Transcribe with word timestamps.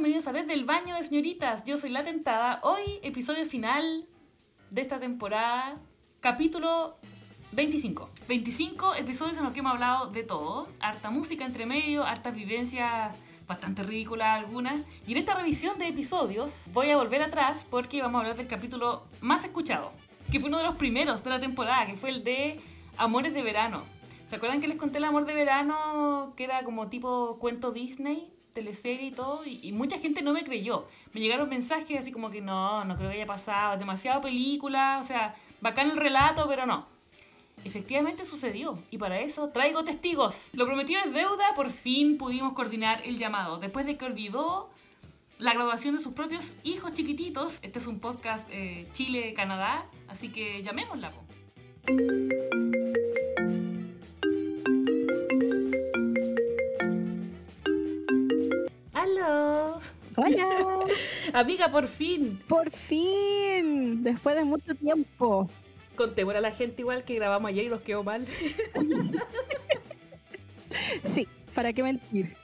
bienvenidos 0.00 0.28
a 0.28 0.32
Desde 0.32 0.54
el 0.54 0.64
Baño 0.64 0.96
de 0.96 1.04
Señoritas. 1.04 1.62
Yo 1.66 1.76
soy 1.76 1.90
La 1.90 2.02
Tentada. 2.02 2.60
Hoy, 2.62 2.80
episodio 3.02 3.44
final 3.44 4.06
de 4.70 4.80
esta 4.80 4.98
temporada, 4.98 5.76
capítulo 6.20 6.96
25. 7.52 8.08
25 8.26 8.94
episodios 8.94 9.36
en 9.36 9.44
los 9.44 9.52
que 9.52 9.58
hemos 9.58 9.72
hablado 9.72 10.10
de 10.10 10.22
todo. 10.22 10.68
Harta 10.80 11.10
música 11.10 11.44
entre 11.44 11.66
medio, 11.66 12.02
hartas 12.02 12.34
vivencias 12.34 13.14
bastante 13.46 13.82
ridículas 13.82 14.38
algunas. 14.38 14.80
Y 15.06 15.12
en 15.12 15.18
esta 15.18 15.34
revisión 15.34 15.78
de 15.78 15.88
episodios 15.88 16.62
voy 16.72 16.88
a 16.88 16.96
volver 16.96 17.22
atrás 17.22 17.66
porque 17.68 18.00
vamos 18.00 18.20
a 18.20 18.22
hablar 18.22 18.38
del 18.38 18.46
capítulo 18.46 19.02
más 19.20 19.44
escuchado, 19.44 19.92
que 20.32 20.40
fue 20.40 20.48
uno 20.48 20.56
de 20.56 20.64
los 20.64 20.76
primeros 20.76 21.22
de 21.22 21.28
la 21.28 21.40
temporada, 21.40 21.86
que 21.86 21.98
fue 21.98 22.08
el 22.08 22.24
de 22.24 22.58
Amores 22.96 23.34
de 23.34 23.42
Verano. 23.42 23.82
¿Se 24.30 24.36
acuerdan 24.36 24.62
que 24.62 24.68
les 24.68 24.78
conté 24.78 24.96
el 24.96 25.04
amor 25.04 25.26
de 25.26 25.34
verano, 25.34 26.32
que 26.38 26.44
era 26.44 26.64
como 26.64 26.88
tipo 26.88 27.36
cuento 27.38 27.70
Disney? 27.70 28.32
Teleserie 28.52 29.08
y 29.08 29.10
todo, 29.12 29.42
y, 29.44 29.72
mucha 29.72 29.98
gente 29.98 30.22
no 30.22 30.32
me 30.32 30.44
creyó. 30.44 30.86
Me 31.12 31.20
llegaron 31.20 31.48
mensajes 31.48 32.00
así 32.00 32.12
como 32.12 32.30
que 32.30 32.40
no, 32.40 32.84
no 32.84 32.96
creo 32.96 33.10
que 33.10 33.16
haya 33.16 33.26
pasado, 33.26 33.78
demasiado 33.78 34.20
película, 34.20 34.98
o 35.00 35.04
sea, 35.04 35.34
bacán 35.60 35.90
el 35.90 35.96
relato, 35.96 36.46
pero 36.48 36.66
no. 36.66 36.86
Efectivamente 37.64 38.24
sucedió, 38.24 38.78
y 38.90 38.98
para 38.98 39.20
eso 39.20 39.50
traigo 39.50 39.84
testigos. 39.84 40.48
Lo 40.52 40.66
prometido 40.66 41.00
es 41.04 41.12
deuda, 41.12 41.54
por 41.54 41.70
fin 41.70 42.16
pudimos 42.16 42.54
coordinar 42.54 43.02
el 43.04 43.18
llamado. 43.18 43.58
Después 43.58 43.84
de 43.86 43.96
que 43.96 44.06
olvidó 44.06 44.70
la 45.38 45.54
graduación 45.54 45.96
de 45.96 46.02
sus 46.02 46.12
propios 46.12 46.44
hijos 46.62 46.94
chiquititos, 46.94 47.58
este 47.62 47.78
es 47.78 47.86
un 47.86 48.00
podcast 48.00 48.46
eh, 48.50 48.86
Chile-Canadá, 48.92 49.86
así 50.08 50.30
que 50.30 50.62
llamémosla. 50.62 51.12
Hola. 60.22 60.84
Amiga, 61.32 61.70
por 61.70 61.86
fin. 61.86 62.42
Por 62.46 62.70
fin. 62.70 64.02
Después 64.02 64.36
de 64.36 64.44
mucho 64.44 64.74
tiempo. 64.74 65.48
Contémosle 65.96 66.38
a 66.38 66.42
la 66.42 66.50
gente 66.50 66.82
igual 66.82 67.04
que 67.04 67.14
grabamos 67.14 67.48
ayer 67.48 67.64
y 67.64 67.68
nos 67.68 67.80
quedó 67.80 68.04
mal. 68.04 68.26
sí, 71.02 71.26
¿para 71.54 71.72
qué 71.72 71.82
mentir? 71.82 72.36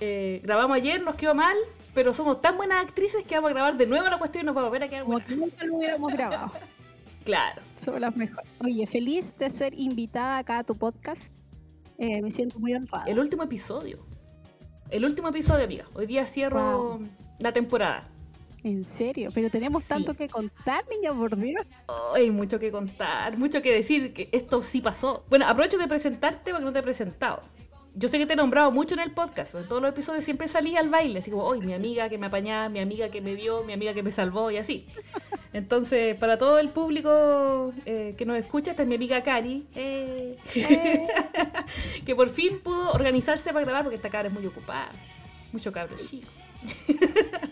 Eh, 0.00 0.40
grabamos 0.42 0.76
ayer, 0.76 1.00
nos 1.00 1.14
quedó 1.14 1.34
mal, 1.34 1.56
pero 1.94 2.12
somos 2.12 2.40
tan 2.40 2.56
buenas 2.56 2.84
actrices 2.84 3.24
que 3.24 3.36
vamos 3.36 3.50
a 3.50 3.54
grabar 3.54 3.76
de 3.76 3.86
nuevo 3.86 4.08
la 4.08 4.18
cuestión 4.18 4.42
y 4.42 4.46
nos 4.46 4.54
vamos 4.56 4.68
a 4.68 4.72
ver 4.72 4.82
a 4.82 4.88
quedar 4.88 5.04
Como 5.04 5.20
que 5.20 5.36
nunca 5.36 5.64
lo 5.64 5.76
hubiéramos 5.76 6.12
grabado. 6.12 6.52
claro. 7.24 7.62
Somos 7.76 8.00
las 8.00 8.16
mejores. 8.16 8.50
Oye, 8.64 8.84
feliz 8.86 9.36
de 9.38 9.50
ser 9.50 9.74
invitada 9.74 10.38
acá 10.38 10.58
a 10.58 10.64
tu 10.64 10.74
podcast. 10.74 11.22
Eh, 11.98 12.20
me 12.20 12.32
siento 12.32 12.58
muy 12.58 12.74
honrada. 12.74 13.04
El 13.06 13.20
último 13.20 13.44
episodio. 13.44 14.04
El 14.90 15.04
último 15.04 15.28
episodio, 15.28 15.64
amiga. 15.64 15.86
Hoy 15.94 16.06
día 16.06 16.26
cierro 16.26 17.00
la 17.38 17.52
temporada. 17.52 18.08
¿En 18.62 18.84
serio? 18.84 19.30
Pero 19.32 19.50
tenemos 19.50 19.84
tanto 19.84 20.14
que 20.14 20.28
contar, 20.28 20.84
niña, 20.88 21.12
por 21.12 21.36
Dios. 21.36 21.64
hay 22.14 22.30
mucho 22.30 22.58
que 22.58 22.70
contar, 22.70 23.36
mucho 23.36 23.62
que 23.62 23.72
decir, 23.72 24.12
que 24.12 24.28
esto 24.32 24.62
sí 24.62 24.80
pasó. 24.80 25.24
Bueno, 25.28 25.46
aprovecho 25.46 25.78
de 25.78 25.86
presentarte 25.86 26.50
porque 26.50 26.64
no 26.64 26.72
te 26.72 26.80
he 26.80 26.82
presentado 26.82 27.42
yo 27.98 28.08
sé 28.08 28.18
que 28.18 28.26
te 28.26 28.34
he 28.34 28.36
nombrado 28.36 28.70
mucho 28.70 28.94
en 28.94 29.00
el 29.00 29.12
podcast, 29.12 29.54
en 29.54 29.66
todos 29.66 29.80
los 29.80 29.90
episodios 29.90 30.22
siempre 30.22 30.48
salí 30.48 30.76
al 30.76 30.90
baile, 30.90 31.20
así 31.20 31.30
como, 31.30 31.44
hoy 31.44 31.60
mi 31.60 31.72
amiga 31.72 32.10
que 32.10 32.18
me 32.18 32.26
apañaba, 32.26 32.68
mi 32.68 32.78
amiga 32.78 33.08
que 33.08 33.22
me 33.22 33.34
vio, 33.34 33.64
mi 33.64 33.72
amiga 33.72 33.94
que 33.94 34.02
me 34.02 34.12
salvó 34.12 34.50
y 34.50 34.58
así. 34.58 34.86
Entonces, 35.56 36.14
para 36.16 36.36
todo 36.36 36.58
el 36.58 36.68
público 36.68 37.72
eh, 37.86 38.14
que 38.18 38.26
nos 38.26 38.36
escucha, 38.36 38.72
esta 38.72 38.82
es 38.82 38.88
mi 38.88 38.96
amiga 38.96 39.22
Cari, 39.22 39.66
eh, 39.74 40.36
eh. 40.54 41.06
que 42.04 42.14
por 42.14 42.28
fin 42.28 42.60
pudo 42.60 42.92
organizarse 42.92 43.54
para 43.54 43.64
grabar 43.64 43.82
porque 43.82 43.96
esta 43.96 44.10
cabra 44.10 44.28
es 44.28 44.34
muy 44.34 44.44
ocupada, 44.44 44.90
mucho 45.52 45.72
cabro 45.72 45.96
chico. 45.96 46.28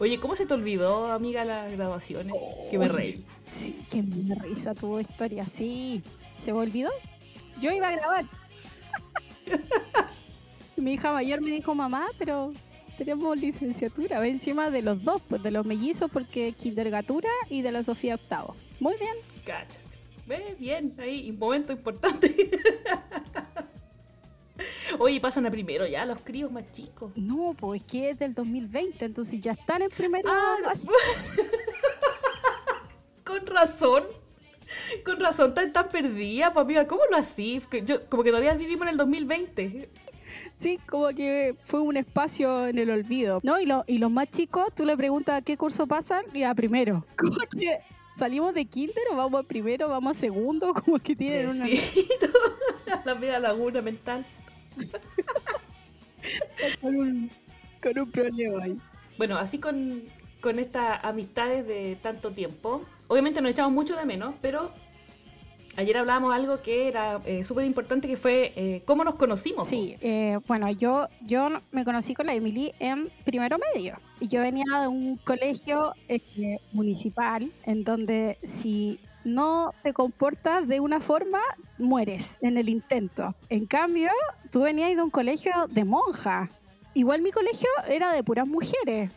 Oye, 0.00 0.18
¿cómo 0.20 0.34
se 0.34 0.46
te 0.46 0.54
olvidó, 0.54 1.12
amiga, 1.12 1.44
las 1.44 1.70
graduaciones? 1.70 2.32
que 2.70 2.78
me 2.78 2.88
reí. 2.88 3.22
Sí, 3.46 3.84
que 3.90 4.02
me 4.02 4.34
risa 4.34 4.74
tu 4.74 5.00
historia, 5.00 5.44
sí. 5.44 6.02
¿Se 6.38 6.50
me 6.50 6.60
olvidó? 6.60 6.88
Yo 7.60 7.72
iba 7.72 7.88
a 7.88 7.92
grabar. 7.92 8.24
Mi 10.76 10.94
hija 10.94 11.12
mayor 11.12 11.42
me 11.42 11.50
dijo, 11.50 11.74
mamá, 11.74 12.06
pero 12.18 12.54
tenemos 12.96 13.36
licenciatura, 13.36 14.26
encima 14.26 14.70
de 14.70 14.82
los 14.82 15.02
dos, 15.02 15.22
pues 15.28 15.42
de 15.42 15.50
los 15.50 15.64
mellizos 15.66 16.10
porque 16.10 16.52
kindergatura 16.52 17.30
y 17.48 17.62
de 17.62 17.72
la 17.72 17.82
Sofía 17.82 18.14
octavo. 18.16 18.54
Muy 18.80 18.96
bien. 18.98 19.14
Cáchate. 19.44 19.80
Ve 20.26 20.56
bien, 20.58 20.94
ahí, 21.00 21.30
un 21.30 21.38
momento 21.38 21.72
importante. 21.72 22.34
Oye, 24.98 25.20
pasan 25.20 25.46
a 25.46 25.50
primero 25.50 25.86
ya 25.86 26.04
los 26.04 26.20
críos 26.20 26.52
más 26.52 26.70
chicos. 26.72 27.12
No, 27.16 27.54
pues 27.58 27.82
es 27.82 27.86
que 27.88 28.10
es 28.10 28.18
del 28.18 28.34
2020, 28.34 29.04
entonces 29.04 29.40
ya 29.40 29.52
están 29.52 29.82
en 29.82 29.90
primero. 29.90 30.28
Ah, 30.30 30.56
Con 33.24 33.46
razón. 33.46 34.04
Con 35.04 35.20
razón, 35.20 35.54
tan, 35.54 35.72
tan 35.72 35.88
perdida, 35.88 36.52
pues 36.52 36.64
amiga, 36.64 36.86
¿cómo 36.86 37.02
lo 37.10 37.16
así? 37.16 37.60
Yo, 37.84 38.06
como 38.08 38.22
que 38.22 38.30
todavía 38.30 38.54
vivimos 38.54 38.86
en 38.86 38.92
el 38.92 38.96
2020. 38.96 39.90
Sí, 40.62 40.78
como 40.88 41.08
que 41.08 41.56
fue 41.64 41.80
un 41.80 41.96
espacio 41.96 42.68
en 42.68 42.78
el 42.78 42.88
olvido. 42.90 43.40
¿No? 43.42 43.58
Y, 43.58 43.66
lo, 43.66 43.84
y 43.88 43.98
los 43.98 44.12
más 44.12 44.30
chicos, 44.30 44.72
tú 44.76 44.84
le 44.84 44.96
preguntas 44.96 45.38
a 45.38 45.42
qué 45.42 45.56
curso 45.56 45.88
pasan 45.88 46.24
y 46.32 46.44
a 46.44 46.54
primero. 46.54 47.04
Como 47.16 47.36
que 47.58 47.80
salimos 48.14 48.54
de 48.54 48.64
kinder 48.66 49.02
o 49.10 49.16
vamos 49.16 49.40
a 49.40 49.42
primero, 49.42 49.88
vamos 49.88 50.16
a 50.16 50.20
segundo, 50.20 50.72
como 50.84 50.98
que 50.98 51.16
tienen 51.16 51.48
una... 51.48 51.66
La 53.04 53.14
media 53.16 53.40
laguna 53.40 53.82
mental. 53.82 54.24
con, 56.80 56.94
un, 56.94 57.30
con 57.82 57.98
un 57.98 58.10
problema 58.12 58.62
ahí. 58.62 58.78
Bueno, 59.18 59.38
así 59.38 59.58
con, 59.58 60.04
con 60.40 60.60
estas 60.60 61.04
amistades 61.04 61.66
de 61.66 61.96
tanto 62.00 62.30
tiempo, 62.30 62.82
Obviamente 63.12 63.42
nos 63.42 63.50
echamos 63.50 63.72
mucho 63.72 63.94
de 63.94 64.06
menos, 64.06 64.34
pero 64.40 64.70
ayer 65.76 65.96
hablábamos 65.96 66.34
algo 66.34 66.62
que 66.62 66.88
era 66.88 67.20
eh, 67.24 67.44
súper 67.44 67.64
importante, 67.64 68.08
que 68.08 68.16
fue 68.16 68.52
eh, 68.56 68.82
cómo 68.84 69.04
nos 69.04 69.14
conocimos. 69.14 69.68
Sí, 69.68 69.96
eh, 70.00 70.38
bueno, 70.46 70.70
yo, 70.70 71.08
yo 71.22 71.48
me 71.70 71.84
conocí 71.84 72.14
con 72.14 72.26
la 72.26 72.34
Emily 72.34 72.72
en 72.78 73.10
primero 73.24 73.58
medio. 73.74 73.98
Y 74.20 74.28
yo 74.28 74.42
venía 74.42 74.64
de 74.80 74.88
un 74.88 75.16
colegio 75.16 75.94
municipal 76.72 77.52
en 77.64 77.84
donde 77.84 78.38
si 78.44 79.00
no 79.24 79.72
te 79.82 79.92
comportas 79.92 80.66
de 80.68 80.80
una 80.80 81.00
forma, 81.00 81.40
mueres 81.78 82.26
en 82.40 82.56
el 82.58 82.68
intento. 82.68 83.34
En 83.48 83.66
cambio, 83.66 84.10
tú 84.50 84.62
venías 84.62 84.94
de 84.94 85.02
un 85.02 85.10
colegio 85.10 85.52
de 85.68 85.84
monja. 85.84 86.50
Igual 86.94 87.22
mi 87.22 87.30
colegio 87.30 87.68
era 87.88 88.12
de 88.12 88.22
puras 88.22 88.46
mujeres, 88.46 89.10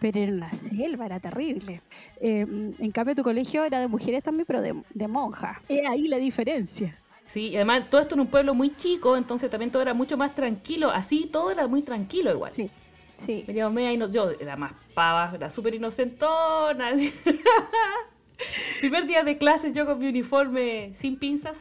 pero 0.00 0.18
era 0.18 0.32
una 0.32 0.50
selva, 0.52 1.06
era 1.06 1.20
terrible. 1.20 1.82
Eh, 2.20 2.46
en 2.78 2.90
cambio, 2.90 3.14
tu 3.14 3.22
colegio 3.22 3.64
era 3.64 3.80
de 3.80 3.88
mujeres 3.88 4.24
también, 4.24 4.46
pero 4.46 4.62
de, 4.62 4.74
de 4.92 5.08
monjas. 5.08 5.58
Es 5.68 5.86
ahí 5.86 6.08
la 6.08 6.16
diferencia. 6.16 6.98
Sí, 7.26 7.50
y 7.50 7.56
además 7.56 7.88
todo 7.88 8.00
esto 8.00 8.14
en 8.16 8.22
un 8.22 8.26
pueblo 8.26 8.54
muy 8.54 8.74
chico, 8.76 9.16
entonces 9.16 9.48
también 9.50 9.70
todo 9.70 9.82
era 9.82 9.94
mucho 9.94 10.16
más 10.16 10.34
tranquilo. 10.34 10.90
Así 10.90 11.28
todo 11.30 11.52
era 11.52 11.68
muy 11.68 11.82
tranquilo 11.82 12.32
igual. 12.32 12.52
Sí, 12.52 12.68
sí. 13.16 13.44
Veníamos 13.46 13.72
media 13.72 14.06
yo 14.08 14.30
era 14.30 14.56
más 14.56 14.72
pava, 14.94 15.30
era 15.34 15.48
súper 15.48 15.74
inocentona. 15.74 16.90
Primer 18.80 19.06
día 19.06 19.22
de 19.22 19.38
clases 19.38 19.72
yo 19.74 19.86
con 19.86 20.00
mi 20.00 20.08
uniforme 20.08 20.92
sin 20.98 21.18
pinzas. 21.18 21.56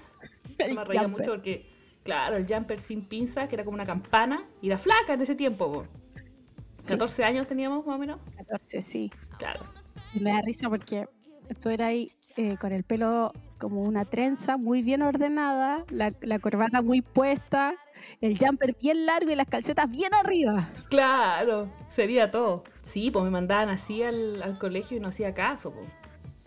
me 0.57 0.83
reía 0.83 1.07
mucho 1.07 1.31
porque, 1.31 1.67
claro, 2.03 2.37
el 2.37 2.47
jumper 2.47 2.79
sin 2.79 3.03
pinzas, 3.03 3.47
que 3.47 3.55
era 3.55 3.63
como 3.63 3.75
una 3.75 3.85
campana, 3.85 4.43
y 4.63 4.67
era 4.67 4.79
flaca 4.79 5.13
en 5.13 5.21
ese 5.21 5.35
tiempo. 5.35 5.85
14 6.87 7.23
años 7.23 7.47
teníamos 7.47 7.85
más 7.85 7.95
o 7.95 7.99
menos. 7.99 8.19
14, 8.37 8.81
sí. 8.81 9.11
Claro. 9.37 9.61
Y 10.13 10.19
me 10.19 10.31
da 10.31 10.41
risa 10.41 10.69
porque 10.69 11.07
tú 11.61 11.69
eras 11.69 11.89
ahí 11.89 12.11
eh, 12.37 12.57
con 12.57 12.71
el 12.71 12.83
pelo 12.83 13.33
como 13.57 13.81
una 13.83 14.05
trenza 14.05 14.57
muy 14.57 14.81
bien 14.81 15.01
ordenada, 15.01 15.83
la, 15.89 16.13
la, 16.21 16.39
corbata 16.39 16.81
muy 16.81 17.01
puesta, 17.01 17.75
el 18.21 18.37
jumper 18.39 18.75
bien 18.81 19.05
largo 19.05 19.31
y 19.31 19.35
las 19.35 19.49
calcetas 19.49 19.91
bien 19.91 20.13
arriba. 20.13 20.69
Claro, 20.89 21.69
sería 21.89 22.31
todo. 22.31 22.63
Sí, 22.83 23.11
pues 23.11 23.25
me 23.25 23.31
mandaban 23.31 23.69
así 23.69 24.01
al, 24.01 24.41
al 24.41 24.57
colegio 24.57 24.95
y 24.95 24.99
no 25.01 25.09
hacía 25.09 25.33
caso. 25.33 25.71
Pues. 25.71 25.89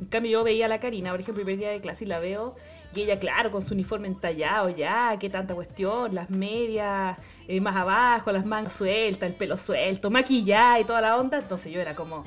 En 0.00 0.06
cambio 0.06 0.32
yo 0.32 0.44
veía 0.44 0.66
a 0.66 0.68
la 0.68 0.80
Karina, 0.80 1.10
por 1.10 1.20
ejemplo, 1.20 1.42
el 1.42 1.46
primer 1.46 1.60
día 1.60 1.70
de 1.70 1.80
clase 1.80 2.04
y 2.04 2.08
la 2.08 2.18
veo 2.18 2.56
y 2.94 3.02
ella, 3.02 3.18
claro, 3.18 3.50
con 3.50 3.64
su 3.66 3.74
uniforme 3.74 4.08
entallado 4.08 4.68
ya, 4.68 5.16
qué 5.18 5.30
tanta 5.30 5.54
cuestión, 5.54 6.14
las 6.14 6.28
medias 6.28 7.16
eh, 7.48 7.60
más 7.60 7.74
abajo, 7.74 8.32
las 8.32 8.44
mangas 8.44 8.74
sueltas, 8.74 9.30
el 9.30 9.34
pelo 9.34 9.56
suelto, 9.56 10.10
maquillada 10.10 10.80
y 10.80 10.84
toda 10.84 11.00
la 11.00 11.16
onda. 11.16 11.38
Entonces 11.38 11.72
yo 11.72 11.80
era 11.80 11.94
como, 11.94 12.24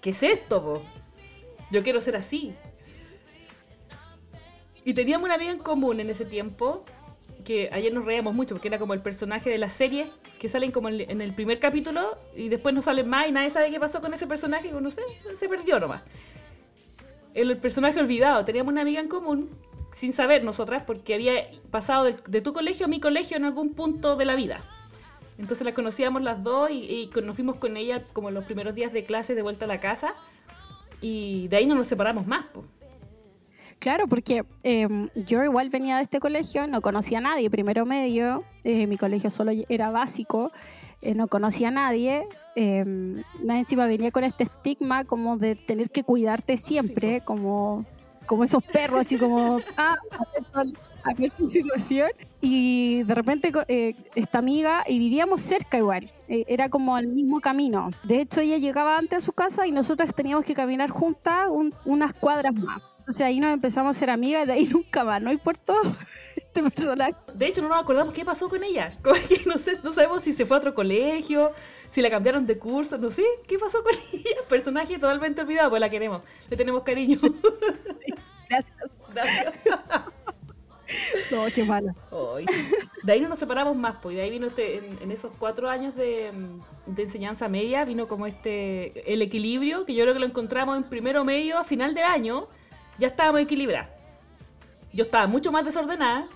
¿qué 0.00 0.10
es 0.10 0.22
esto, 0.22 0.62
po? 0.62 0.82
Yo 1.70 1.82
quiero 1.82 2.00
ser 2.00 2.16
así. 2.16 2.54
Y 4.84 4.94
teníamos 4.94 5.24
una 5.24 5.34
amiga 5.34 5.52
en 5.52 5.58
común 5.58 6.00
en 6.00 6.10
ese 6.10 6.24
tiempo, 6.24 6.84
que 7.44 7.70
ayer 7.72 7.92
nos 7.92 8.04
reíamos 8.04 8.34
mucho, 8.34 8.54
porque 8.54 8.68
era 8.68 8.78
como 8.78 8.94
el 8.94 9.00
personaje 9.00 9.48
de 9.48 9.58
la 9.58 9.70
serie, 9.70 10.08
que 10.40 10.48
salen 10.48 10.72
como 10.72 10.88
en 10.88 11.20
el 11.20 11.34
primer 11.34 11.58
capítulo 11.60 12.18
y 12.34 12.48
después 12.48 12.74
no 12.74 12.82
salen 12.82 13.08
más 13.08 13.28
y 13.28 13.32
nadie 13.32 13.50
sabe 13.50 13.70
qué 13.70 13.78
pasó 13.78 14.00
con 14.00 14.12
ese 14.12 14.26
personaje, 14.26 14.72
no 14.72 14.90
sé, 14.90 15.02
se 15.38 15.48
perdió 15.48 15.78
nomás. 15.78 16.02
El 17.32 17.56
personaje 17.58 17.98
olvidado, 17.98 18.44
teníamos 18.44 18.72
una 18.72 18.82
amiga 18.82 19.00
en 19.00 19.08
común 19.08 19.50
sin 19.94 20.12
saber 20.12 20.44
nosotras, 20.44 20.82
porque 20.82 21.14
había 21.14 21.48
pasado 21.70 22.04
de, 22.04 22.40
tu 22.40 22.52
colegio 22.52 22.86
a 22.86 22.88
mi 22.88 23.00
colegio 23.00 23.36
en 23.36 23.44
algún 23.44 23.74
punto 23.74 24.16
de 24.16 24.24
la 24.24 24.34
vida. 24.34 24.62
Entonces 25.38 25.64
la 25.64 25.72
conocíamos 25.72 26.22
las 26.22 26.42
dos 26.42 26.70
y, 26.70 27.10
y 27.14 27.20
nos 27.22 27.34
fuimos 27.34 27.56
con 27.56 27.76
ella 27.76 28.04
como 28.12 28.30
los 28.30 28.44
primeros 28.44 28.74
días 28.74 28.92
de 28.92 29.04
clase 29.04 29.34
de 29.34 29.42
vuelta 29.42 29.64
a 29.64 29.68
la 29.68 29.80
casa. 29.80 30.14
Y 31.00 31.48
de 31.48 31.56
ahí 31.56 31.66
no 31.66 31.74
nos 31.74 31.86
separamos 31.88 32.26
más. 32.26 32.46
Po. 32.46 32.64
Claro, 33.78 34.08
porque 34.08 34.44
em, 34.62 35.10
yo 35.14 35.44
igual 35.44 35.68
venía 35.68 35.96
de 35.96 36.04
este 36.04 36.18
colegio, 36.18 36.66
no 36.66 36.80
conocía 36.80 37.18
a 37.18 37.20
nadie, 37.20 37.50
primero 37.50 37.84
medio, 37.84 38.42
eh, 38.64 38.86
mi 38.86 38.96
colegio 38.96 39.30
solo 39.30 39.52
era 39.68 39.90
básico, 39.90 40.52
eh, 41.02 41.14
no 41.14 41.28
conocía 41.28 41.68
a 41.68 41.70
nadie, 41.70 42.26
eh, 42.56 42.84
más 42.84 43.58
encima 43.58 43.86
venía 43.86 44.10
con 44.10 44.24
este 44.24 44.44
estigma 44.44 45.04
como 45.04 45.36
de 45.36 45.54
tener 45.54 45.90
que 45.90 46.02
cuidarte 46.02 46.56
siempre, 46.56 47.20
como, 47.20 47.84
como 48.26 48.44
esos 48.44 48.62
perros, 48.62 49.02
así 49.02 49.16
como, 49.16 49.60
ah, 49.76 49.96
a 51.04 51.14
cualquier 51.14 51.48
situación. 51.48 52.10
Y 52.40 53.02
de 53.04 53.14
repente 53.14 53.52
eh, 53.68 53.94
esta 54.14 54.38
amiga, 54.38 54.84
y 54.86 54.98
vivíamos 54.98 55.40
cerca 55.40 55.78
igual, 55.78 56.12
eh, 56.28 56.44
era 56.48 56.68
como 56.68 56.98
el 56.98 57.06
mismo 57.06 57.40
camino. 57.40 57.90
De 58.02 58.20
hecho, 58.20 58.40
ella 58.40 58.58
llegaba 58.58 58.98
antes 58.98 59.18
a 59.18 59.20
su 59.20 59.32
casa 59.32 59.66
y 59.66 59.72
nosotras 59.72 60.14
teníamos 60.14 60.44
que 60.44 60.54
caminar 60.54 60.90
juntas 60.90 61.48
unas 61.84 62.12
cuadras 62.12 62.54
más. 62.54 62.82
Entonces 62.98 63.26
ahí 63.26 63.38
nos 63.38 63.52
empezamos 63.52 63.94
a 63.94 63.98
ser 63.98 64.08
amigas 64.08 64.44
y 64.44 64.46
de 64.46 64.52
ahí 64.54 64.64
nunca 64.64 65.04
más, 65.04 65.20
no 65.20 65.30
importó 65.30 65.74
este 66.36 66.62
personaje. 66.62 67.14
De 67.34 67.46
hecho, 67.46 67.60
no 67.60 67.68
nos 67.68 67.82
acordamos 67.82 68.14
qué 68.14 68.24
pasó 68.24 68.48
con 68.48 68.64
ella. 68.64 68.96
no, 69.46 69.58
sé, 69.58 69.78
no 69.82 69.92
sabemos 69.92 70.22
si 70.22 70.32
se 70.32 70.46
fue 70.46 70.56
a 70.56 70.60
otro 70.60 70.74
colegio, 70.74 71.52
si 71.94 72.02
la 72.02 72.10
cambiaron 72.10 72.44
de 72.44 72.58
curso, 72.58 72.98
no 72.98 73.08
sé 73.08 73.22
qué 73.46 73.56
pasó 73.56 73.80
con 73.84 73.94
ella. 74.12 74.42
Personaje 74.48 74.98
totalmente 74.98 75.42
olvidado, 75.42 75.70
pues 75.70 75.80
la 75.80 75.88
queremos, 75.88 76.22
le 76.50 76.56
tenemos 76.56 76.82
cariño. 76.82 77.16
Gracias. 78.48 78.90
Gracias. 79.14 79.54
No, 81.30 81.46
qué 81.54 81.62
malo. 81.62 81.94
De 83.04 83.12
ahí 83.12 83.20
no 83.20 83.28
nos 83.28 83.38
separamos 83.38 83.76
más, 83.76 83.96
pues. 84.02 84.16
De 84.16 84.22
ahí 84.22 84.30
vino 84.30 84.48
este, 84.48 84.78
en, 84.78 85.10
esos 85.12 85.32
cuatro 85.38 85.70
años 85.70 85.94
de, 85.94 86.32
enseñanza 86.96 87.48
media, 87.48 87.84
vino 87.84 88.08
como 88.08 88.26
este, 88.26 89.12
el 89.12 89.22
equilibrio, 89.22 89.86
que 89.86 89.94
yo 89.94 90.02
creo 90.02 90.14
que 90.14 90.20
lo 90.20 90.26
encontramos 90.26 90.76
en 90.76 90.82
primero 90.82 91.24
medio, 91.24 91.58
a 91.58 91.64
final 91.64 91.94
de 91.94 92.02
año, 92.02 92.48
ya 92.98 93.06
estábamos 93.06 93.40
equilibrados. 93.40 93.90
Yo 94.92 95.04
estaba 95.04 95.28
mucho 95.28 95.52
más 95.52 95.64
desordenada. 95.64 96.26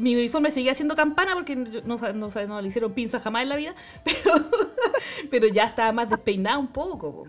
Mi 0.00 0.16
uniforme 0.16 0.50
seguía 0.50 0.74
siendo 0.74 0.96
campana 0.96 1.34
porque 1.34 1.54
no, 1.56 1.96
no, 1.96 2.60
le 2.60 2.68
hicieron 2.68 2.92
pinza 2.92 3.20
jamás 3.20 3.42
en 3.42 3.48
la 3.50 3.56
vida, 3.56 3.74
pero, 4.04 4.50
pero 5.30 5.46
ya 5.48 5.64
estaba 5.64 5.92
más 5.92 6.08
despeinada 6.08 6.58
un 6.58 6.68
poco. 6.68 7.28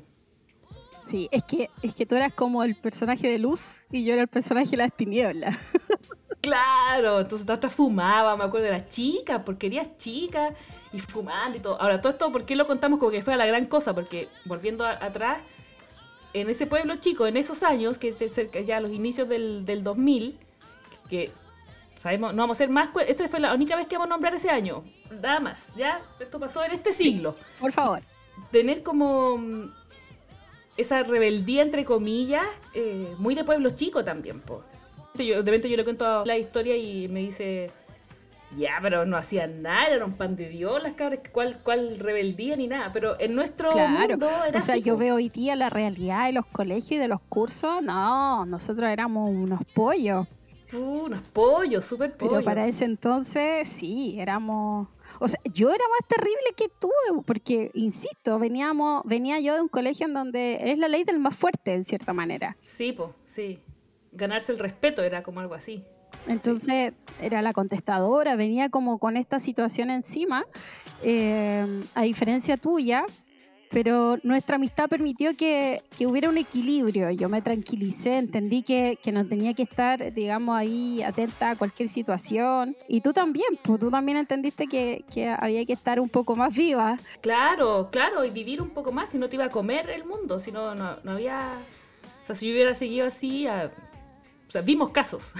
Sí, 1.06 1.28
es 1.32 1.44
que, 1.44 1.70
es 1.82 1.94
que 1.94 2.06
tú 2.06 2.16
eras 2.16 2.34
como 2.34 2.64
el 2.64 2.76
personaje 2.76 3.28
de 3.28 3.40
luz 3.40 3.82
y 3.92 4.06
yo 4.06 4.14
era 4.14 4.22
el 4.22 4.28
personaje 4.28 4.72
de 4.72 4.78
las 4.78 4.96
tinieblas. 4.96 5.56
Claro, 6.42 7.20
entonces 7.20 7.48
la 7.48 7.54
otra 7.54 7.70
fumaba, 7.70 8.36
me 8.36 8.44
acuerdo 8.44 8.66
de 8.66 8.72
las 8.72 8.90
chicas, 8.90 9.44
porquerías 9.44 9.96
chicas, 10.00 10.54
y 10.92 11.00
fumando 11.00 11.58
y 11.58 11.62
todo. 11.62 11.80
Ahora, 11.80 12.02
todo 12.02 12.12
esto, 12.12 12.32
¿por 12.32 12.46
qué 12.46 12.56
lo 12.56 12.66
contamos 12.66 13.00
como 13.00 13.12
que 13.12 13.22
fue 13.22 13.38
la 13.38 13.46
gran 13.46 13.68
cosa? 13.68 13.94
Porque 13.94 14.28
volviendo 14.46 14.84
atrás, 14.84 15.40
en 16.34 16.50
ese 16.50 16.66
pueblo 16.66 16.96
chico, 16.96 17.28
en 17.28 17.38
esos 17.38 17.62
años, 17.62 18.00
que 18.00 18.16
ya 18.66 18.78
a 18.78 18.80
los 18.82 18.92
inicios 18.92 19.30
del, 19.30 19.66
del 19.66 19.84
2000, 19.84 20.40
que 21.10 21.32
sabemos, 22.02 22.34
no 22.34 22.42
vamos 22.42 22.58
a 22.58 22.60
ser 22.60 22.70
más, 22.70 22.90
esta 23.08 23.30
fue 23.30 23.40
la 23.40 23.54
única 23.54 23.76
vez 23.76 23.86
que 23.86 23.96
vamos 23.96 24.08
a 24.08 24.10
nombrar 24.10 24.34
ese 24.34 24.50
año, 24.50 24.84
nada 25.22 25.40
más, 25.40 25.68
¿ya? 25.78 26.02
Esto 26.20 26.40
pasó 26.40 26.64
en 26.64 26.72
este 26.72 26.92
siglo. 26.92 27.36
por 27.60 27.72
favor. 27.72 28.02
Tener 28.52 28.82
como 28.82 29.38
mm, 29.38 29.72
esa 30.78 31.04
rebeldía, 31.04 31.62
entre 31.62 31.86
comillas, 31.86 32.46
eh, 32.74 33.14
muy 33.20 33.36
de 33.36 33.44
pueblo 33.44 33.70
chico 33.70 34.04
también, 34.04 34.40
po. 34.40 34.64
Yo, 35.14 35.44
de 35.44 35.52
repente 35.52 35.70
yo 35.70 35.78
le 35.78 35.84
cuento 35.84 36.26
la 36.26 36.38
historia 36.40 36.76
y 36.76 37.08
me 37.08 37.20
dice, 37.20 37.70
ya, 38.58 38.80
pero 38.82 39.06
no 39.06 39.16
hacían 39.16 39.62
nada, 39.62 39.86
era 39.86 40.04
un 40.04 40.14
pan 40.14 40.36
de 40.36 40.50
Dios 40.50 40.82
las 40.82 40.94
cabras, 40.94 41.20
¿cuál, 41.32 41.60
cuál 41.62 42.00
rebeldía 42.00 42.56
ni 42.56 42.66
nada? 42.66 42.92
Pero 42.92 43.16
en 43.20 43.36
nuestro 43.36 43.78
mundo 43.78 44.28
era 44.48 44.58
O 44.58 44.62
sea, 44.62 44.78
yo 44.78 44.98
veo 44.98 45.16
hoy 45.16 45.30
día 45.30 45.56
la 45.56 45.70
realidad 45.70 46.26
de 46.26 46.32
los 46.32 46.48
colegios 46.48 46.94
y 46.94 46.98
de 46.98 47.08
los 47.08 47.22
cursos, 47.30 47.84
no, 47.84 48.44
nosotros 48.48 48.90
éramos 48.90 49.30
unos 49.30 49.62
pollos. 49.76 50.26
Unos 50.74 51.22
pollos, 51.34 51.86
súper 51.86 52.16
pollos. 52.16 52.34
Pero 52.34 52.46
para 52.46 52.68
ese 52.68 52.86
entonces, 52.86 53.68
sí, 53.68 54.16
éramos... 54.20 54.88
O 55.20 55.28
sea, 55.28 55.40
yo 55.52 55.70
era 55.70 55.84
más 55.90 56.08
terrible 56.08 56.54
que 56.56 56.68
tú, 56.80 56.92
porque, 57.26 57.72
insisto, 57.74 58.40
veníamos, 58.40 59.02
venía 59.06 59.40
yo 59.40 59.56
de 59.56 59.62
un 59.62 59.68
colegio 59.68 60.08
en 60.08 60.14
donde 60.14 60.72
es 60.72 60.78
la 60.78 60.88
ley 60.88 61.04
del 61.04 61.20
más 61.20 61.36
fuerte, 61.36 61.74
en 61.74 61.84
cierta 61.84 62.14
manera. 62.14 62.56
Sí, 62.64 62.94
pues, 62.94 63.10
sí 63.28 63.60
ganarse 64.12 64.52
el 64.52 64.60
respeto, 64.60 65.02
era 65.02 65.24
como 65.24 65.40
algo 65.40 65.56
así. 65.56 65.84
Entonces 66.28 66.94
era 67.22 67.42
la 67.42 67.54
contestadora, 67.54 68.36
venía 68.36 68.70
como 68.70 69.00
con 69.00 69.18
esta 69.18 69.40
situación 69.40 69.90
encima, 69.90 70.46
eh, 71.04 71.66
a 71.96 72.04
diferencia 72.04 72.58
tuya, 72.58 73.06
pero 73.72 74.18
nuestra 74.24 74.58
amistad 74.58 74.90
permitió 74.90 75.36
que, 75.36 75.82
que, 75.98 76.06
hubiera 76.06 76.30
un 76.30 76.38
equilibrio. 76.38 77.10
Yo 77.12 77.30
me 77.30 77.42
tranquilicé, 77.42 78.18
entendí 78.18 78.64
que, 78.64 79.00
que, 79.02 79.12
no 79.12 79.26
tenía 79.26 79.54
que 79.54 79.64
estar, 79.64 80.14
digamos, 80.14 80.56
ahí 80.56 81.02
atenta 81.02 81.52
a 81.52 81.56
cualquier 81.56 81.90
situación. 81.90 82.76
Y 82.88 83.02
tú 83.02 83.14
también, 83.14 83.60
pues 83.64 83.80
tú 83.80 83.90
también 83.90 84.18
entendiste 84.18 84.68
que, 84.68 85.06
que 85.14 85.30
había 85.30 85.66
que 85.66 85.74
estar 85.74 86.00
un 86.00 86.10
poco 86.10 86.36
más 86.36 86.56
viva. 86.56 87.00
Claro, 87.22 87.90
claro, 87.92 88.26
y 88.26 88.30
vivir 88.30 88.62
un 88.62 88.70
poco 88.70 88.92
más, 88.92 89.10
si 89.10 89.18
no 89.18 89.30
te 89.30 89.36
iba 89.36 89.46
a 89.46 89.50
comer 89.50 89.90
el 89.90 90.06
mundo, 90.06 90.40
si 90.40 90.52
no, 90.52 90.76
no, 90.76 90.98
no 91.04 91.12
había... 91.12 91.54
O 92.24 92.28
sea, 92.28 92.36
si 92.36 92.48
yo 92.48 92.54
hubiera 92.54 92.76
seguido 92.76 93.08
así, 93.08 93.48
a 93.48 93.72
o 94.48 94.52
sea, 94.52 94.64
vimos 94.64 94.90
casos. 94.90 95.32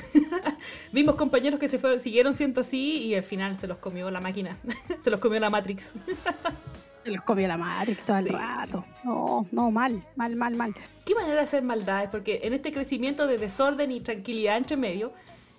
vimos 0.94 1.16
compañeros 1.16 1.60
que 1.60 1.68
se 1.68 1.80
fueron, 1.80 2.00
siguieron 2.00 2.38
siendo 2.38 2.62
así 2.62 3.00
y 3.00 3.16
al 3.16 3.24
final 3.24 3.58
se 3.58 3.68
los 3.68 3.78
comió 3.78 4.10
la 4.10 4.22
máquina. 4.22 4.56
se 5.04 5.10
los 5.10 5.20
comió 5.20 5.38
la 5.42 5.50
Matrix. 5.50 5.84
se 7.04 7.12
los 7.12 7.22
comió 7.24 7.48
la 7.48 7.58
Matrix 7.58 8.04
todo 8.04 8.18
el 8.18 8.30
rato. 8.30 8.86
No, 9.04 9.46
no, 9.52 9.72
mal, 9.72 10.06
mal, 10.16 10.36
mal, 10.36 10.56
mal. 10.56 10.76
¿Qué 11.06 11.16
manera 11.16 11.36
de 11.36 11.42
hacer 11.42 11.64
maldades? 11.64 12.10
Porque 12.10 12.42
en 12.44 12.54
este 12.54 12.72
crecimiento 12.72 13.28
de 13.28 13.38
desorden 13.38 13.92
y 13.92 14.02
tranquilidad 14.02 14.58
entre 14.58 14.78
medio, 14.78 15.14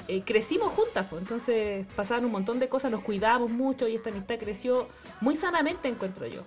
eh, 0.09 0.23
crecimos 0.25 0.73
juntas, 0.73 1.07
pues. 1.09 1.23
entonces 1.23 1.87
pasaban 1.95 2.25
un 2.25 2.33
montón 2.33 2.59
de 2.59 2.69
cosas, 2.69 2.91
nos 2.91 3.03
cuidábamos 3.03 3.51
mucho 3.51 3.87
y 3.87 3.97
esta 3.97 4.11
amistad 4.11 4.37
creció 4.39 4.89
muy 5.21 5.37
sanamente, 5.37 5.89
encuentro 5.89 6.27
yo. 6.27 6.43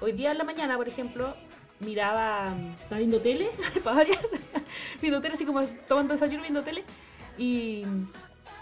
Hoy 0.00 0.12
día 0.12 0.32
en 0.32 0.38
la 0.38 0.44
mañana, 0.44 0.76
por 0.76 0.88
ejemplo, 0.88 1.34
miraba, 1.80 2.54
estaba 2.78 2.98
viendo 2.98 3.20
tele, 3.20 3.50
para 3.84 3.96
variar, 3.96 4.18
viendo 5.00 5.20
tele, 5.20 5.34
así 5.34 5.44
como 5.44 5.62
tomando 5.88 6.14
desayuno 6.14 6.42
viendo 6.42 6.62
tele, 6.62 6.84
y, 7.38 7.84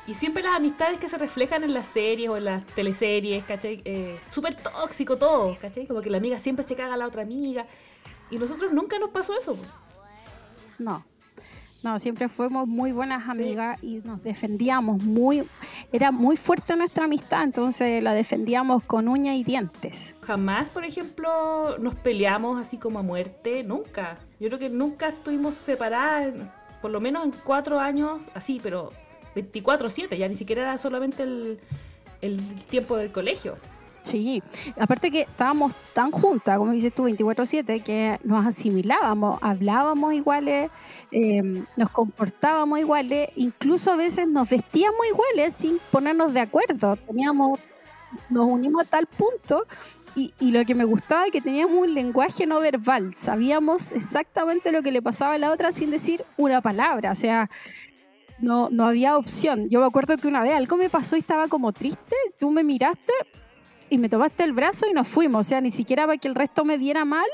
y, 0.08 0.14
siempre 0.14 0.42
las 0.42 0.56
amistades 0.56 0.98
que 0.98 1.08
se 1.08 1.18
reflejan 1.18 1.62
en 1.64 1.74
las 1.74 1.86
series 1.86 2.28
o 2.30 2.36
en 2.36 2.44
las 2.46 2.64
teleseries, 2.64 3.44
¿cachai? 3.44 3.82
Eh, 3.84 4.18
Súper 4.32 4.54
tóxico 4.54 5.16
todo, 5.16 5.56
¿cachai? 5.60 5.86
Como 5.86 6.00
que 6.00 6.10
la 6.10 6.18
amiga 6.18 6.38
siempre 6.38 6.64
se 6.66 6.74
caga 6.74 6.94
a 6.94 6.96
la 6.96 7.06
otra 7.06 7.22
amiga, 7.22 7.66
y 8.30 8.38
nosotros 8.38 8.72
nunca 8.72 8.98
nos 8.98 9.10
pasó 9.10 9.38
eso. 9.38 9.56
No. 10.78 11.04
No, 11.82 11.98
siempre 12.00 12.28
fuimos 12.28 12.66
muy 12.66 12.90
buenas 12.90 13.28
amigas 13.28 13.78
y 13.84 14.00
nos 14.04 14.24
defendíamos 14.24 15.00
muy, 15.00 15.44
era 15.92 16.10
muy 16.10 16.36
fuerte 16.36 16.74
nuestra 16.74 17.04
amistad, 17.04 17.44
entonces 17.44 18.02
la 18.02 18.14
defendíamos 18.14 18.82
con 18.82 19.06
uñas 19.06 19.36
y 19.36 19.44
dientes. 19.44 20.16
Jamás, 20.22 20.70
por 20.70 20.84
ejemplo, 20.84 21.78
nos 21.78 21.94
peleamos 21.94 22.60
así 22.60 22.78
como 22.78 22.98
a 22.98 23.02
muerte, 23.02 23.62
nunca. 23.62 24.18
Yo 24.40 24.48
creo 24.48 24.58
que 24.58 24.70
nunca 24.70 25.08
estuvimos 25.10 25.54
separadas, 25.54 26.34
por 26.82 26.90
lo 26.90 27.00
menos 27.00 27.24
en 27.24 27.32
cuatro 27.44 27.78
años, 27.78 28.20
así, 28.34 28.58
pero 28.60 28.90
24-7, 29.38 30.16
ya 30.16 30.28
ni 30.28 30.34
siquiera 30.34 30.62
era 30.62 30.78
solamente 30.78 31.22
el, 31.22 31.58
el 32.20 32.40
tiempo 32.68 32.96
del 32.96 33.12
colegio. 33.12 33.56
Sí, 34.08 34.42
aparte 34.78 35.10
que 35.10 35.22
estábamos 35.22 35.74
tan 35.92 36.10
juntas, 36.10 36.56
como 36.56 36.72
dices 36.72 36.94
tú, 36.94 37.04
24/7, 37.04 37.82
que 37.82 38.18
nos 38.24 38.46
asimilábamos, 38.46 39.38
hablábamos 39.42 40.14
iguales, 40.14 40.70
em, 41.10 41.66
nos 41.76 41.90
comportábamos 41.90 42.78
iguales, 42.78 43.28
incluso 43.36 43.92
a 43.92 43.96
veces 43.96 44.26
nos 44.26 44.48
vestíamos 44.48 45.06
iguales 45.12 45.54
sin 45.58 45.78
ponernos 45.90 46.32
de 46.32 46.40
acuerdo. 46.40 46.96
Teníamos, 46.96 47.60
nos 48.30 48.46
unimos 48.46 48.82
a 48.82 48.84
tal 48.86 49.06
punto 49.06 49.66
y, 50.14 50.32
y, 50.40 50.52
lo 50.52 50.64
que 50.64 50.74
me 50.74 50.84
gustaba 50.84 51.26
es 51.26 51.30
que 51.30 51.42
teníamos 51.42 51.76
un 51.76 51.92
lenguaje 51.92 52.46
no 52.46 52.60
verbal, 52.60 53.14
sabíamos 53.14 53.92
exactamente 53.92 54.72
lo 54.72 54.82
que 54.82 54.90
le 54.90 55.02
pasaba 55.02 55.34
a 55.34 55.38
la 55.38 55.52
otra 55.52 55.70
sin 55.70 55.90
decir 55.90 56.24
una 56.38 56.62
palabra, 56.62 57.12
o 57.12 57.16
sea, 57.16 57.50
no, 58.40 58.68
no 58.70 58.86
había 58.86 59.16
opción. 59.16 59.68
Yo 59.68 59.80
me 59.80 59.86
acuerdo 59.86 60.16
que 60.16 60.28
una 60.28 60.42
vez 60.42 60.54
algo 60.54 60.76
me 60.76 60.90
pasó 60.90 61.16
y 61.16 61.20
estaba 61.20 61.48
como 61.48 61.72
triste, 61.72 62.16
tú 62.38 62.50
me 62.50 62.62
miraste 62.62 63.12
y 63.90 63.98
me 63.98 64.08
tomaste 64.08 64.44
el 64.44 64.52
brazo 64.52 64.86
y 64.88 64.92
nos 64.92 65.08
fuimos. 65.08 65.46
O 65.46 65.48
sea, 65.48 65.60
ni 65.60 65.70
siquiera 65.70 66.06
para 66.06 66.18
que 66.18 66.28
el 66.28 66.34
resto 66.34 66.64
me 66.64 66.78
viera 66.78 67.04
mal. 67.04 67.26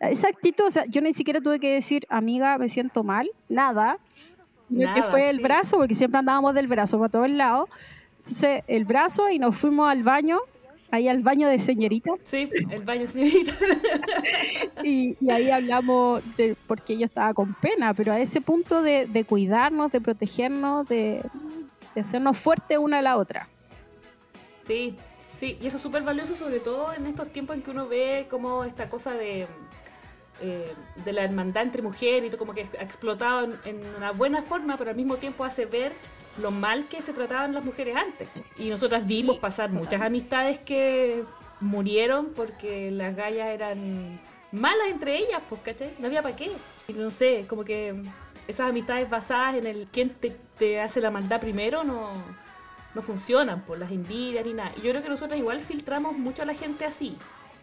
Esa 0.00 0.28
actitud, 0.28 0.66
o 0.66 0.70
sea, 0.70 0.84
yo 0.86 1.00
ni 1.00 1.12
siquiera 1.12 1.40
tuve 1.40 1.60
que 1.60 1.72
decir, 1.72 2.06
amiga, 2.08 2.58
me 2.58 2.68
siento 2.68 3.04
mal, 3.04 3.30
nada. 3.48 3.98
Nada 4.68 4.94
que 4.94 5.02
fue 5.02 5.30
el 5.30 5.40
brazo, 5.40 5.78
porque 5.78 5.94
siempre 5.94 6.18
andábamos 6.18 6.54
del 6.54 6.66
brazo 6.66 6.98
para 6.98 7.10
todos 7.10 7.30
lados. 7.30 7.68
Entonces, 8.18 8.62
el 8.66 8.84
brazo 8.84 9.28
y 9.30 9.38
nos 9.38 9.56
fuimos 9.56 9.90
al 9.90 10.02
baño, 10.02 10.38
ahí 10.90 11.08
al 11.08 11.22
baño 11.22 11.48
de 11.48 11.58
señoritas. 11.58 12.20
Sí, 12.20 12.50
el 12.70 12.84
baño 12.84 13.02
de 13.02 13.08
señoritas. 13.08 13.58
y, 14.84 15.16
ahí 15.30 15.50
hablamos 15.50 16.22
de 16.36 16.56
porque 16.66 16.98
yo 16.98 17.06
estaba 17.06 17.34
con 17.34 17.54
pena, 17.54 17.94
pero 17.94 18.12
a 18.12 18.20
ese 18.20 18.40
punto 18.40 18.82
de, 18.82 19.06
de 19.06 19.24
cuidarnos, 19.24 19.92
de 19.92 20.00
protegernos, 20.00 20.88
de, 20.88 21.22
de 21.94 22.00
hacernos 22.00 22.38
fuertes 22.38 22.78
una 22.78 22.98
a 22.98 23.02
la 23.02 23.16
otra. 23.16 23.48
Sí, 24.66 24.96
Sí, 25.40 25.56
y 25.58 25.66
eso 25.68 25.78
es 25.78 25.82
súper 25.82 26.02
valioso, 26.02 26.36
sobre 26.36 26.60
todo 26.60 26.92
en 26.92 27.06
estos 27.06 27.32
tiempos 27.32 27.56
en 27.56 27.62
que 27.62 27.70
uno 27.70 27.88
ve 27.88 28.26
como 28.28 28.62
esta 28.64 28.90
cosa 28.90 29.14
de, 29.14 29.46
eh, 30.40 30.72
de 31.04 31.12
la 31.12 31.24
hermandad 31.24 31.62
entre 31.62 31.82
mujeres 31.82 32.26
y 32.26 32.30
todo 32.30 32.38
como 32.38 32.54
que 32.54 32.66
ha 32.78 32.82
explotado 32.82 33.44
en, 33.44 33.58
en 33.64 33.82
una 33.96 34.12
buena 34.12 34.42
forma, 34.42 34.76
pero 34.76 34.90
al 34.90 34.96
mismo 34.96 35.16
tiempo 35.16 35.44
hace 35.44 35.66
ver 35.66 35.92
lo 36.40 36.50
mal 36.50 36.86
que 36.88 37.02
se 37.02 37.12
trataban 37.12 37.54
las 37.54 37.64
mujeres 37.64 37.96
antes. 37.96 38.42
Y 38.56 38.68
nosotras 38.70 39.06
vimos 39.06 39.36
Sí, 39.36 39.40
pasar 39.40 39.72
muchas 39.72 40.00
amistades 40.00 40.58
que 40.58 41.24
murieron 41.60 42.32
porque 42.34 42.90
las 42.90 43.14
gallas 43.14 43.48
eran 43.48 44.20
malas 44.52 44.88
entre 44.88 45.18
ellas, 45.18 45.42
pues, 45.48 45.60
¿cachai? 45.62 45.94
No 45.98 46.06
había 46.06 46.22
para 46.22 46.36
qué. 46.36 46.50
Y 46.88 46.92
no 46.92 47.10
sé, 47.10 47.46
como 47.48 47.64
que 47.64 48.02
esas 48.48 48.70
amistades 48.70 49.08
basadas 49.08 49.56
en 49.56 49.66
el 49.66 49.88
quién 49.92 50.10
te, 50.10 50.36
te 50.58 50.80
hace 50.80 51.00
la 51.00 51.10
maldad 51.10 51.40
primero 51.40 51.84
no, 51.84 52.12
no 52.94 53.02
funcionan 53.02 53.62
por 53.62 53.78
las 53.78 53.90
envidias 53.90 54.44
ni 54.44 54.54
nada. 54.54 54.72
Y 54.76 54.82
yo 54.82 54.90
creo 54.90 55.02
que 55.02 55.08
nosotros 55.08 55.38
igual 55.38 55.60
filtramos 55.60 56.16
mucho 56.16 56.42
a 56.42 56.46
la 56.46 56.54
gente 56.54 56.84
así, 56.84 57.16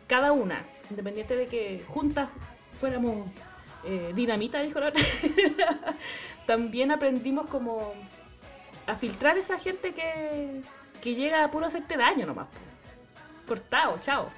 cada 0.07 0.31
una, 0.31 0.65
independiente 0.89 1.35
de 1.35 1.47
que 1.47 1.83
juntas 1.87 2.29
fuéramos 2.79 3.27
eh, 3.83 4.11
dinamita, 4.15 4.61
dijo 4.61 4.79
la 4.79 4.89
otra. 4.89 5.03
También 6.45 6.91
aprendimos 6.91 7.49
como 7.49 7.93
a 8.85 8.95
filtrar 8.95 9.37
esa 9.37 9.59
gente 9.59 9.93
que, 9.93 10.61
que 11.01 11.15
llega 11.15 11.43
a 11.43 11.51
puro 11.51 11.65
hacerte 11.65 11.97
daño 11.97 12.25
nomás. 12.25 12.47
Cortado, 13.47 13.97
chao. 13.99 14.29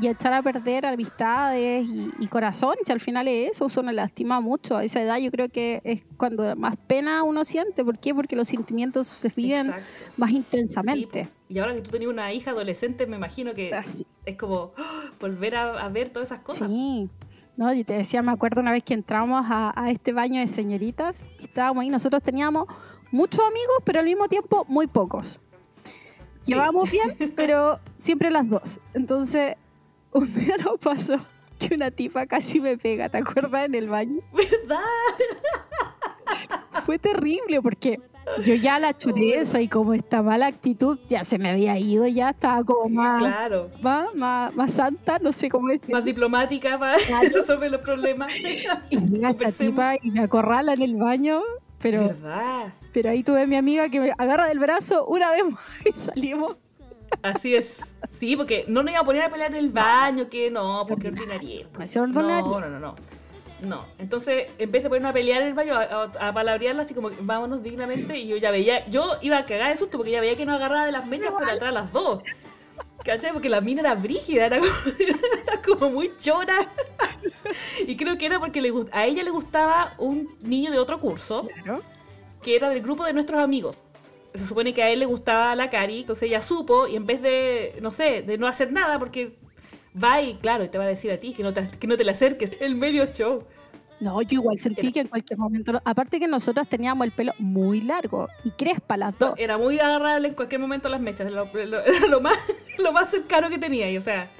Y 0.00 0.06
echar 0.06 0.32
a 0.32 0.42
perder 0.42 0.86
amistades 0.86 1.84
y, 1.84 2.10
y 2.20 2.26
corazón, 2.28 2.76
si 2.84 2.92
al 2.92 3.00
final 3.00 3.26
es 3.26 3.50
eso, 3.50 3.66
eso 3.66 3.82
nos 3.82 3.94
lastima 3.94 4.40
mucho. 4.40 4.76
A 4.76 4.84
esa 4.84 5.02
edad 5.02 5.18
yo 5.18 5.30
creo 5.32 5.48
que 5.48 5.80
es 5.82 6.04
cuando 6.16 6.54
más 6.54 6.76
pena 6.86 7.24
uno 7.24 7.44
siente. 7.44 7.84
¿Por 7.84 7.98
qué? 7.98 8.14
Porque 8.14 8.36
los 8.36 8.46
sentimientos 8.46 9.08
se 9.08 9.28
viven 9.28 9.72
más 10.16 10.30
intensamente. 10.30 11.28
y 11.48 11.58
ahora 11.58 11.74
que 11.74 11.80
tú 11.80 11.90
tenías 11.90 12.12
una 12.12 12.32
hija 12.32 12.52
adolescente, 12.52 13.06
me 13.06 13.16
imagino 13.16 13.54
que 13.54 13.74
Así. 13.74 14.06
es 14.24 14.36
como 14.36 14.72
¡ah! 14.76 15.10
volver 15.18 15.56
a, 15.56 15.84
a 15.84 15.88
ver 15.88 16.10
todas 16.10 16.30
esas 16.30 16.44
cosas. 16.44 16.68
Sí. 16.68 17.08
No, 17.58 17.74
y 17.74 17.82
te 17.82 17.94
decía, 17.94 18.22
me 18.22 18.30
acuerdo 18.30 18.60
una 18.60 18.70
vez 18.70 18.84
que 18.84 18.94
entramos 18.94 19.44
a, 19.50 19.72
a 19.74 19.90
este 19.90 20.12
baño 20.12 20.40
de 20.40 20.46
señoritas, 20.46 21.18
estábamos 21.40 21.82
ahí, 21.82 21.90
nosotros 21.90 22.22
teníamos 22.22 22.68
muchos 23.10 23.40
amigos, 23.40 23.78
pero 23.82 23.98
al 23.98 24.04
mismo 24.04 24.28
tiempo 24.28 24.64
muy 24.68 24.86
pocos. 24.86 25.40
Sí. 26.40 26.52
Llevábamos 26.52 26.88
bien, 26.88 27.16
pero 27.36 27.80
siempre 27.96 28.30
las 28.30 28.48
dos. 28.48 28.78
Entonces, 28.94 29.56
un 30.12 30.32
día 30.34 30.56
nos 30.56 30.78
pasó 30.78 31.18
que 31.58 31.74
una 31.74 31.90
tipa 31.90 32.26
casi 32.26 32.60
me 32.60 32.78
pega, 32.78 33.08
¿te 33.08 33.18
acuerdas? 33.18 33.64
En 33.64 33.74
el 33.74 33.88
baño. 33.88 34.20
¿Verdad? 34.32 34.78
Fue 36.86 36.96
terrible 37.00 37.60
porque 37.60 37.98
yo 38.44 38.54
ya 38.54 38.78
la 38.78 38.96
chureza 38.96 39.60
y 39.60 39.68
como 39.68 39.94
esta 39.94 40.22
mala 40.22 40.46
actitud 40.46 40.98
ya 41.08 41.24
se 41.24 41.38
me 41.38 41.50
había 41.50 41.78
ido, 41.78 42.06
ya 42.06 42.30
estaba 42.30 42.62
como 42.64 42.88
más, 42.88 43.20
Claro. 43.20 43.70
más, 43.82 44.14
más, 44.14 44.54
más 44.54 44.70
santa, 44.72 45.18
no 45.18 45.32
sé 45.32 45.48
cómo 45.48 45.68
decirlo. 45.68 45.96
Más 45.96 46.04
diplomática 46.04 46.78
para 46.78 46.96
Claro. 47.06 47.28
resolver 47.34 47.70
los 47.70 47.80
problemas. 47.80 48.32
Y 48.90 48.98
llega 48.98 49.30
esta 49.30 49.52
tipa 49.52 49.94
y 50.02 50.10
me 50.10 50.20
acorrala 50.20 50.72
en 50.74 50.82
el 50.82 50.96
baño, 50.96 51.42
pero, 51.80 52.08
¿Verdad? 52.08 52.72
pero 52.92 53.10
ahí 53.10 53.22
tuve 53.22 53.42
a 53.42 53.46
mi 53.46 53.56
amiga 53.56 53.88
que 53.88 54.00
me 54.00 54.12
agarra 54.18 54.46
del 54.48 54.58
brazo 54.58 55.06
una 55.06 55.30
vez 55.32 55.44
más 55.44 55.60
y 55.86 55.92
salimos. 55.98 56.56
Así 57.22 57.54
es. 57.54 57.80
Sí, 58.12 58.36
porque 58.36 58.64
no 58.68 58.82
nos 58.82 58.92
iba 58.92 59.00
a 59.00 59.04
poner 59.04 59.22
a 59.22 59.30
pelear 59.30 59.50
en 59.52 59.56
el 59.56 59.70
baño, 59.70 60.28
que 60.28 60.50
no, 60.50 60.84
porque 60.86 61.08
ordinaria. 61.08 61.66
No, 61.72 62.60
no, 62.60 62.68
no, 62.68 62.78
no. 62.78 62.94
No. 63.60 63.84
Entonces, 63.98 64.46
en 64.58 64.70
vez 64.70 64.82
de 64.82 64.88
ponernos 64.88 65.10
a 65.10 65.12
pelear 65.12 65.42
en 65.42 65.48
el 65.48 65.54
baño, 65.54 65.74
a, 65.74 65.82
a, 65.82 66.28
a 66.28 66.32
palabrearla 66.32 66.82
así 66.82 66.94
como 66.94 67.10
vámonos 67.20 67.62
dignamente, 67.62 68.16
y 68.18 68.28
yo 68.28 68.36
ya 68.36 68.50
veía, 68.50 68.86
yo 68.88 69.16
iba 69.20 69.38
a 69.38 69.44
cagar 69.44 69.70
de 69.70 69.76
susto 69.76 69.98
porque 69.98 70.12
ya 70.12 70.20
veía 70.20 70.36
que 70.36 70.46
nos 70.46 70.56
agarraba 70.56 70.86
de 70.86 70.92
las 70.92 71.06
mechas 71.06 71.32
por 71.32 71.48
atrás 71.48 71.72
las 71.72 71.92
dos. 71.92 72.22
¿Cachai? 73.04 73.32
Porque 73.32 73.48
la 73.48 73.60
mina 73.60 73.80
era 73.80 73.94
brígida, 73.94 74.46
era 74.46 74.58
como, 74.58 74.72
era 74.98 75.62
como 75.64 75.90
muy 75.90 76.12
chora. 76.20 76.58
Y 77.86 77.96
creo 77.96 78.18
que 78.18 78.26
era 78.26 78.38
porque 78.38 78.60
le, 78.60 78.72
a 78.92 79.06
ella 79.06 79.22
le 79.22 79.30
gustaba 79.30 79.94
un 79.98 80.36
niño 80.40 80.70
de 80.70 80.78
otro 80.78 81.00
curso 81.00 81.48
Claro. 81.62 81.82
que 82.42 82.56
era 82.56 82.68
del 82.70 82.82
grupo 82.82 83.04
de 83.04 83.12
nuestros 83.12 83.40
amigos. 83.40 83.76
Se 84.34 84.46
supone 84.46 84.74
que 84.74 84.82
a 84.82 84.90
él 84.90 85.00
le 85.00 85.06
gustaba 85.06 85.54
la 85.54 85.70
Cari, 85.70 86.00
entonces 86.00 86.24
ella 86.24 86.42
supo 86.42 86.86
y 86.86 86.96
en 86.96 87.06
vez 87.06 87.22
de, 87.22 87.78
no 87.80 87.90
sé, 87.92 88.22
de 88.22 88.36
no 88.36 88.46
hacer 88.46 88.72
nada, 88.72 88.98
porque 88.98 89.36
va 90.02 90.22
y 90.22 90.34
claro, 90.36 90.64
y 90.64 90.68
te 90.68 90.78
va 90.78 90.84
a 90.84 90.88
decir 90.88 91.10
a 91.10 91.18
ti 91.18 91.32
que 91.32 91.42
no 91.42 91.52
te, 91.52 91.66
que 91.68 91.86
no 91.86 91.96
te 91.96 92.04
le 92.04 92.12
acerques, 92.12 92.52
el 92.60 92.74
medio 92.74 93.06
show. 93.12 93.44
No, 94.00 94.22
yo 94.22 94.38
igual 94.38 94.60
sentí 94.60 94.92
que 94.92 95.00
en 95.00 95.08
cualquier 95.08 95.38
momento. 95.40 95.80
Aparte 95.84 96.20
que 96.20 96.28
nosotras 96.28 96.68
teníamos 96.68 97.04
el 97.04 97.10
pelo 97.10 97.32
muy 97.38 97.80
largo 97.80 98.28
y 98.44 98.52
crespa 98.52 98.96
las 98.96 99.18
dos. 99.18 99.34
Era 99.36 99.58
muy 99.58 99.80
agarrable 99.80 100.28
en 100.28 100.34
cualquier 100.34 100.60
momento 100.60 100.88
las 100.88 101.00
mechas, 101.00 101.28
lo, 101.32 101.46
lo- 101.52 101.80
era 101.84 102.06
lo 102.06 102.20
más, 102.20 102.38
lo 102.78 102.92
más 102.92 103.10
cercano 103.10 103.50
que 103.50 103.58
tenía. 103.58 103.90
Y, 103.90 103.96
o 103.98 104.02
sea, 104.02 104.30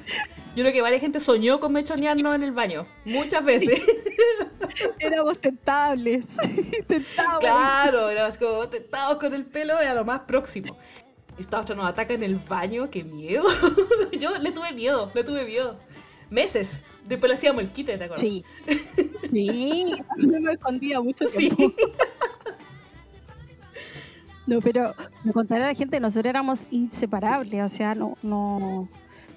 yo 0.54 0.62
creo 0.62 0.72
que 0.72 0.80
varias 0.80 1.00
gente 1.00 1.18
soñó 1.18 1.58
con 1.58 1.72
mechonearnos 1.72 2.36
en 2.36 2.44
el 2.44 2.52
baño, 2.52 2.86
muchas 3.04 3.44
veces. 3.44 3.82
Éramos 5.00 5.40
tentables. 5.40 6.24
tentables. 6.86 7.40
Claro, 7.40 8.06
así 8.26 8.38
como 8.38 8.68
tentados 8.68 9.18
con 9.18 9.34
el 9.34 9.44
pelo, 9.44 9.80
era 9.80 9.92
lo 9.92 10.04
más 10.04 10.20
próximo. 10.20 10.76
Esta 11.38 11.61
otra 11.61 11.76
nos 11.76 11.87
ataca 11.87 12.14
en 12.14 12.23
el 12.23 12.37
baño, 12.37 12.90
qué 12.90 13.04
miedo. 13.04 13.45
Yo 14.18 14.37
le 14.38 14.50
tuve 14.52 14.73
miedo, 14.73 15.11
le 15.14 15.25
tuve 15.25 15.45
miedo. 15.45 15.78
Meses. 16.30 16.80
Después 17.07 17.30
le 17.30 17.37
hacíamos 17.37 17.62
el 17.62 17.71
quite, 17.71 17.97
¿te 17.97 18.04
acuerdas? 18.04 18.21
Sí. 18.21 18.45
Sí. 19.30 19.92
Yo 20.18 20.40
me 20.40 20.52
escondía 20.52 21.00
mucho 21.00 21.26
Sí. 21.28 21.50
No, 24.47 24.61
pero 24.62 24.95
me 25.25 25.33
contaré 25.33 25.64
a 25.64 25.66
la 25.68 25.75
gente, 25.75 26.00
nosotros 26.00 26.30
éramos 26.30 26.64
inseparables, 26.71 27.62
o 27.62 27.68
sea, 27.68 27.95
no, 27.95 28.14
no, 28.23 28.88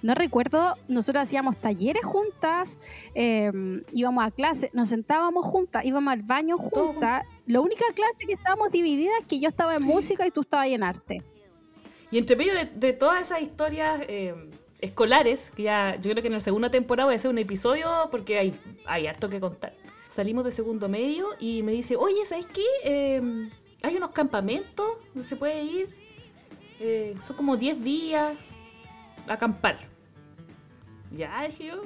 no 0.02 0.16
recuerdo, 0.16 0.78
nosotros 0.88 1.24
hacíamos 1.24 1.58
talleres 1.58 2.06
juntas, 2.06 2.78
eh, 3.14 3.52
íbamos 3.92 4.24
a 4.24 4.32
clase, 4.32 4.70
nos 4.74 4.88
sentábamos 4.88 5.46
juntas, 5.46 5.84
íbamos 5.84 6.14
al 6.14 6.24
baño 6.24 6.58
juntas. 6.58 7.26
La 7.46 7.60
única 7.60 7.84
clase 7.94 8.26
que 8.26 8.34
estábamos 8.34 8.70
divididas 8.70 9.16
es 9.20 9.26
que 9.28 9.40
yo 9.42 9.50
estaba 9.50 9.76
en 9.76 9.84
música 9.84 10.26
y 10.26 10.32
tú 10.32 10.42
estabas 10.42 10.68
en 10.68 10.82
arte. 10.82 11.24
Y 12.12 12.18
entre 12.18 12.36
medio 12.36 12.54
de, 12.74 12.94
todas 12.94 13.22
esas 13.22 13.42
historias 13.42 14.02
eh, 14.08 14.36
escolares, 14.82 15.52
que 15.56 15.64
ya 15.64 15.96
yo 15.96 16.12
creo 16.12 16.22
que 16.22 16.28
en 16.28 16.34
la 16.34 16.42
segunda 16.42 16.70
temporada 16.70 17.06
voy 17.06 17.16
a 17.16 17.18
hacer 17.18 17.32
un 17.32 17.38
episodio 17.38 18.10
porque 18.12 18.38
hay, 18.38 18.54
hay 18.86 19.08
harto 19.08 19.30
que 19.30 19.40
contar. 19.40 19.74
Salimos 20.10 20.44
de 20.44 20.52
segundo 20.52 20.90
medio 20.90 21.30
y 21.40 21.64
me 21.64 21.72
dice, 21.72 21.96
oye, 21.96 22.26
¿sabes 22.26 22.46
qué? 22.48 22.66
Eh, 22.84 23.50
hay 23.82 23.96
unos 23.96 24.12
campamentos 24.12 24.88
donde 25.14 25.28
se 25.28 25.38
puede 25.38 25.64
ir. 25.64 25.90
Eh, 26.82 27.16
son 27.28 27.38
como 27.38 27.56
10 27.56 27.82
días 27.82 28.36
a 29.28 29.34
acampar. 29.34 29.80
Ya, 31.16 31.44
dije 31.48 31.68
yo. 31.68 31.84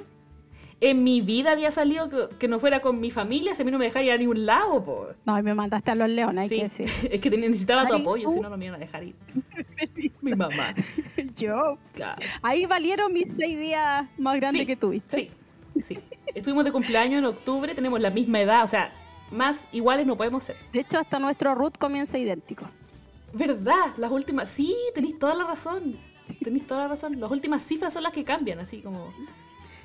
En 0.80 1.04
mi 1.04 1.22
vida 1.22 1.52
había 1.52 1.70
salido 1.70 2.08
que, 2.10 2.36
que 2.36 2.48
no 2.48 2.60
fuera 2.60 2.80
con 2.80 3.00
mi 3.00 3.10
familia, 3.10 3.54
si 3.54 3.62
a 3.62 3.64
mí 3.64 3.70
no 3.70 3.78
me 3.78 3.86
dejaría 3.86 4.10
ir 4.10 4.14
a 4.16 4.18
ningún 4.18 4.44
lado, 4.44 4.84
po. 4.84 5.08
No, 5.24 5.38
y 5.38 5.42
me 5.42 5.54
mandaste 5.54 5.90
a 5.90 5.94
los 5.94 6.08
leones, 6.08 6.42
hay 6.42 6.48
que 6.58 6.62
decir. 6.64 6.90
es 7.10 7.20
que 7.20 7.30
necesitaba 7.30 7.86
tu 7.86 7.94
apoyo, 7.94 8.28
si 8.28 8.40
no, 8.40 8.50
no 8.50 8.58
me 8.58 8.66
iban 8.66 8.76
a 8.76 8.78
dejar 8.78 9.04
ir. 9.04 9.14
mi 10.20 10.32
mamá. 10.32 10.74
Yo. 11.34 11.78
Claro. 11.94 12.20
Ahí 12.42 12.66
valieron 12.66 13.12
mis 13.12 13.34
seis 13.34 13.58
días 13.58 14.06
más 14.18 14.36
grandes 14.36 14.60
Sí, 14.60 14.66
que 14.66 14.76
tuviste. 14.76 15.30
Sí, 15.74 15.82
sí. 15.88 15.98
Estuvimos 16.34 16.64
de 16.64 16.72
cumpleaños 16.72 17.20
en 17.20 17.24
octubre, 17.24 17.74
tenemos 17.74 17.98
la 18.00 18.10
misma 18.10 18.40
edad, 18.40 18.62
o 18.64 18.68
sea, 18.68 18.92
más 19.30 19.66
iguales 19.72 20.06
no 20.06 20.16
podemos 20.16 20.44
ser. 20.44 20.56
De 20.72 20.80
hecho, 20.80 20.98
hasta 20.98 21.18
nuestro 21.18 21.54
root 21.54 21.78
comienza 21.78 22.18
idéntico. 22.18 22.68
¿Verdad? 23.32 23.92
Las 23.96 24.10
últimas, 24.10 24.48
sí, 24.50 24.74
tenéis 24.94 25.18
toda 25.18 25.34
la 25.34 25.44
razón. 25.44 25.96
Tenéis 26.42 26.66
toda 26.66 26.82
la 26.82 26.88
razón. 26.88 27.18
Las 27.20 27.30
últimas 27.30 27.64
cifras 27.64 27.92
son 27.92 28.02
las 28.02 28.12
que 28.12 28.24
cambian, 28.24 28.58
así 28.58 28.80
como... 28.82 29.12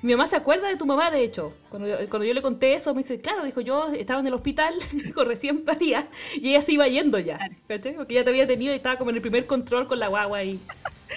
Mi 0.01 0.13
mamá 0.13 0.25
se 0.27 0.35
acuerda 0.35 0.67
de 0.67 0.77
tu 0.77 0.85
mamá, 0.85 1.11
de 1.11 1.23
hecho. 1.23 1.53
Cuando 1.69 1.87
yo, 1.87 1.97
cuando 2.09 2.25
yo 2.25 2.33
le 2.33 2.41
conté 2.41 2.73
eso, 2.73 2.93
me 2.95 3.03
dice, 3.03 3.19
claro, 3.19 3.43
dijo, 3.45 3.61
yo 3.61 3.87
estaba 3.93 4.19
en 4.19 4.27
el 4.27 4.33
hospital, 4.33 4.73
dijo, 4.91 5.23
recién 5.23 5.63
paría, 5.63 6.07
y 6.35 6.49
ella 6.49 6.61
se 6.61 6.73
iba 6.73 6.87
yendo 6.87 7.19
ya, 7.19 7.37
¿cachai? 7.67 7.93
Porque 7.95 8.15
ya 8.15 8.23
te 8.23 8.29
había 8.31 8.47
tenido 8.47 8.73
y 8.73 8.77
estaba 8.77 8.97
como 8.97 9.11
en 9.11 9.17
el 9.17 9.21
primer 9.21 9.45
control 9.45 9.87
con 9.87 9.99
la 9.99 10.07
guagua 10.07 10.43
y... 10.43 10.59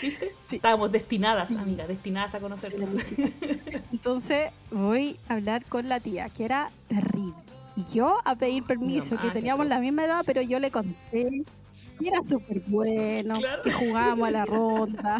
¿Viste? 0.02 0.32
Sí. 0.46 0.56
Estábamos 0.56 0.92
destinadas, 0.92 1.50
amiga, 1.52 1.86
destinadas 1.86 2.34
a 2.34 2.40
conocernos. 2.40 2.90
Entonces 3.92 4.50
voy 4.70 5.16
a 5.28 5.34
hablar 5.34 5.64
con 5.64 5.88
la 5.88 6.00
tía, 6.00 6.28
que 6.28 6.44
era 6.44 6.70
terrible. 6.88 7.32
Y 7.76 7.82
yo 7.94 8.18
a 8.24 8.36
pedir 8.36 8.62
permiso, 8.64 9.16
que 9.18 9.30
teníamos 9.30 9.66
la 9.66 9.78
misma 9.80 10.04
edad, 10.04 10.22
pero 10.26 10.42
yo 10.42 10.58
le 10.58 10.70
conté 10.70 11.44
que 11.98 12.08
era 12.08 12.22
súper 12.22 12.60
bueno, 12.66 13.38
Claro. 13.38 13.62
que 13.62 13.72
jugábamos 13.72 14.28
a 14.28 14.30
la 14.32 14.44
ronda, 14.44 15.18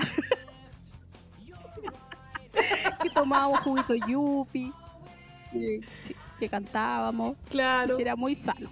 tomábamos 3.14 3.60
juguito 3.60 3.94
yupi, 3.94 4.72
que, 5.52 5.80
sí, 6.00 6.14
que 6.38 6.48
cantábamos, 6.48 7.36
Claro. 7.48 7.96
que 7.96 8.02
era 8.02 8.16
muy 8.16 8.34
sano. 8.34 8.70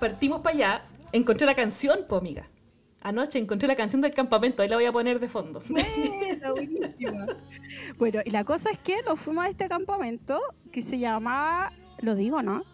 Partimos 0.00 0.40
para 0.40 0.54
allá, 0.56 0.82
encontré 1.12 1.46
la 1.46 1.54
canción, 1.54 2.00
po, 2.08 2.16
amiga. 2.16 2.48
Anoche 3.00 3.38
encontré 3.38 3.68
la 3.68 3.76
canción 3.76 4.00
del 4.00 4.14
campamento, 4.14 4.62
ahí 4.62 4.68
la 4.68 4.76
voy 4.76 4.86
a 4.86 4.92
poner 4.92 5.20
de 5.20 5.28
fondo. 5.28 5.62
Buena, 5.68 6.50
buenísima. 6.52 7.26
Bueno, 7.98 8.20
y 8.24 8.30
la 8.30 8.44
cosa 8.44 8.70
es 8.70 8.78
que 8.78 9.02
nos 9.02 9.20
fuimos 9.20 9.44
a 9.44 9.48
este 9.50 9.68
campamento 9.68 10.40
que 10.72 10.80
se 10.82 10.98
llamaba, 10.98 11.70
lo 12.00 12.14
digo, 12.14 12.42
¿no? 12.42 12.64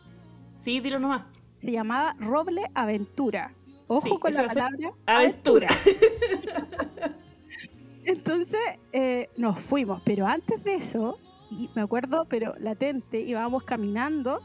Sí, 0.61 0.79
dilo 0.81 0.99
nomás. 1.01 1.23
Se 1.59 1.73
llamaba 1.73 2.15
Roble 2.21 2.63
Aventura. 2.75 3.53
Ojo 3.89 4.07
Sí, 4.07 4.19
con 4.21 4.33
la 4.35 4.47
palabra 4.47 4.93
Aventura. 5.05 5.69
Entonces 8.11 8.61
eh, 8.93 9.29
nos 9.37 9.59
fuimos, 9.59 10.03
pero 10.05 10.27
antes 10.27 10.63
de 10.65 10.75
eso, 10.75 11.19
y 11.51 11.69
me 11.75 11.83
acuerdo, 11.83 12.27
pero 12.29 12.55
latente, 12.59 13.21
íbamos 13.21 13.63
caminando 13.63 14.41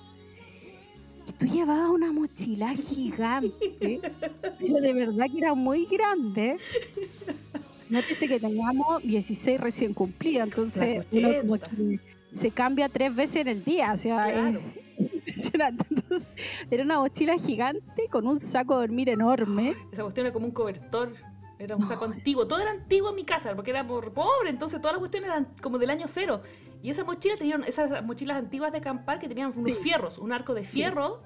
y 1.27 1.31
tú 1.33 1.47
llevabas 1.47 1.89
una 1.89 2.11
mochila 2.11 2.73
gigante, 2.75 3.99
pero 4.59 4.81
de 4.81 4.93
verdad 4.93 5.25
que 5.31 5.37
era 5.39 5.53
muy 5.55 5.85
grande. 5.85 6.57
Nótese 7.89 8.27
que 8.27 8.39
teníamos 8.39 9.01
16 9.03 9.59
recién 9.59 9.93
cumplidos, 9.93 10.43
entonces 10.47 11.05
uno 11.11 11.29
como 11.41 11.59
que 11.59 11.99
se 12.31 12.51
cambia 12.51 12.89
tres 12.89 13.15
veces 13.15 13.37
en 13.37 13.47
el 13.47 13.63
día, 13.63 13.93
o 13.93 13.97
sea, 13.97 14.31
Claro. 14.31 14.59
es 14.97 15.13
impresionante. 15.13 15.85
Entonces, 15.89 16.27
era 16.69 16.83
una 16.83 16.99
mochila 16.99 17.37
gigante 17.37 18.07
con 18.11 18.27
un 18.27 18.39
saco 18.39 18.75
de 18.75 18.81
dormir 18.87 19.09
enorme. 19.09 19.75
Esa 19.91 20.03
cuestión 20.03 20.25
era 20.27 20.33
como 20.33 20.45
un 20.47 20.51
cobertor. 20.51 21.13
Era 21.57 21.75
un 21.75 21.87
saco 21.87 22.05
antiguo. 22.05 22.47
Todo 22.47 22.59
era 22.59 22.71
antiguo 22.71 23.09
en 23.09 23.15
mi 23.15 23.23
casa, 23.23 23.55
porque 23.55 23.71
era 23.71 23.85
por 23.87 24.11
pobre. 24.13 24.49
Entonces 24.49 24.79
todas 24.81 24.93
las 24.95 24.99
cuestiones 24.99 25.29
eran 25.29 25.47
como 25.61 25.77
del 25.77 25.89
año 25.89 26.07
cero. 26.07 26.41
Y 26.81 26.89
esa 26.89 27.03
mochila 27.03 27.35
tenían 27.37 27.63
esas 27.63 28.03
mochilas 28.03 28.37
antiguas 28.37 28.71
de 28.71 28.79
acampar 28.79 29.19
que 29.19 29.27
tenían 29.27 29.53
unos 29.55 29.65
Sí. 29.77 29.83
fierros, 29.83 30.17
un 30.17 30.31
arco 30.33 30.53
de 30.53 30.63
Sí. 30.65 30.71
fierro. 30.71 31.21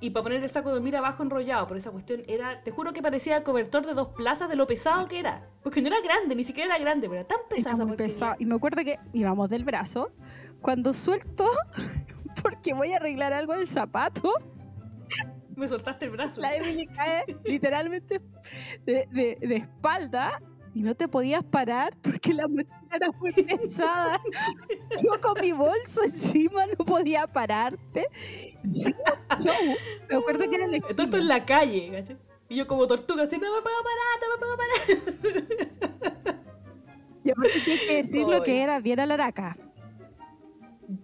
Y 0.00 0.10
para 0.10 0.22
poner 0.22 0.42
el 0.44 0.48
saco 0.50 0.68
de 0.68 0.76
dormir 0.76 0.96
abajo 0.96 1.22
enrollado. 1.24 1.66
Pero 1.66 1.78
esa 1.78 1.90
cuestión 1.90 2.22
era, 2.28 2.62
te 2.62 2.70
juro 2.70 2.92
que 2.92 3.02
parecía 3.02 3.36
el 3.36 3.42
cobertor 3.42 3.84
de 3.84 3.94
dos 3.94 4.08
plazas 4.08 4.48
de 4.48 4.54
lo 4.56 4.66
pesado 4.66 5.08
que 5.08 5.18
era. 5.18 5.48
Porque 5.62 5.82
no 5.82 5.88
era 5.88 6.00
grande, 6.00 6.34
ni 6.36 6.44
siquiera 6.44 6.74
era 6.76 6.78
grande, 6.82 7.08
pero 7.08 7.20
era 7.20 7.28
tan 7.28 7.38
pesada 7.50 7.84
Era. 7.98 8.36
Y 8.38 8.46
me 8.46 8.54
acuerdo 8.54 8.82
que 8.84 8.98
íbamos 9.12 9.50
del 9.50 9.64
brazo. 9.64 10.10
Cuando 10.62 10.92
suelto, 10.94 11.44
porque 12.42 12.74
voy 12.74 12.92
a 12.92 12.96
arreglar 12.96 13.32
algo 13.32 13.54
del 13.54 13.66
zapato, 13.66 14.32
Me 15.58 15.68
soltaste 15.68 16.04
el 16.06 16.12
brazo. 16.12 16.40
la 16.40 16.54
Emily 16.54 16.86
cae 16.86 17.24
literalmente 17.44 18.20
de, 18.86 19.06
de- 19.10 19.38
de 19.40 19.56
espalda 19.56 20.40
y 20.74 20.82
no 20.82 20.94
te 20.94 21.08
podías 21.08 21.42
parar 21.42 21.96
porque 22.00 22.32
la 22.32 22.46
mochila 22.46 22.88
era 22.92 23.10
muy 23.10 23.32
pesada. 23.32 24.20
Yo 25.02 25.20
con 25.20 25.40
mi 25.40 25.50
bolso 25.52 26.04
encima 26.04 26.66
no 26.66 26.84
podía 26.84 27.26
pararte. 27.26 28.06
Sí, 28.70 28.94
show. 29.40 29.52
Me 30.08 30.16
acuerdo 30.16 30.48
que 30.48 30.54
era 30.56 30.64
el 30.66 30.80
Todo 30.80 31.02
esto 31.04 31.16
en 31.16 31.28
la 31.28 31.44
calle, 31.44 31.90
¿cachai? 31.92 32.16
Y 32.50 32.56
yo 32.56 32.66
como 32.66 32.86
tortuga, 32.86 33.24
así, 33.24 33.36
no 33.36 33.54
me 33.54 33.60
puedo 33.60 33.76
parar, 33.82 34.18
no 34.22 34.28
me 34.32 34.38
puedo 34.38 34.56
parar. 34.56 36.38
Y 37.24 37.30
aparte 37.30 37.60
tienes 37.62 37.84
que 37.86 37.96
decir 37.96 38.26
lo 38.26 38.42
que 38.42 38.62
era 38.62 38.80
bien 38.80 39.00
alaraca. 39.00 39.56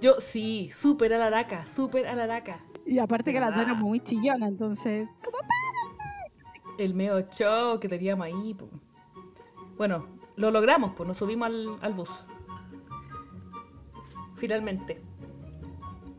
Yo 0.01 0.21
sí, 0.21 0.71
súper 0.73 1.13
alaraca, 1.13 1.67
súper 1.67 2.07
alaraca. 2.07 2.65
Y 2.87 2.99
aparte 2.99 3.33
que 3.33 3.41
la 3.41 3.51
¿Verdad? 3.51 3.65
era 3.65 3.75
muy 3.75 4.01
chillona, 4.01 4.47
entonces. 4.47 5.09
¿cómo 5.25 5.39
El 6.79 6.95
medio 6.95 7.21
show 7.31 7.79
que 7.81 7.89
teníamos 7.89 8.27
ahí. 8.27 8.55
po. 8.55 8.69
Bueno, 9.77 10.07
lo 10.37 10.51
logramos, 10.51 10.93
pues 10.97 11.07
nos 11.07 11.17
subimos 11.19 11.47
al, 11.47 11.79
al 11.81 11.95
bus. 11.95 12.11
Finalmente. 14.37 15.01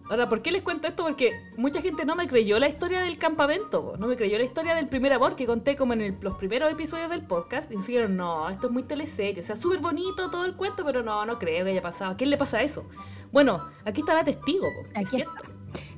Ahora, 0.09 0.29
¿por 0.29 0.41
qué 0.43 0.51
les 0.51 0.61
cuento 0.61 0.87
esto? 0.87 1.03
Porque 1.03 1.31
mucha 1.57 1.81
gente 1.81 2.05
no 2.05 2.15
me 2.15 2.27
creyó 2.27 2.59
la 2.59 2.67
historia 2.69 3.01
del 3.01 3.17
campamento, 3.17 3.83
po. 3.83 3.97
no 3.97 4.07
me 4.07 4.15
creyó 4.15 4.37
la 4.37 4.43
historia 4.43 4.75
del 4.75 4.87
primer 4.87 5.11
amor 5.13 5.35
que 5.35 5.47
conté 5.47 5.75
como 5.75 5.93
en 5.93 6.01
el- 6.01 6.17
los 6.21 6.35
primeros 6.35 6.71
episodios 6.71 7.09
del 7.09 7.25
podcast. 7.25 7.71
Y 7.71 7.75
nos 7.75 7.87
dijeron, 7.87 8.15
no, 8.15 8.47
esto 8.49 8.67
es 8.67 8.73
muy 8.73 8.83
teleserio, 8.83 9.41
o 9.41 9.45
sea, 9.45 9.55
súper 9.55 9.79
bonito 9.79 10.29
todo 10.29 10.45
el 10.45 10.53
cuento, 10.55 10.85
pero 10.85 11.01
no, 11.01 11.25
no 11.25 11.39
creo 11.39 11.65
que 11.65 11.71
haya 11.71 11.81
pasado. 11.81 12.11
¿A 12.11 12.17
quién 12.17 12.29
le 12.29 12.37
pasa 12.37 12.61
eso? 12.61 12.85
Bueno, 13.31 13.67
aquí 13.83 14.01
está 14.01 14.13
la 14.13 14.23
testigo, 14.23 14.65
po, 14.75 14.99
es 14.99 15.09
cierto. 15.09 15.33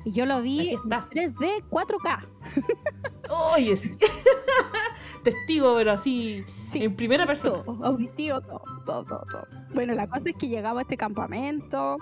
Y 0.08 0.12
yo 0.12 0.24
lo 0.24 0.40
vi 0.40 0.70
en 0.70 0.78
está. 0.78 1.06
3D 1.10 1.64
4K. 1.68 2.26
Oye, 3.28 3.78
testigo, 5.22 5.74
pero 5.76 5.92
así, 5.92 6.46
Sí, 6.64 6.82
en 6.82 6.96
primera 6.96 7.26
persona. 7.26 7.62
todo, 7.62 7.84
auditivo, 7.84 8.40
todo, 8.40 8.62
todo, 8.86 9.04
todo, 9.04 9.26
todo. 9.30 9.46
Bueno, 9.74 9.92
la 9.92 10.06
cosa 10.08 10.30
es 10.30 10.36
que 10.36 10.48
llegaba 10.48 10.80
a 10.80 10.82
este 10.82 10.96
campamento 10.96 11.98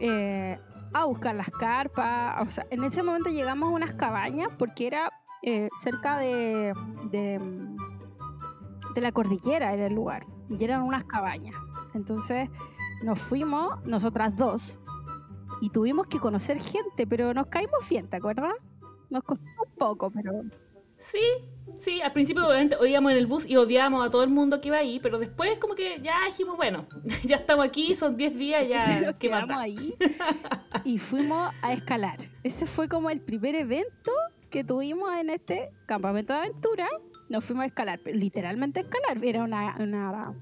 eh, 0.00 0.58
a 0.92 1.04
buscar 1.04 1.36
las 1.36 1.48
carpas. 1.50 2.42
O 2.44 2.50
sea, 2.50 2.66
en 2.70 2.82
ese 2.82 3.04
momento 3.04 3.30
llegamos 3.30 3.68
a 3.68 3.72
unas 3.72 3.92
cabañas 3.92 4.48
porque 4.58 4.88
era 4.88 5.12
eh, 5.42 5.68
cerca 5.80 6.18
de, 6.18 6.74
de, 7.12 7.38
de 8.96 9.00
la 9.00 9.12
cordillera, 9.12 9.72
era 9.74 9.86
el 9.86 9.94
lugar. 9.94 10.26
Y 10.50 10.64
eran 10.64 10.82
unas 10.82 11.04
cabañas. 11.04 11.54
Entonces 11.94 12.50
nos 13.04 13.22
fuimos, 13.22 13.80
nosotras 13.84 14.34
dos, 14.34 14.80
y 15.64 15.70
tuvimos 15.70 16.06
que 16.08 16.18
conocer 16.18 16.58
gente, 16.60 17.06
pero 17.06 17.32
nos 17.32 17.46
caímos 17.46 17.88
bien, 17.88 18.08
¿te 18.08 18.16
acuerdas? 18.16 18.52
Nos 19.08 19.22
costó 19.22 19.44
un 19.66 19.74
poco, 19.76 20.10
pero 20.10 20.32
Sí, 20.98 21.20
sí, 21.78 22.00
al 22.00 22.12
principio 22.12 22.46
obviamente 22.46 22.76
oíamos 22.76 23.12
en 23.12 23.18
el 23.18 23.26
bus 23.26 23.44
y 23.46 23.56
odiábamos 23.56 24.06
a 24.06 24.10
todo 24.10 24.22
el 24.24 24.30
mundo 24.30 24.60
que 24.60 24.68
iba 24.68 24.78
ahí, 24.78 25.00
pero 25.02 25.18
después 25.18 25.58
como 25.58 25.74
que 25.74 26.00
ya 26.02 26.24
dijimos, 26.26 26.56
bueno, 26.56 26.86
ya 27.24 27.36
estamos 27.36 27.66
aquí, 27.66 27.94
son 27.94 28.16
10 28.16 28.34
días, 28.36 28.68
ya, 28.68 28.86
nos 29.00 29.16
¿qué 29.16 29.28
más 29.30 29.44
quedamos 29.44 29.48
da? 29.56 29.60
ahí 29.60 29.94
y 30.84 30.98
fuimos 30.98 31.50
a 31.62 31.72
escalar. 31.72 32.18
Ese 32.42 32.66
fue 32.66 32.88
como 32.88 33.10
el 33.10 33.20
primer 33.20 33.54
evento 33.54 34.12
que 34.50 34.64
tuvimos 34.64 35.14
en 35.16 35.30
este 35.30 35.70
campamento 35.86 36.32
de 36.32 36.38
aventura. 36.40 36.86
Nos 37.28 37.44
fuimos 37.44 37.64
a 37.64 37.66
escalar, 37.66 38.00
pero 38.04 38.16
literalmente 38.18 38.80
a 38.80 38.82
escalar. 38.82 39.22
Era 39.24 39.42
una, 39.44 39.76
una- 39.80 40.34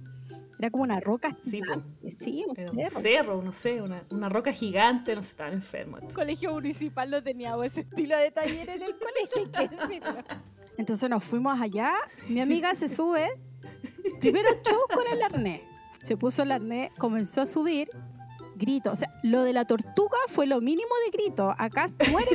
era 0.63 0.71
como 0.71 0.85
una 0.85 1.01
roca 1.01 1.37
Sí, 1.45 1.61
po. 1.61 1.65
gigante. 1.75 2.13
Sí, 2.13 2.45
un 2.49 3.03
cerro. 3.03 3.43
no 3.43 3.53
sé, 3.53 3.83
una, 3.83 4.05
una 4.11 4.29
roca 4.29 4.53
gigante, 4.53 5.15
no 5.17 5.21
estaban 5.21 5.55
enfermos. 5.55 6.03
El 6.05 6.15
colegio 6.15 6.53
municipal 6.53 7.11
no 7.11 7.21
teníamos 7.23 7.67
ese 7.67 7.81
estilo 7.81 8.17
de 8.17 8.31
taller 8.31 8.69
en 8.71 8.83
el 8.83 8.95
colegio, 8.97 9.51
hay 9.55 9.69
que 9.69 9.77
decirlo. 9.77 10.15
Entonces 10.79 11.11
nos 11.11 11.25
fuimos 11.25 11.61
allá, 11.61 11.93
mi 12.29 12.41
amiga 12.41 12.75
se 12.77 12.89
sube, 12.89 13.29
primero 14.21 14.49
show 14.65 14.79
con 14.95 15.05
el 15.13 15.21
arnés. 15.23 15.63
Se 16.05 16.17
puso 16.17 16.43
el 16.45 16.53
arnés, 16.53 16.91
comenzó 16.99 17.41
a 17.41 17.47
subir, 17.47 17.89
grito. 18.57 18.91
O 18.93 18.97
sea, 18.97 19.09
lo 19.23 19.43
de 19.43 19.53
la 19.53 19.65
tortuga 19.65 20.17
fue 20.29 20.47
lo 20.47 20.61
mínimo 20.61 20.91
de 21.07 21.17
grito. 21.19 21.55
Acá 21.59 21.87
muere 22.11 22.29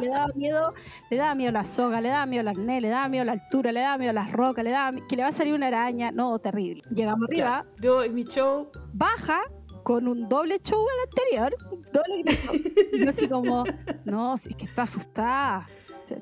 le 0.00 0.08
daba 0.08 0.26
miedo, 0.34 0.74
le 1.10 1.16
daba 1.16 1.34
miedo 1.34 1.52
la 1.52 1.64
soga, 1.64 2.00
le 2.00 2.08
daba 2.08 2.26
miedo 2.26 2.40
el 2.42 2.48
arnés, 2.48 2.82
le 2.82 2.88
daba 2.88 3.08
miedo 3.08 3.24
la 3.24 3.32
altura, 3.32 3.72
le 3.72 3.80
daba 3.80 3.98
miedo 3.98 4.12
las 4.12 4.32
rocas, 4.32 4.64
le 4.64 4.70
daba 4.70 4.92
mi- 4.92 5.00
que 5.06 5.16
le 5.16 5.22
va 5.22 5.28
a 5.28 5.32
salir 5.32 5.54
una 5.54 5.68
araña. 5.68 6.10
No, 6.12 6.38
terrible. 6.38 6.82
Llegamos 6.90 7.28
arriba, 7.28 7.64
Yo 7.80 8.02
en 8.02 8.14
mi 8.14 8.24
show, 8.24 8.70
baja 8.92 9.40
con 9.82 10.08
un 10.08 10.28
doble 10.28 10.58
show 10.62 10.80
al 10.80 11.08
anterior, 11.08 11.56
doble 11.92 12.22
grito. 12.22 12.52
Y 12.92 13.04
yo 13.04 13.08
así 13.10 13.28
como, 13.28 13.64
no, 14.04 14.36
si 14.36 14.50
es 14.50 14.56
que 14.56 14.64
está 14.64 14.82
asustada, 14.82 15.68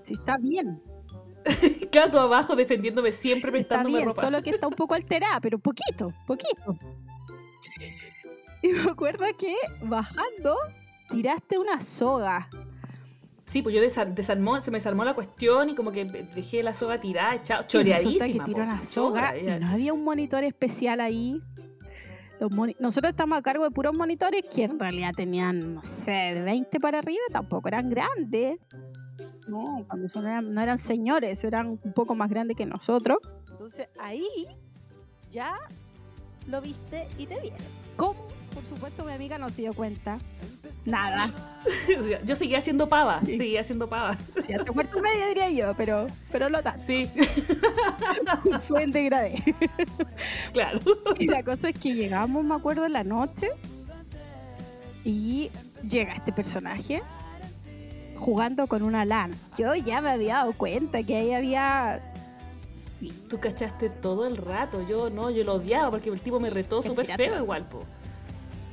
si 0.02 0.14
está 0.14 0.36
bien, 0.38 0.82
claro, 1.90 2.10
tú 2.10 2.18
abajo 2.18 2.56
defendiéndome 2.56 3.12
siempre, 3.12 3.50
está 3.50 3.76
prestándome 3.82 3.96
bien, 3.98 4.08
ropa. 4.08 4.20
solo 4.22 4.42
que 4.42 4.50
está 4.50 4.66
un 4.66 4.72
poco 4.74 4.94
alterada, 4.94 5.40
pero 5.40 5.58
poquito, 5.58 6.08
poquito. 6.26 6.76
Y 8.64 8.68
me 8.72 8.90
acuerdo 8.90 9.24
que 9.38 9.54
bajando 9.82 10.56
tiraste 11.10 11.58
una 11.58 11.80
soga. 11.82 12.48
Sí, 13.46 13.60
pues 13.60 13.74
yo 13.74 13.82
desa- 13.82 14.06
desarmó, 14.12 14.58
se 14.62 14.70
me 14.70 14.78
desarmó 14.78 15.04
la 15.04 15.12
cuestión 15.14 15.68
y 15.68 15.74
como 15.74 15.92
que 15.92 16.06
dejé 16.06 16.62
la 16.62 16.72
soga 16.72 16.98
tirada, 16.98 17.34
Y 17.34 17.38
resulta 17.40 17.66
choreadísima. 17.66 18.26
que 18.26 18.40
tiró 18.52 18.64
una 18.64 18.82
soga 18.82 19.36
y 19.36 19.44
no 19.60 19.68
había 19.68 19.92
un 19.92 20.02
monitor 20.02 20.44
especial 20.44 21.00
ahí. 21.00 21.42
Los 22.40 22.50
moni- 22.52 22.74
Nosotros 22.80 23.10
estamos 23.10 23.38
a 23.38 23.42
cargo 23.42 23.64
de 23.64 23.70
puros 23.70 23.96
monitores 23.96 24.42
que 24.52 24.64
en 24.64 24.78
realidad 24.80 25.12
tenían, 25.14 25.74
no 25.74 25.84
sé, 25.84 26.10
de 26.34 26.40
20 26.42 26.80
para 26.80 27.00
arriba, 27.00 27.20
tampoco 27.30 27.68
eran 27.68 27.90
grandes. 27.90 28.58
No, 29.46 29.84
cuando 29.86 30.08
son 30.08 30.26
eran- 30.26 30.52
no 30.54 30.60
eran 30.62 30.78
señores, 30.78 31.44
eran 31.44 31.78
un 31.84 31.92
poco 31.92 32.14
más 32.14 32.30
grandes 32.30 32.56
que 32.56 32.64
nosotros. 32.64 33.18
Entonces 33.50 33.88
ahí 34.00 34.26
ya 35.30 35.54
lo 36.48 36.60
viste 36.62 37.06
y 37.18 37.26
te 37.26 37.38
vieron. 37.40 37.58
¿Cómo? 37.96 38.33
Por 38.54 38.64
supuesto 38.64 39.04
mi 39.04 39.12
amiga 39.12 39.36
no 39.38 39.50
se 39.50 39.62
dio 39.62 39.74
cuenta. 39.74 40.18
Nada. 40.86 41.30
Yo 42.24 42.36
seguía 42.36 42.58
haciendo 42.58 42.88
pava, 42.88 43.20
Sí. 43.24 43.36
seguía 43.36 43.60
haciendo 43.60 43.88
pava. 43.88 44.16
Hasta 44.36 44.72
cuarto 44.72 45.00
medio 45.00 45.28
diría 45.28 45.50
yo, 45.50 45.74
pero, 45.76 46.06
pero 46.30 46.48
no 46.50 46.62
tanto. 46.62 46.84
Sí, 46.86 47.08
Fue 48.68 48.82
en 48.84 48.92
degradé. 48.92 49.42
claro. 50.52 50.80
Y 51.18 51.26
la 51.26 51.42
cosa 51.42 51.70
es 51.70 51.78
que 51.78 51.94
llegamos, 51.94 52.44
me 52.44 52.54
acuerdo, 52.54 52.86
en 52.86 52.92
la 52.92 53.04
noche 53.04 53.48
y 55.04 55.50
llega 55.88 56.14
este 56.14 56.32
personaje 56.32 57.02
jugando 58.16 58.66
con 58.66 58.82
una 58.82 59.04
lana. 59.04 59.36
Yo 59.58 59.74
ya 59.74 60.00
me 60.00 60.10
había 60.10 60.34
dado 60.36 60.52
cuenta 60.54 61.02
que 61.02 61.16
ahí 61.16 61.32
había... 61.34 62.00
Tú 63.28 63.38
cachaste 63.38 63.90
todo 63.90 64.26
el 64.26 64.36
rato, 64.38 64.86
yo 64.88 65.10
no, 65.10 65.28
yo 65.30 65.44
lo 65.44 65.54
odiaba 65.54 65.90
porque 65.90 66.08
el 66.08 66.20
tipo 66.20 66.40
me 66.40 66.48
retó 66.48 66.82
súper 66.82 67.06
feo 67.16 67.38
igual, 67.42 67.64
po. 67.66 67.84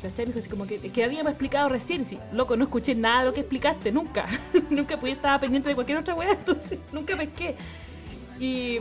¿Cachai? 0.01 0.25
Me 0.25 0.33
dijo 0.33 0.39
así 0.39 0.49
como 0.49 0.65
que, 0.65 0.79
que 0.79 1.03
habíamos 1.03 1.31
explicado 1.31 1.69
recién, 1.69 2.05
sí, 2.05 2.17
loco, 2.33 2.57
no 2.57 2.63
escuché 2.63 2.95
nada 2.95 3.19
de 3.19 3.25
lo 3.27 3.33
que 3.33 3.41
explicaste, 3.41 3.91
nunca. 3.91 4.27
nunca 4.69 4.97
pude 4.97 5.11
estar 5.11 5.39
pendiente 5.39 5.69
de 5.69 5.75
cualquier 5.75 5.99
otra 5.99 6.15
weá, 6.15 6.31
entonces 6.39 6.79
nunca 6.91 7.15
pesqué. 7.15 7.55
Y 8.39 8.79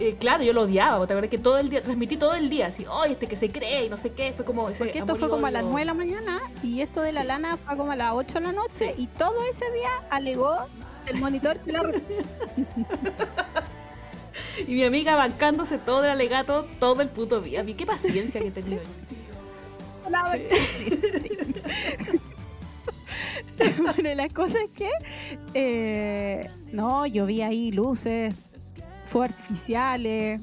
eh, 0.00 0.16
claro, 0.18 0.44
yo 0.44 0.52
lo 0.52 0.62
odiaba, 0.62 1.06
te 1.06 1.12
acuerdas 1.12 1.30
que 1.30 1.38
todo 1.38 1.58
el 1.58 1.68
día, 1.68 1.82
transmití 1.82 2.16
todo 2.16 2.34
el 2.34 2.48
día, 2.48 2.68
así, 2.68 2.86
oye, 2.86 3.12
este 3.12 3.26
que 3.26 3.36
se 3.36 3.50
cree 3.50 3.86
y 3.86 3.88
no 3.88 3.98
sé 3.98 4.12
qué, 4.12 4.32
fue 4.32 4.44
como 4.44 4.68
ese 4.70 4.78
Porque 4.78 5.00
esto 5.00 5.16
fue 5.16 5.28
como 5.28 5.46
a 5.46 5.50
las 5.50 5.64
odio. 5.64 5.72
9 5.72 5.80
de 5.80 5.86
la 5.86 5.94
mañana 5.94 6.40
y 6.62 6.80
esto 6.80 7.02
de 7.02 7.12
la 7.12 7.24
lana 7.24 7.56
fue 7.56 7.76
como 7.76 7.92
a 7.92 7.96
las 7.96 8.14
8 8.14 8.34
de 8.34 8.40
la 8.40 8.52
noche 8.52 8.94
y 8.96 9.06
todo 9.08 9.34
ese 9.50 9.70
día 9.72 9.90
alegó 10.10 10.56
el 11.06 11.18
monitor 11.18 11.58
que 11.58 11.72
la... 11.72 11.82
Y 14.66 14.74
mi 14.74 14.84
amiga 14.84 15.14
bancándose 15.14 15.78
todo 15.78 16.04
el 16.04 16.10
alegato 16.10 16.66
todo 16.80 17.00
el 17.00 17.08
puto 17.08 17.40
día. 17.40 17.64
qué 17.64 17.86
paciencia 17.86 18.40
que 18.40 18.50
tenía. 18.50 18.80
bueno, 23.78 24.14
la 24.14 24.28
cosa 24.28 24.58
es 24.62 24.70
que 24.70 24.88
eh, 25.54 26.48
no, 26.72 27.06
yo 27.06 27.26
vi 27.26 27.42
ahí 27.42 27.72
luces, 27.72 28.34
fue 29.04 29.26
artificiales. 29.26 30.42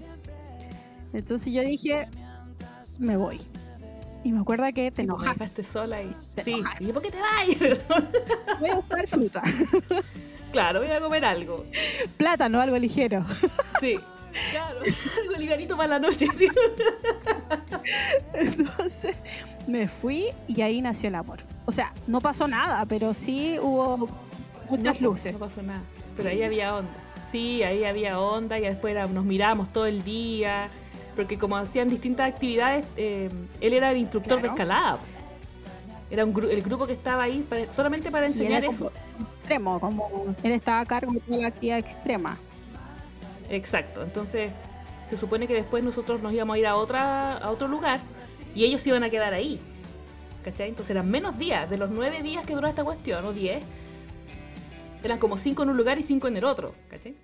Entonces 1.14 1.54
yo 1.54 1.62
dije, 1.62 2.08
me 3.00 3.16
voy. 3.18 3.42
Y 4.24 4.32
me 4.32 4.40
acuerdo 4.40 4.66
que 4.74 4.92
te 4.92 4.92
pues, 4.92 5.00
enojaste. 5.00 5.64
sola 5.64 6.02
y. 6.02 6.16
sí, 6.44 6.62
y 6.80 6.92
¿por 6.92 7.04
qué 7.04 7.12
te 7.12 7.20
vas? 7.20 7.48
voy 8.60 8.70
a 8.70 8.76
buscar 8.76 9.08
fruta. 9.08 9.42
claro, 10.52 10.82
voy 10.82 10.90
a 10.90 11.00
comer 11.00 11.26
algo. 11.26 11.64
Plátano, 12.18 12.60
algo 12.60 12.78
ligero. 12.78 13.24
sí. 13.80 14.00
Claro, 14.52 14.80
algo 15.22 15.36
livianito 15.38 15.78
para 15.78 15.90
la 15.90 16.00
noche. 16.00 16.28
¿sí? 16.38 16.48
Entonces 18.34 19.16
me 19.68 19.88
fui 19.88 20.28
y 20.48 20.62
ahí 20.62 20.82
nació 20.82 21.10
el 21.10 21.16
amor. 21.16 21.40
O 21.66 21.72
sea, 21.72 21.94
no 22.08 22.22
pasó 22.22 22.48
nada, 22.48 22.86
pero 22.86 23.14
sí 23.14 23.58
hubo 23.62 24.10
muchas 24.70 25.02
luces. 25.02 25.34
No 25.34 25.40
pasó 25.40 25.62
nada, 25.62 25.82
pero 26.16 26.30
ahí 26.30 26.44
había 26.44 26.76
onda. 26.76 26.92
Sí, 27.32 27.64
ahí 27.64 27.84
había 27.84 28.20
onda 28.20 28.58
y 28.58 28.62
después 28.62 28.96
nos 29.10 29.26
miramos 29.26 29.72
todo 29.74 29.88
el 29.88 30.04
día, 30.04 30.70
porque 31.16 31.38
como 31.38 31.58
hacían 31.58 31.90
distintas 31.90 32.32
actividades, 32.32 32.86
eh, 32.98 33.30
él 33.62 33.74
era 33.74 33.92
el 33.92 33.98
instructor 33.98 34.42
de 34.42 34.50
escalada. 34.50 35.00
Era 36.12 36.24
un 36.24 36.44
el 36.50 36.62
grupo 36.62 36.86
que 36.86 36.94
estaba 36.94 37.24
ahí 37.24 37.46
solamente 37.76 38.12
para 38.12 38.28
enseñar 38.28 38.64
eso. 38.64 38.92
Extremo, 39.40 39.80
como 39.80 40.36
él 40.44 40.52
estaba 40.52 40.82
a 40.82 40.86
cargo 40.86 41.12
de 41.12 41.20
toda 41.20 41.40
la 41.40 41.48
actividad 41.48 41.80
extrema. 41.80 42.38
Exacto, 43.50 44.04
entonces 44.04 44.52
se 45.10 45.18
supone 45.18 45.48
que 45.48 45.54
después 45.54 45.84
nosotros 45.84 46.22
nos 46.22 46.34
íbamos 46.34 46.56
a 46.56 46.60
ir 46.60 46.68
a, 46.68 46.76
otra, 46.76 47.38
a 47.38 47.52
otro 47.52 47.68
lugar 47.68 48.00
y 48.56 48.64
ellos 48.64 48.86
iban 48.88 49.04
a 49.04 49.10
quedar 49.10 49.34
ahí. 49.34 49.60
¿Cachai? 50.44 50.70
Entonces 50.70 50.92
eran 50.92 51.10
menos 51.10 51.40
días, 51.40 51.70
de 51.70 51.78
los 51.78 51.90
nueve 51.90 52.22
días 52.22 52.46
que 52.46 52.54
duró 52.54 52.68
esta 52.68 52.84
cuestión, 52.84 53.26
o 53.26 53.34
diez, 53.34 53.64
eran 55.04 55.18
como 55.18 55.38
cinco 55.38 55.64
en 55.64 55.70
un 55.70 55.78
lugar 55.78 55.98
y 55.98 56.04
cinco 56.04 56.28
en 56.28 56.38
el 56.38 56.44
otro, 56.44 56.76
¿cachai? 56.88 57.16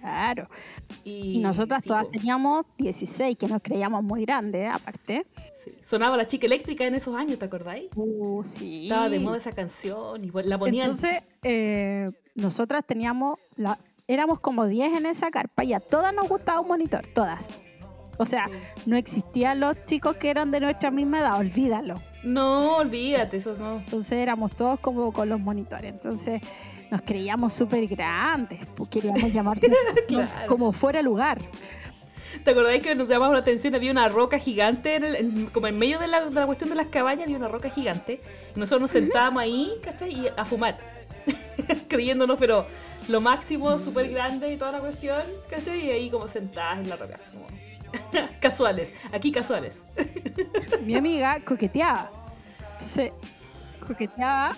Claro. 0.00 0.48
Y, 1.04 1.40
nosotras 1.40 1.82
todas 1.84 2.08
teníamos 2.08 2.66
16, 2.78 3.36
que 3.36 3.48
nos 3.48 3.60
creíamos 3.62 4.04
muy 4.04 4.24
grandes, 4.24 4.70
aparte. 4.72 5.26
Sonaba 5.84 6.16
la 6.16 6.26
chica 6.26 6.46
eléctrica 6.46 6.86
en 6.86 6.94
esos 6.94 7.14
años, 7.16 7.38
¿te 7.38 7.44
acordáis? 7.46 7.88
Uh, 7.96 8.44
sí. 8.44 8.84
Estaba 8.84 9.08
de 9.08 9.18
moda 9.18 9.38
esa 9.38 9.52
canción 9.52 10.24
y 10.24 10.30
la 10.30 10.56
ponían. 10.56 10.90
Entonces, 10.90 11.22
eh, 11.42 12.10
nosotras 12.36 12.84
teníamos 12.86 13.38
la, 13.56 13.78
éramos 14.08 14.40
como 14.40 14.66
10 14.66 14.98
en 14.98 15.06
esa 15.06 15.30
carpa 15.30 15.62
y 15.64 15.74
a 15.74 15.80
todas 15.80 16.12
nos 16.14 16.28
gustaba 16.28 16.60
un 16.60 16.68
monitor, 16.68 17.06
todas. 17.06 17.60
O 18.16 18.24
sea, 18.24 18.50
no 18.86 18.96
existían 18.96 19.60
los 19.60 19.84
chicos 19.84 20.16
que 20.16 20.30
eran 20.30 20.50
de 20.50 20.58
nuestra 20.58 20.90
misma 20.90 21.20
edad, 21.20 21.38
olvídalo. 21.38 22.00
No, 22.24 22.78
olvídate, 22.78 23.36
eso 23.36 23.54
no. 23.56 23.76
Entonces 23.76 24.12
éramos 24.18 24.56
todos 24.56 24.80
como 24.80 25.12
con 25.12 25.28
los 25.28 25.38
monitores. 25.38 25.92
Entonces 25.92 26.42
nos 26.90 27.02
creíamos 27.02 27.52
súper 27.52 27.86
grandes, 27.86 28.66
pues 28.74 28.88
queríamos 28.88 29.32
llamarse 29.32 29.70
como 30.48 30.72
fuera 30.72 31.00
lugar. 31.00 31.38
¿Te 32.42 32.50
acordáis 32.50 32.82
que 32.82 32.94
nos 32.94 33.08
llamaba 33.08 33.34
la 33.34 33.40
atención? 33.40 33.74
Había 33.74 33.92
una 33.92 34.08
roca 34.08 34.38
gigante, 34.38 34.96
en 34.96 35.46
como 35.46 35.66
en 35.66 35.78
medio 35.78 35.98
de 35.98 36.08
la, 36.08 36.24
de 36.24 36.30
la, 36.30 36.46
cuestión 36.46 36.70
de 36.70 36.76
las 36.76 36.86
cabañas, 36.86 37.24
había 37.24 37.36
una 37.36 37.48
roca 37.48 37.70
gigante. 37.70 38.20
Y 38.56 38.58
nosotros 38.58 38.80
nos 38.82 38.90
sentábamos 38.90 39.42
ahí, 39.42 39.72
¿cachai? 39.82 40.12
Y 40.12 40.28
a 40.34 40.44
fumar. 40.44 40.78
Creyéndonos, 41.88 42.38
pero 42.38 42.66
lo 43.08 43.20
máximo, 43.20 43.78
súper 43.80 44.08
grande 44.10 44.52
y 44.52 44.56
toda 44.56 44.72
la 44.72 44.80
cuestión, 44.80 45.22
¿cachai? 45.48 45.86
Y 45.86 45.90
ahí 45.90 46.10
como 46.10 46.28
sentadas 46.28 46.78
en 46.78 46.88
la 46.88 46.96
roca. 46.96 47.18
casuales, 48.40 48.92
aquí 49.12 49.32
casuales. 49.32 49.82
Mi 50.84 50.94
amiga 50.94 51.40
coqueteaba. 51.44 52.10
Entonces, 52.72 53.12
coqueteaba, 53.86 54.56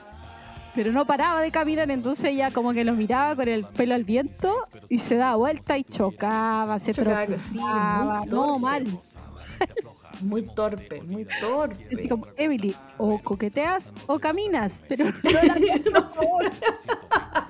pero 0.74 0.92
no 0.92 1.04
paraba 1.04 1.40
de 1.40 1.50
caminar, 1.50 1.90
entonces 1.90 2.24
ella 2.26 2.50
como 2.50 2.72
que 2.72 2.84
lo 2.84 2.92
miraba 2.92 3.34
con 3.36 3.48
el 3.48 3.64
pelo 3.64 3.94
al 3.94 4.04
viento 4.04 4.54
y 4.88 4.98
se 4.98 5.16
daba 5.16 5.36
vuelta 5.36 5.78
y 5.78 5.84
chocaba, 5.84 6.78
se 6.78 6.92
tropezaba. 6.92 8.22
no, 8.26 8.58
mal. 8.58 8.84
Muy 10.22 10.42
torpe, 10.42 11.00
muy 11.00 11.26
torpe. 11.40 11.96
Así 11.96 12.08
como, 12.08 12.26
Emily, 12.36 12.74
o 12.98 13.18
coqueteas 13.22 13.90
o 14.06 14.18
caminas, 14.18 14.82
pero 14.86 15.06
no 15.06 15.12
la 15.22 16.10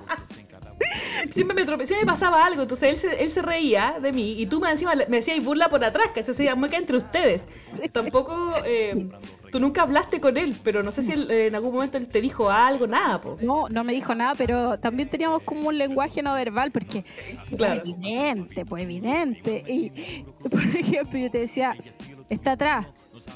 siempre 1.31 1.55
me 1.55 1.65
tropecé, 1.65 1.95
me 1.95 2.05
pasaba 2.05 2.45
algo, 2.45 2.63
entonces 2.63 2.89
él 2.89 2.97
se, 2.97 3.23
él 3.23 3.29
se 3.29 3.41
reía 3.41 3.95
de 4.01 4.11
mí 4.11 4.35
y 4.39 4.45
tú 4.45 4.59
me 4.59 4.69
encima 4.69 4.93
me 4.95 5.17
decías 5.17 5.43
burla 5.43 5.69
por 5.69 5.83
atrás, 5.83 6.07
que 6.13 6.23
se 6.23 6.31
hacía 6.31 6.55
mueca 6.55 6.77
entre 6.77 6.97
ustedes. 6.97 7.43
Tampoco, 7.91 8.53
eh, 8.65 9.09
tú 9.51 9.59
nunca 9.59 9.83
hablaste 9.83 10.19
con 10.19 10.37
él, 10.37 10.55
pero 10.63 10.83
no 10.83 10.91
sé 10.91 11.03
si 11.03 11.13
en 11.13 11.55
algún 11.55 11.73
momento 11.73 11.97
él 11.97 12.07
te 12.07 12.21
dijo 12.21 12.49
algo, 12.49 12.87
nada. 12.87 13.21
Po. 13.21 13.37
No, 13.41 13.67
no 13.69 13.83
me 13.83 13.93
dijo 13.93 14.15
nada, 14.15 14.35
pero 14.35 14.79
también 14.79 15.09
teníamos 15.09 15.43
como 15.43 15.69
un 15.69 15.77
lenguaje 15.77 16.21
no 16.21 16.33
verbal, 16.33 16.71
porque 16.71 17.05
claro. 17.57 17.81
evidente, 17.81 18.65
pues 18.65 18.83
evidente. 18.83 19.63
Y, 19.67 20.23
por 20.49 20.61
ejemplo, 20.61 21.19
yo 21.19 21.31
te 21.31 21.39
decía, 21.39 21.75
está 22.29 22.53
atrás, 22.53 22.87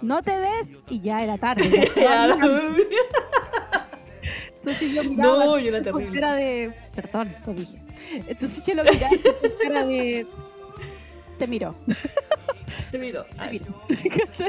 no 0.01 0.21
te 0.21 0.31
des, 0.37 0.81
y 0.89 1.01
ya 1.01 1.23
era 1.23 1.37
tarde. 1.37 1.91
Entonces 4.65 4.93
yo 4.93 5.03
miraba 5.03 5.45
no, 5.45 5.59
yo 5.59 5.67
era 5.67 5.83
terrible. 5.83 6.19
Cara 6.19 6.35
de. 6.35 6.73
Perdón, 6.95 7.35
lo 7.45 7.53
dije. 7.53 7.77
Entonces 8.27 8.65
yo 8.65 8.73
lo 8.73 8.83
miraba 8.91 9.09
con 9.41 9.51
cara 9.61 9.85
de. 9.85 10.25
Te 11.37 11.45
miro. 11.45 11.75
Te 12.91 12.97
miro. 12.97 13.23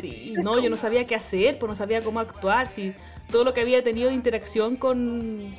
Sí, 0.00 0.34
no, 0.38 0.58
yo 0.58 0.70
no 0.70 0.78
sabía 0.78 1.04
qué 1.04 1.14
hacer, 1.14 1.58
pues 1.58 1.68
no 1.68 1.76
sabía 1.76 2.00
cómo 2.00 2.20
actuar. 2.20 2.66
Si 2.66 2.94
todo 3.30 3.44
lo 3.44 3.52
que 3.52 3.60
había 3.60 3.84
tenido 3.84 4.08
de 4.08 4.14
interacción 4.14 4.76
con, 4.76 5.54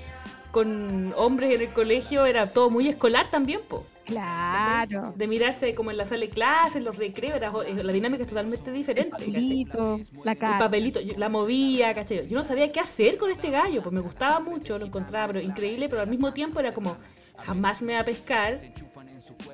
con 0.52 1.14
hombres 1.16 1.54
en 1.54 1.62
el 1.62 1.70
colegio 1.70 2.26
era 2.26 2.48
todo 2.48 2.72
muy 2.72 2.88
escolar 2.88 3.30
también, 3.30 3.62
pues. 3.68 3.84
Claro. 4.08 5.14
De 5.16 5.28
mirarse 5.28 5.76
como 5.76 5.92
en 5.92 5.98
la 5.98 6.06
sala 6.06 6.22
de 6.22 6.30
clase, 6.30 6.78
en 6.78 6.86
los 6.86 6.96
recreos, 6.96 7.40
la 7.42 7.94
dinámica 7.94 8.24
es 8.24 8.30
totalmente 8.30 8.72
diferente. 8.72 9.02
El 9.02 9.10
papelito, 9.10 10.00
la 10.24 10.36
cara. 10.36 10.54
El 10.54 10.60
papelito, 10.60 11.00
la 11.18 11.28
movía, 11.30 11.94
¿cachai? 11.94 12.28
Yo 12.28 12.38
no 12.38 12.46
sabía 12.46 12.72
qué 12.72 12.80
hacer 12.80 13.18
con 13.18 13.30
este 13.30 13.52
gallo, 13.52 13.84
pues 13.84 13.94
me 13.94 14.00
gustaba 14.00 14.40
mucho, 14.40 14.80
lo 14.80 14.86
encontraba 14.86 15.34
pero 15.34 15.42
increíble, 15.42 15.90
pero 15.90 16.02
al 16.02 16.08
mismo 16.08 16.32
tiempo 16.32 16.60
era 16.60 16.74
como, 16.74 16.96
jamás 17.38 17.82
me 17.82 17.94
va 17.94 18.00
a 18.00 18.04
pescar. 18.04 18.62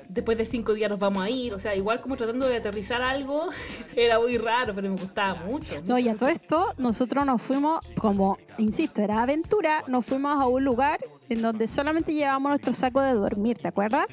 Después 0.08 0.38
de 0.38 0.46
cinco 0.46 0.72
días 0.72 0.88
nos 0.88 1.00
vamos 1.00 1.24
a 1.24 1.28
ir, 1.28 1.52
o 1.52 1.58
sea, 1.58 1.74
igual 1.74 1.98
como 1.98 2.16
tratando 2.16 2.46
de 2.46 2.58
aterrizar 2.58 3.02
algo, 3.02 3.48
era 3.96 4.20
muy 4.20 4.38
raro, 4.38 4.72
pero 4.72 4.88
me 4.88 4.96
gustaba 4.96 5.34
mucho. 5.44 5.82
No, 5.84 5.98
y 5.98 6.08
a 6.08 6.16
todo 6.16 6.28
esto, 6.28 6.72
nosotros 6.78 7.26
nos 7.26 7.42
fuimos, 7.42 7.80
como, 7.98 8.38
insisto, 8.58 9.02
era 9.02 9.22
aventura, 9.22 9.82
nos 9.88 10.06
fuimos 10.06 10.40
a 10.40 10.46
un 10.46 10.64
lugar 10.64 11.00
en 11.28 11.42
donde 11.42 11.66
solamente 11.66 12.12
llevábamos 12.12 12.50
nuestro 12.50 12.72
saco 12.72 13.00
de 13.00 13.14
dormir, 13.14 13.58
¿te 13.58 13.66
acuerdas? 13.66 14.06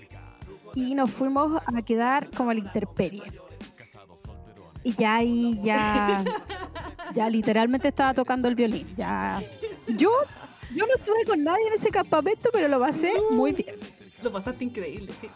Y 0.75 0.95
nos 0.95 1.12
fuimos 1.12 1.62
a 1.65 1.81
quedar 1.81 2.29
como 2.31 2.51
a 2.51 2.53
la 2.53 2.60
intemperie. 2.60 3.23
Y 4.84 4.93
ya 4.93 5.15
ahí 5.17 5.60
ya, 5.63 6.23
ya 7.13 7.29
literalmente 7.29 7.89
estaba 7.89 8.13
tocando 8.13 8.47
el 8.47 8.55
violín. 8.55 8.93
Ya 8.95 9.41
yo, 9.88 10.12
yo 10.73 10.86
no 10.88 10.93
estuve 10.95 11.25
con 11.25 11.43
nadie 11.43 11.67
en 11.67 11.73
ese 11.73 11.89
campamento, 11.89 12.49
pero 12.51 12.67
lo 12.67 12.79
pasé 12.79 13.13
muy 13.31 13.51
bien. 13.51 13.75
Lo 14.23 14.31
pasaste 14.31 14.63
increíble, 14.63 15.12
sí. 15.19 15.29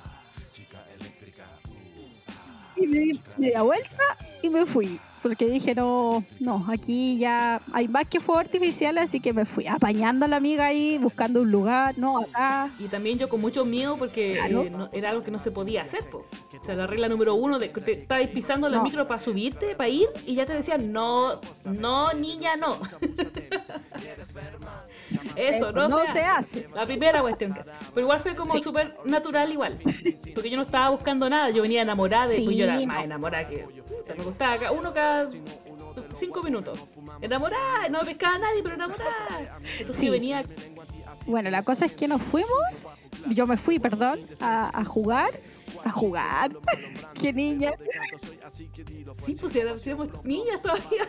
Y 2.77 2.87
me 2.87 2.99
di 2.99 3.21
media 3.37 3.61
vuelta 3.61 4.03
y 4.41 4.49
me 4.49 4.65
fui 4.65 4.99
porque 5.25 5.47
dije, 5.47 5.73
no, 5.73 6.23
no, 6.39 6.63
aquí 6.69 7.17
ya 7.17 7.59
hay 7.73 7.87
más 7.87 8.07
que 8.07 8.19
fuego 8.19 8.41
artificial, 8.41 8.95
así 8.99 9.19
que 9.19 9.33
me 9.33 9.45
fui 9.45 9.65
apañando 9.65 10.25
a 10.25 10.27
la 10.27 10.35
amiga 10.35 10.67
ahí, 10.67 10.99
buscando 10.99 11.41
un 11.41 11.49
lugar, 11.49 11.97
no, 11.97 12.19
acá. 12.19 12.69
Y 12.77 12.83
también 12.89 13.17
yo 13.17 13.27
con 13.27 13.41
mucho 13.41 13.65
miedo 13.65 13.97
porque 13.97 14.37
eh, 14.37 14.71
era 14.91 15.09
algo 15.09 15.23
que 15.23 15.31
no 15.31 15.39
se 15.39 15.49
podía 15.49 15.81
hacer, 15.81 16.05
O 16.13 16.25
sea, 16.63 16.75
la 16.75 16.85
regla 16.85 17.09
número 17.09 17.33
uno, 17.33 17.57
de 17.57 17.71
que 17.71 17.81
te 17.81 17.93
estabas 17.93 18.27
pisando 18.27 18.69
la 18.69 18.83
micro 18.83 19.07
para 19.07 19.19
subirte, 19.19 19.73
para 19.75 19.89
ir, 19.89 20.07
y 20.27 20.35
ya 20.35 20.45
te 20.45 20.53
decían, 20.53 20.93
no, 20.93 21.41
no, 21.63 22.13
niña, 22.13 22.55
no. 22.55 22.77
Eso, 25.35 25.71
no, 25.71 25.87
no 25.87 25.99
se, 26.11 26.19
hace. 26.19 26.69
La 26.73 26.85
primera 26.85 27.21
cuestión 27.21 27.53
que 27.53 27.61
hace. 27.61 27.71
Pero 27.93 28.01
igual 28.01 28.19
fue 28.19 28.35
como 28.35 28.53
súper 28.61 28.97
natural 29.05 29.51
igual. 29.51 29.79
Porque 30.33 30.49
yo 30.49 30.57
no 30.57 30.63
estaba 30.63 30.89
buscando 30.89 31.29
nada, 31.29 31.49
yo 31.49 31.61
venía 31.61 31.81
enamorada, 31.81 32.33
y 32.35 32.43
pues 32.43 32.57
yo 32.57 32.65
era 32.65 32.79
más 32.85 33.03
enamorada 33.03 33.47
que 33.47 33.65
me 34.17 34.23
gustaba 34.23 34.71
uno 34.71 34.93
cada 34.93 35.29
cinco 36.17 36.43
minutos. 36.43 36.87
Enamorada, 37.21 37.89
no 37.89 37.99
pescaba 38.01 38.35
a 38.35 38.39
nadie, 38.39 38.63
pero 38.63 38.75
enamorada. 38.75 39.59
Entonces 39.79 40.11
venía. 40.11 40.43
Bueno, 41.25 41.49
la 41.49 41.63
cosa 41.63 41.85
es 41.85 41.95
que 41.95 42.07
nos 42.07 42.21
fuimos, 42.21 42.85
yo 43.29 43.47
me 43.47 43.57
fui, 43.57 43.79
perdón, 43.79 44.27
a, 44.39 44.83
jugar. 44.85 45.39
A 45.83 45.91
jugar. 45.91 46.55
Qué 47.19 47.33
niña. 47.33 47.73
Sí, 48.51 49.35
pues 49.39 49.55
éramos 49.55 50.23
niñas 50.23 50.61
todavía. 50.61 51.05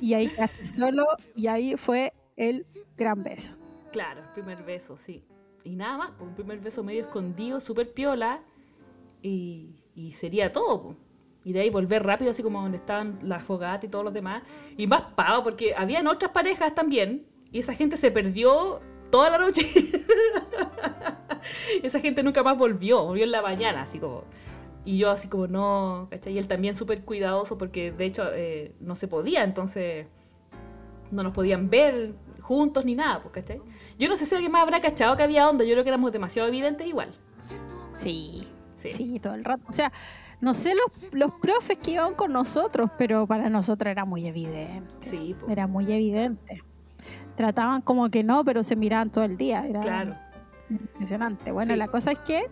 y 0.00 0.14
ahí 0.14 0.32
solo, 0.62 1.06
y 1.34 1.48
ahí 1.48 1.76
fue 1.76 2.12
el 2.40 2.66
gran 2.96 3.22
beso. 3.22 3.54
Claro, 3.92 4.22
el 4.22 4.28
primer 4.30 4.64
beso, 4.64 4.96
sí. 4.96 5.22
Y 5.62 5.76
nada 5.76 5.98
más, 5.98 6.10
pues, 6.16 6.28
un 6.28 6.34
primer 6.34 6.58
beso 6.60 6.82
medio 6.82 7.02
escondido, 7.02 7.60
súper 7.60 7.92
piola. 7.92 8.40
y, 9.22 9.84
y 9.94 10.12
sería 10.12 10.52
todo. 10.52 10.82
po. 10.82 10.96
Y 11.44 11.52
de 11.52 11.60
ahí 11.60 11.70
volver 11.70 12.04
rápido, 12.04 12.30
así 12.30 12.42
como 12.42 12.62
donde 12.62 12.78
estaban 12.78 13.18
las 13.22 13.42
fogatas 13.42 13.84
y 13.84 13.88
todos 13.88 14.04
los 14.04 14.14
demás. 14.14 14.42
Y 14.76 14.86
más 14.86 15.02
pavo, 15.14 15.44
porque 15.44 15.74
habían 15.76 16.06
otras 16.06 16.32
parejas 16.32 16.74
también. 16.74 17.26
Y 17.52 17.58
esa 17.58 17.74
gente 17.74 17.96
se 17.96 18.10
perdió 18.10 18.80
toda 19.10 19.30
la 19.30 19.38
noche. 19.38 19.62
esa 21.82 22.00
gente 22.00 22.22
nunca 22.22 22.42
más 22.42 22.56
volvió, 22.56 23.04
volvió 23.04 23.24
en 23.24 23.32
la 23.32 23.42
mañana, 23.42 23.82
así 23.82 23.98
como. 23.98 24.24
Y 24.84 24.96
yo 24.96 25.10
así 25.10 25.28
como 25.28 25.46
no, 25.46 26.08
¿cachai? 26.10 26.34
Y 26.34 26.38
él 26.38 26.48
también 26.48 26.74
súper 26.74 27.04
cuidadoso 27.04 27.58
porque 27.58 27.92
de 27.92 28.04
hecho 28.06 28.24
eh, 28.32 28.74
no 28.80 28.96
se 28.96 29.08
podía, 29.08 29.44
entonces 29.44 30.06
no 31.10 31.22
nos 31.22 31.34
podían 31.34 31.68
ver 31.68 32.14
juntos 32.50 32.84
ni 32.84 32.96
nada, 32.96 33.22
pues, 33.22 33.32
¿cachai? 33.32 33.62
Yo 33.96 34.08
no 34.08 34.16
sé 34.16 34.26
si 34.26 34.34
alguien 34.34 34.50
más 34.50 34.62
habrá 34.62 34.80
cachado 34.80 35.16
que 35.16 35.22
había 35.22 35.48
onda, 35.48 35.64
yo 35.64 35.70
creo 35.70 35.84
que 35.84 35.90
éramos 35.90 36.10
demasiado 36.10 36.48
evidentes 36.48 36.84
igual. 36.84 37.14
Sí, 37.94 38.48
Sí. 38.76 38.88
sí, 38.88 39.20
todo 39.20 39.34
el 39.34 39.44
rato. 39.44 39.62
O 39.68 39.72
sea, 39.72 39.92
no 40.40 40.52
sé 40.52 40.74
los, 40.74 41.12
los 41.12 41.30
profes 41.40 41.78
que 41.78 41.92
iban 41.92 42.14
con 42.14 42.32
nosotros, 42.32 42.90
pero 42.98 43.24
para 43.28 43.48
nosotros 43.50 43.88
era 43.92 44.04
muy 44.04 44.26
evidente. 44.26 44.92
Sí, 45.00 45.36
Era 45.48 45.68
muy 45.68 45.92
evidente. 45.92 46.62
Trataban 47.36 47.82
como 47.82 48.10
que 48.10 48.24
no, 48.24 48.44
pero 48.44 48.64
se 48.64 48.74
miraban 48.74 49.10
todo 49.10 49.22
el 49.22 49.36
día. 49.36 49.64
Era 49.68 49.80
claro. 49.80 50.16
impresionante. 50.70 51.52
Bueno, 51.52 51.74
Sí. 51.74 51.78
la 51.78 51.86
cosa 51.86 52.10
es 52.10 52.18
que 52.20 52.42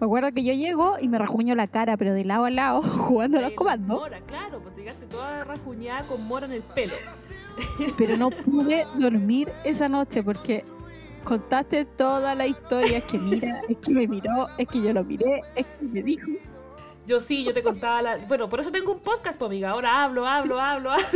me 0.00 0.06
acuerdo 0.06 0.32
que 0.32 0.42
yo 0.44 0.52
llego 0.54 0.94
y 1.00 1.08
me 1.08 1.18
rajuño 1.18 1.54
la 1.54 1.66
cara, 1.66 1.96
pero 1.98 2.14
de 2.14 2.24
lado 2.24 2.44
a 2.46 2.50
lado, 2.50 2.80
jugando 3.12 3.38
a 3.38 3.42
los 3.42 3.52
comandos. 3.52 3.98
Mora, 4.00 4.20
claro, 4.20 4.60
pues 4.62 4.74
llegaste 4.76 5.04
toda 5.06 5.44
rajuñada 5.44 6.04
con 6.06 6.26
mora 6.26 6.46
en 6.46 6.52
el 6.52 6.62
pelo. 6.62 6.94
Pero 7.96 8.16
no 8.16 8.30
pude 8.30 8.86
dormir 8.98 9.50
esa 9.64 9.88
noche 9.88 10.22
porque 10.22 10.64
contaste 11.24 11.84
toda 11.84 12.34
la 12.34 12.46
historia. 12.46 12.98
Es 12.98 13.04
que 13.04 13.18
mira, 13.18 13.62
es 13.68 13.76
que 13.78 13.92
me 13.92 14.06
miró, 14.06 14.48
es 14.56 14.68
que 14.68 14.82
yo 14.82 14.92
lo 14.92 15.04
miré, 15.04 15.42
es 15.54 15.66
que 15.66 15.86
me 15.86 16.02
dijo. 16.02 16.30
Yo 17.06 17.20
sí, 17.22 17.42
yo 17.42 17.54
te 17.54 17.62
contaba 17.62 18.02
la... 18.02 18.16
Bueno, 18.18 18.50
por 18.50 18.60
eso 18.60 18.70
tengo 18.70 18.92
un 18.92 19.00
podcast, 19.00 19.38
pues, 19.38 19.48
amiga. 19.48 19.70
Ahora 19.70 20.04
hablo, 20.04 20.26
hablo, 20.26 20.60
hablo, 20.60 20.90
hablo. 20.92 21.14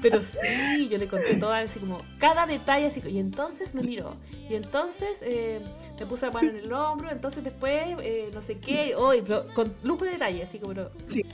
Pero 0.00 0.20
sí, 0.22 0.88
yo 0.88 0.98
le 0.98 1.08
conté 1.08 1.34
todo 1.34 1.52
así 1.52 1.80
como 1.80 1.98
cada 2.18 2.46
detalle 2.46 2.86
así. 2.86 3.02
Y 3.08 3.18
entonces 3.18 3.74
me 3.74 3.82
miró. 3.82 4.14
Y 4.48 4.54
entonces 4.54 5.18
eh, 5.22 5.60
me 5.98 6.06
puse 6.06 6.26
la 6.26 6.32
mano 6.32 6.50
en 6.50 6.56
el 6.56 6.72
hombro. 6.72 7.10
Entonces 7.10 7.42
después, 7.42 7.82
eh, 8.02 8.30
no 8.32 8.40
sé 8.40 8.60
qué. 8.60 8.94
Hoy, 8.94 9.24
con 9.52 9.74
lujo 9.82 10.04
de 10.04 10.12
detalle, 10.12 10.44
así 10.44 10.60
como... 10.60 10.74
Sí. 11.08 11.26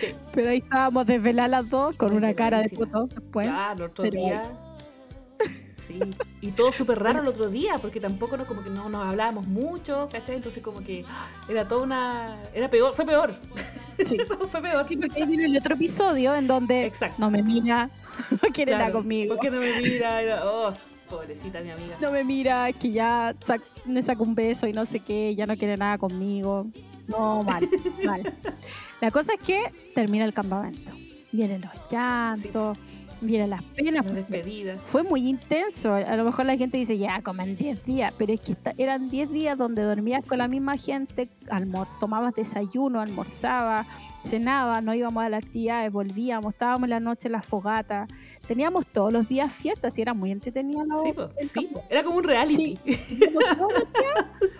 Sí. 0.00 0.06
Pero 0.32 0.50
ahí 0.50 0.58
estábamos 0.58 1.06
desveladas 1.06 1.50
las 1.50 1.70
dos 1.70 1.94
con 1.96 2.12
una 2.14 2.32
cara 2.34 2.60
de 2.60 2.70
puto 2.70 3.06
después. 3.06 3.46
El 3.48 3.82
otro 3.82 4.02
pero- 4.04 4.18
día. 4.20 4.42
Sí. 5.86 6.00
Y 6.40 6.50
todo 6.52 6.72
súper 6.72 6.98
raro 7.02 7.20
el 7.20 7.28
otro 7.28 7.50
día, 7.50 7.74
porque 7.78 8.00
tampoco 8.00 8.38
nos, 8.38 8.48
como 8.48 8.64
que 8.64 8.70
no 8.70 8.88
nos 8.88 9.06
hablábamos 9.06 9.46
mucho, 9.46 10.08
¿cachai? 10.10 10.36
Entonces 10.36 10.62
como 10.62 10.80
que 10.80 11.04
¡ah! 11.06 11.28
era 11.46 11.68
toda 11.68 11.82
una... 11.82 12.38
Era 12.54 12.70
peor, 12.70 12.94
fue 12.94 13.04
peor. 13.04 13.34
Sí. 14.02 14.16
Eso 14.20 14.38
fue 14.48 14.62
peor. 14.62 14.86
Sí, 14.88 14.96
porque 14.96 15.22
ahí 15.22 15.28
viene 15.28 15.44
el 15.44 15.56
otro 15.58 15.74
episodio 15.74 16.34
en 16.34 16.46
donde 16.46 16.86
Exacto. 16.86 17.16
no 17.18 17.30
me 17.30 17.42
mira, 17.42 17.90
no 18.30 18.48
quiere 18.50 18.72
nada 18.72 18.84
Claro, 18.86 18.98
conmigo. 19.00 19.34
¿Por 19.34 19.42
qué 19.44 19.50
no 19.50 19.60
me 19.60 19.80
mira? 19.82 20.22
Era- 20.22 20.50
oh, 20.50 20.72
pobrecita 21.10 21.60
mi 21.60 21.70
amiga. 21.70 21.96
No 22.00 22.10
me 22.10 22.24
mira, 22.24 22.72
que 22.72 22.90
ya 22.90 23.34
sac- 23.40 23.60
me 23.84 24.02
saca 24.02 24.22
un 24.22 24.34
beso 24.34 24.66
y 24.66 24.72
no 24.72 24.86
sé 24.86 25.00
qué, 25.00 25.34
ya 25.36 25.44
no 25.46 25.54
quiere 25.54 25.76
nada 25.76 25.98
conmigo. 25.98 26.66
No, 27.08 27.42
mal, 27.42 27.68
mal. 28.06 28.22
La 29.00 29.10
cosa 29.10 29.34
es 29.34 29.40
que 29.40 29.60
termina 29.94 30.24
el 30.24 30.32
campamento. 30.32 30.92
Vienen 31.32 31.62
los 31.62 31.72
llantos, 31.90 32.78
vienen 33.20 33.50
las 33.50 33.62
penas. 33.62 34.06
Las 34.06 34.14
despedidas. 34.14 34.78
Fue 34.84 35.02
muy 35.02 35.28
intenso. 35.28 35.94
A 35.94 36.16
lo 36.16 36.24
mejor 36.24 36.46
la 36.46 36.56
gente 36.56 36.76
dice, 36.78 36.96
ya, 36.98 37.20
comen 37.22 37.56
10 37.56 37.84
días, 37.84 38.12
pero 38.16 38.32
es 38.32 38.40
que 38.40 38.56
eran 38.78 39.08
10 39.08 39.30
días 39.30 39.58
donde 39.58 39.82
dormías 39.82 40.26
con 40.26 40.38
la 40.38 40.48
misma 40.48 40.76
gente, 40.76 41.28
almor 41.50 41.86
tomabas 42.00 42.34
desayuno, 42.34 43.00
almorzabas, 43.00 43.86
cenabas, 44.24 44.82
no 44.82 44.94
íbamos 44.94 45.24
a 45.24 45.28
las 45.28 45.44
actividades, 45.44 45.92
volvíamos, 45.92 46.52
estábamos 46.52 46.84
en 46.84 46.90
la 46.90 47.00
noche 47.00 47.28
en 47.28 47.32
la 47.32 47.42
fogata. 47.42 48.06
Teníamos 48.46 48.86
todos 48.86 49.12
los 49.12 49.28
días 49.28 49.52
fiestas 49.52 49.96
y 49.98 50.02
era 50.02 50.12
muy 50.14 50.30
entretenido. 50.30 50.84
Sí, 51.38 51.48
sí. 51.52 51.68
Era 51.88 52.02
como 52.04 52.18
un 52.18 52.24
reality. 52.24 52.78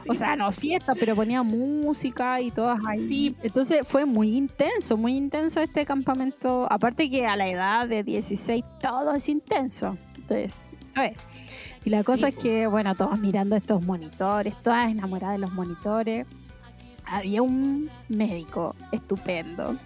Sí. 0.03 0.11
o 0.11 0.15
sea, 0.15 0.35
no 0.37 0.51
fiesta, 0.51 0.95
pero 0.95 1.15
ponía 1.15 1.43
música 1.43 2.41
y 2.41 2.51
todas 2.51 2.79
ahí. 2.87 3.07
Sí. 3.09 3.37
Entonces 3.43 3.87
fue 3.87 4.05
muy 4.05 4.35
intenso, 4.37 4.97
muy 4.97 5.17
intenso 5.17 5.61
este 5.61 5.87
campamento. 5.87 6.67
Aparte 6.71 7.09
que 7.09 7.27
a 7.27 7.37
la 7.37 7.49
edad 7.49 7.89
de 7.89 8.03
16 8.03 8.65
todo 8.81 9.15
es 9.15 9.29
intenso. 9.29 9.97
Entonces, 10.17 10.53
¿sabes? 10.95 11.13
Y 11.85 11.91
la 11.91 12.03
cosa 12.03 12.29
es 12.29 12.35
que, 12.37 12.67
bueno, 12.67 12.95
todos 12.95 13.19
mirando 13.19 13.57
estos 13.57 13.85
monitores, 13.85 14.55
todas 14.63 14.91
enamoradas 14.91 15.35
de 15.37 15.39
los 15.41 15.53
monitores. 15.53 16.27
Había 17.07 17.43
un 17.43 17.91
médico 18.09 18.75
estupendo, 18.91 19.77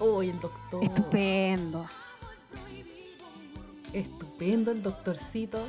Uy, 0.00 0.30
el 0.30 0.40
doctor. 0.40 0.82
estupendo. 0.84 1.84
Estupendo 3.92 4.70
el 4.70 4.82
doctorcito. 4.82 5.60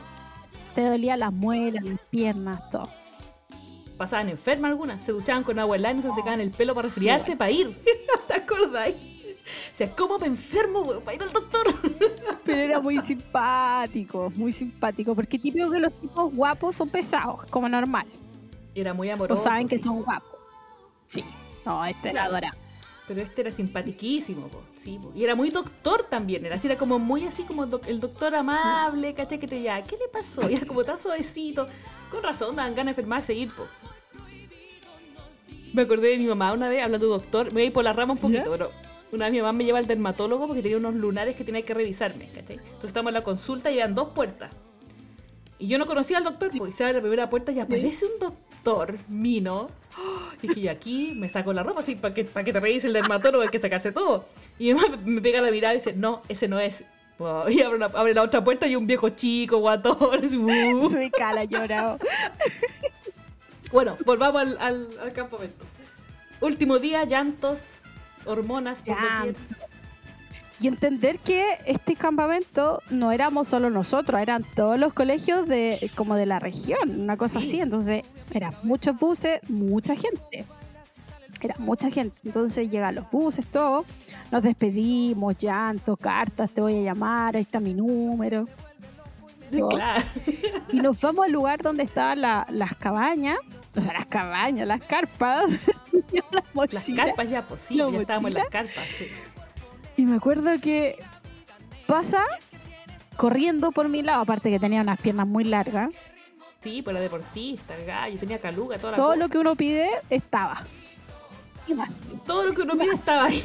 Te 0.75 0.81
dolía 0.85 1.17
las 1.17 1.33
muelas, 1.33 1.83
las 1.83 1.99
piernas, 2.09 2.69
todo. 2.69 2.89
Pasaban 3.97 4.29
enfermas 4.29 4.69
algunas. 4.71 5.03
Se 5.03 5.11
duchaban 5.11 5.43
con 5.43 5.59
agua 5.59 5.75
helada 5.75 5.93
y 5.93 5.97
no 5.97 6.03
se 6.03 6.11
secaban 6.13 6.39
el 6.41 6.51
pelo 6.51 6.73
para 6.73 6.87
resfriarse, 6.87 7.35
para 7.35 7.51
ir. 7.51 7.75
¿Te 8.27 8.33
acordáis? 8.33 8.95
O 9.73 9.77
sea, 9.79 9.93
¿cómo 9.95 10.17
me 10.19 10.27
enfermo, 10.27 10.81
weón? 10.81 11.01
Para 11.03 11.15
ir 11.15 11.23
al 11.23 11.31
doctor. 11.33 11.67
Pero 12.45 12.57
era 12.61 12.79
muy 12.79 12.99
simpático, 13.01 14.31
muy 14.35 14.51
simpático, 14.51 15.15
porque 15.15 15.39
típico 15.39 15.69
que 15.71 15.79
los 15.79 15.93
tipos 15.99 16.33
guapos 16.33 16.75
son 16.75 16.89
pesados, 16.89 17.45
como 17.49 17.67
normal. 17.67 18.05
Era 18.75 18.93
muy 18.93 19.09
O 19.09 19.13
amoroso. 19.13 19.43
saben 19.43 19.67
que 19.67 19.79
son 19.79 20.01
guapos. 20.03 20.29
Sí. 21.05 21.23
No, 21.65 21.83
este 21.83 22.09
era 22.09 22.21
Claro. 22.27 22.31
adorable. 22.31 22.59
Pero 23.09 23.21
este 23.21 23.41
era 23.41 23.51
simpatiquísimo, 23.51 24.47
po. 24.49 24.61
Sí, 24.83 24.99
po. 25.01 25.11
Y 25.15 25.23
era 25.23 25.33
muy 25.35 25.49
doctor 25.49 26.05
también. 26.09 26.45
Era 26.45 26.55
así, 26.57 26.67
era 26.67 26.77
como 26.77 26.99
muy 26.99 27.25
así 27.25 27.41
como 27.43 27.65
doc- 27.65 27.87
el 27.87 27.99
doctor 27.99 28.35
amable, 28.35 29.13
¿cachai? 29.15 29.39
Que 29.39 29.47
te 29.47 29.61
ya, 29.61 29.81
¿qué 29.83 29.97
le 29.97 30.07
pasó? 30.13 30.47
Y 30.49 30.53
era 30.53 30.65
como 30.67 30.83
tan 30.83 30.99
suavecito. 30.99 31.67
Con 32.11 32.21
razón, 32.23 32.55
daban 32.55 32.75
ganas 32.75 32.95
de 32.95 33.01
enfermarse 33.01 33.33
ir, 33.33 33.49
po. 33.51 33.65
Me 35.73 35.81
acordé 35.83 36.09
de 36.09 36.17
mi 36.17 36.25
mamá 36.27 36.53
una 36.53 36.69
vez 36.69 36.83
hablando 36.83 37.07
de 37.07 37.13
doctor. 37.13 37.47
Me 37.47 37.53
voy 37.53 37.61
a 37.63 37.65
ir 37.65 37.73
por 37.73 37.83
la 37.83 37.93
rama 37.93 38.13
un 38.13 38.19
poquito, 38.19 38.43
¿Ya? 38.45 38.49
pero 38.51 38.71
una 39.11 39.25
vez 39.25 39.31
mi 39.33 39.39
mamá 39.39 39.53
me 39.53 39.65
lleva 39.65 39.79
al 39.79 39.87
dermatólogo 39.87 40.47
porque 40.47 40.61
tenía 40.61 40.77
unos 40.77 40.95
lunares 40.95 41.35
que 41.35 41.43
tenía 41.43 41.63
que 41.63 41.73
revisarme, 41.73 42.27
¿cachai? 42.27 42.57
Entonces 42.57 42.85
estamos 42.85 43.09
en 43.09 43.13
la 43.15 43.23
consulta 43.23 43.71
y 43.71 43.77
eran 43.77 43.93
dos 43.95 44.09
puertas. 44.09 44.51
Y 45.59 45.67
yo 45.67 45.77
no 45.77 45.85
conocía 45.85 46.17
al 46.19 46.23
doctor, 46.23 46.51
pues 46.57 46.73
y 46.73 46.77
se 46.77 46.83
abre 46.83 46.95
la 46.95 47.01
primera 47.01 47.29
puerta 47.29 47.51
y 47.51 47.59
aparece 47.59 48.05
un 48.05 48.19
doctor, 48.19 48.97
Mino. 49.07 49.67
Y 50.41 50.47
dije, 50.47 50.61
yo 50.61 50.71
aquí 50.71 51.13
me 51.15 51.27
saco 51.27 51.51
la 51.51 51.63
ropa 51.63 51.81
así 51.81 51.95
para 51.95 52.13
que, 52.13 52.23
para 52.23 52.43
que 52.45 52.53
te 52.53 52.59
revise 52.59 52.87
el 52.87 52.93
dermatólogo, 52.93 53.43
hay 53.43 53.49
que 53.49 53.59
sacarse 53.59 53.91
todo. 53.91 54.25
Y 54.57 54.73
mi 54.73 54.79
mamá 54.79 54.97
me 55.03 55.21
pega 55.21 55.41
la 55.41 55.51
mirada 55.51 55.73
y 55.73 55.77
dice, 55.79 55.93
no, 55.93 56.21
ese 56.29 56.47
no 56.47 56.59
es. 56.59 56.83
Wow. 57.17 57.47
Y 57.49 57.61
abre 57.61 57.77
la, 57.79 57.85
abre 57.87 58.13
la 58.13 58.21
otra 58.23 58.43
puerta 58.43 58.65
y 58.67 58.75
un 58.77 58.87
viejo 58.87 59.09
chico, 59.09 59.57
guatón. 59.57 60.23
así, 60.25 60.37
uh. 60.37 60.89
Soy 60.91 61.09
cala 61.11 61.43
llorado. 61.43 61.99
Bueno, 63.71 63.97
volvamos 64.03 64.41
al, 64.41 64.57
al, 64.59 64.89
al 64.99 65.13
campamento. 65.13 65.63
Último 66.41 66.79
día, 66.79 67.03
llantos, 67.05 67.59
hormonas, 68.25 68.79
doquier. 68.83 69.35
Y 70.59 70.67
entender 70.67 71.19
que 71.19 71.45
este 71.67 71.95
campamento 71.95 72.81
no 72.89 73.11
éramos 73.11 73.47
solo 73.47 73.69
nosotros, 73.69 74.19
eran 74.19 74.43
todos 74.55 74.79
los 74.79 74.91
colegios 74.93 75.47
de 75.47 75.89
como 75.95 76.15
de 76.15 76.25
la 76.25 76.39
región, 76.39 76.99
una 76.99 77.15
cosa 77.15 77.39
Sí. 77.41 77.47
así. 77.49 77.59
Entonces, 77.61 78.03
eran 78.31 78.53
muchos 78.63 78.97
buses, 78.97 79.39
mucha 79.49 79.95
gente. 79.95 80.45
Era 81.41 81.55
mucha 81.57 81.89
gente. 81.89 82.17
Entonces 82.25 82.69
llegan 82.69 82.95
los 82.95 83.09
buses, 83.09 83.45
todo. 83.45 83.85
Nos 84.31 84.43
despedimos, 84.43 85.37
llanto, 85.37 85.95
cartas, 85.95 86.49
te 86.51 86.59
voy 86.61 86.79
a 86.79 86.81
llamar, 86.81 87.35
ahí 87.35 87.41
está 87.43 87.59
mi 87.59 87.73
número. 87.73 88.45
todo. 89.51 89.69
Claro. 89.69 90.03
Y 90.71 90.79
nos 90.79 90.99
vamos 91.01 91.25
al 91.25 91.31
lugar 91.31 91.61
donde 91.63 91.83
estaban 91.83 92.21
la- 92.21 92.45
las 92.49 92.75
cabañas, 92.75 93.37
o 93.75 93.81
sea, 93.81 93.93
las 93.93 94.05
cabañas, 94.05 94.67
las 94.67 94.81
carpas, 94.81 95.49
las 96.71 96.85
carpas 96.89 97.29
ya, 97.29 97.41
pues 97.47 97.61
sí, 97.67 97.75
¿La 97.75 97.89
ya 97.89 97.99
estábamos 98.01 98.29
en 98.31 98.33
las 98.37 98.49
carpas. 98.49 98.83
sí. 98.97 99.07
Y 99.97 100.05
me 100.05 100.17
acuerdo 100.17 100.51
que 100.61 100.97
pasa 101.87 102.23
corriendo 103.17 103.71
por 103.71 103.89
mi 103.89 104.01
lado, 104.03 104.21
aparte 104.21 104.49
que 104.51 104.59
tenía 104.59 104.81
unas 104.81 104.99
piernas 105.01 105.25
muy 105.27 105.43
largas. 105.45 105.89
Sí, 106.61 106.81
pues 106.81 106.93
la 106.93 106.99
deportista, 106.99 107.75
el 107.77 107.85
gallo, 107.85 108.19
tenía 108.19 108.39
caluga, 108.39 108.77
toda 108.77 108.91
la 108.91 108.97
Todo 108.97 109.07
cosa. 109.07 109.17
lo 109.19 109.29
que 109.29 109.37
uno 109.37 109.55
pide 109.55 109.89
estaba. 110.09 110.65
Y 111.67 111.73
más. 111.73 112.21
Todo 112.25 112.47
lo 112.47 112.53
que 112.53 112.61
uno 112.63 112.75
mira 112.75 112.93
estaba 112.93 113.25
ahí. 113.25 113.41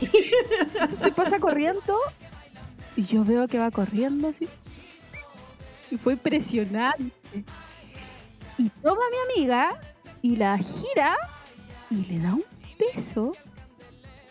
Se 0.88 1.12
pasa 1.12 1.38
corriendo 1.38 1.96
y 2.96 3.04
yo 3.04 3.24
veo 3.24 3.46
que 3.48 3.58
va 3.58 3.70
corriendo 3.70 4.28
así. 4.28 4.48
Y 5.90 5.96
fue 5.96 6.14
impresionante. 6.14 7.12
Y 8.58 8.68
toma 8.70 9.00
a 9.06 9.10
mi 9.10 9.40
amiga 9.42 9.80
y 10.22 10.36
la 10.36 10.56
gira 10.58 11.14
y 11.90 12.04
le 12.06 12.18
da 12.20 12.34
un 12.34 12.44
beso, 12.78 13.32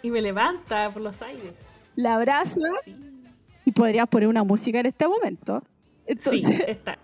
Y 0.02 0.10
me 0.10 0.22
levanta 0.22 0.90
por 0.92 1.02
los 1.02 1.22
aires. 1.22 1.54
la 1.96 2.16
abraza 2.16 2.60
Sí, 2.84 2.96
y 3.66 3.72
podrías 3.72 4.08
poner 4.10 4.28
una 4.28 4.44
música 4.44 4.80
en 4.80 4.88
este 4.88 5.08
momento. 5.08 5.62
sí 5.62 6.12
Entonces, 6.14 6.60
está. 6.68 6.98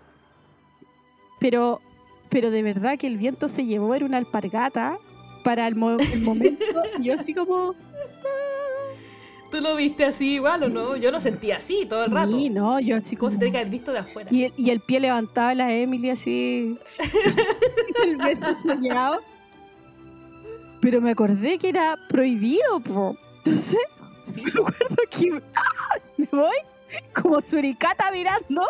Pero 1.40 1.80
pero 2.28 2.52
de 2.52 2.62
verdad 2.62 2.96
que 2.96 3.08
el 3.08 3.16
viento 3.16 3.48
se 3.48 3.66
llevó, 3.66 3.92
era 3.94 4.06
una 4.06 4.18
alpargata 4.18 4.98
para 5.42 5.66
el, 5.66 5.74
mo- 5.74 5.98
el 5.98 6.20
momento. 6.20 6.64
y 7.00 7.04
yo 7.04 7.14
así 7.14 7.34
como, 7.34 7.74
¿Tú 9.50 9.60
lo 9.60 9.74
viste 9.74 10.04
así 10.04 10.34
igual 10.34 10.62
o 10.62 10.68
no? 10.68 10.96
Yo 10.96 11.10
lo 11.10 11.18
sentí 11.18 11.50
así 11.50 11.84
todo 11.88 12.04
el 12.04 12.12
rato. 12.12 12.30
sí, 12.38 12.50
no, 12.50 12.78
yo 12.78 12.96
así 12.98 13.16
Como 13.16 13.32
se 13.32 13.38
tiene 13.38 13.50
que 13.50 13.58
haber 13.58 13.70
visto 13.70 13.90
de 13.90 13.98
afuera. 13.98 14.28
Y 14.32 14.44
el, 14.44 14.52
y 14.56 14.70
el 14.70 14.78
pie 14.78 15.00
levantado 15.00 15.48
de 15.48 15.54
la 15.56 15.72
Emily 15.72 16.10
así. 16.10 16.78
el 18.04 18.16
beso 18.16 18.54
soñado. 18.54 19.18
Pero 20.80 21.00
me 21.00 21.10
acordé 21.10 21.58
que 21.58 21.68
era 21.68 21.96
prohibido, 22.08 22.78
po. 22.80 23.16
Entonces, 23.38 23.80
Sí, 24.32 24.42
me 24.44 24.50
acuerdo 24.50 24.96
que 25.10 25.42
¡ah! 25.56 25.98
me 26.16 26.26
voy 26.30 26.56
como 27.20 27.40
suricata 27.40 28.10
mirando. 28.12 28.66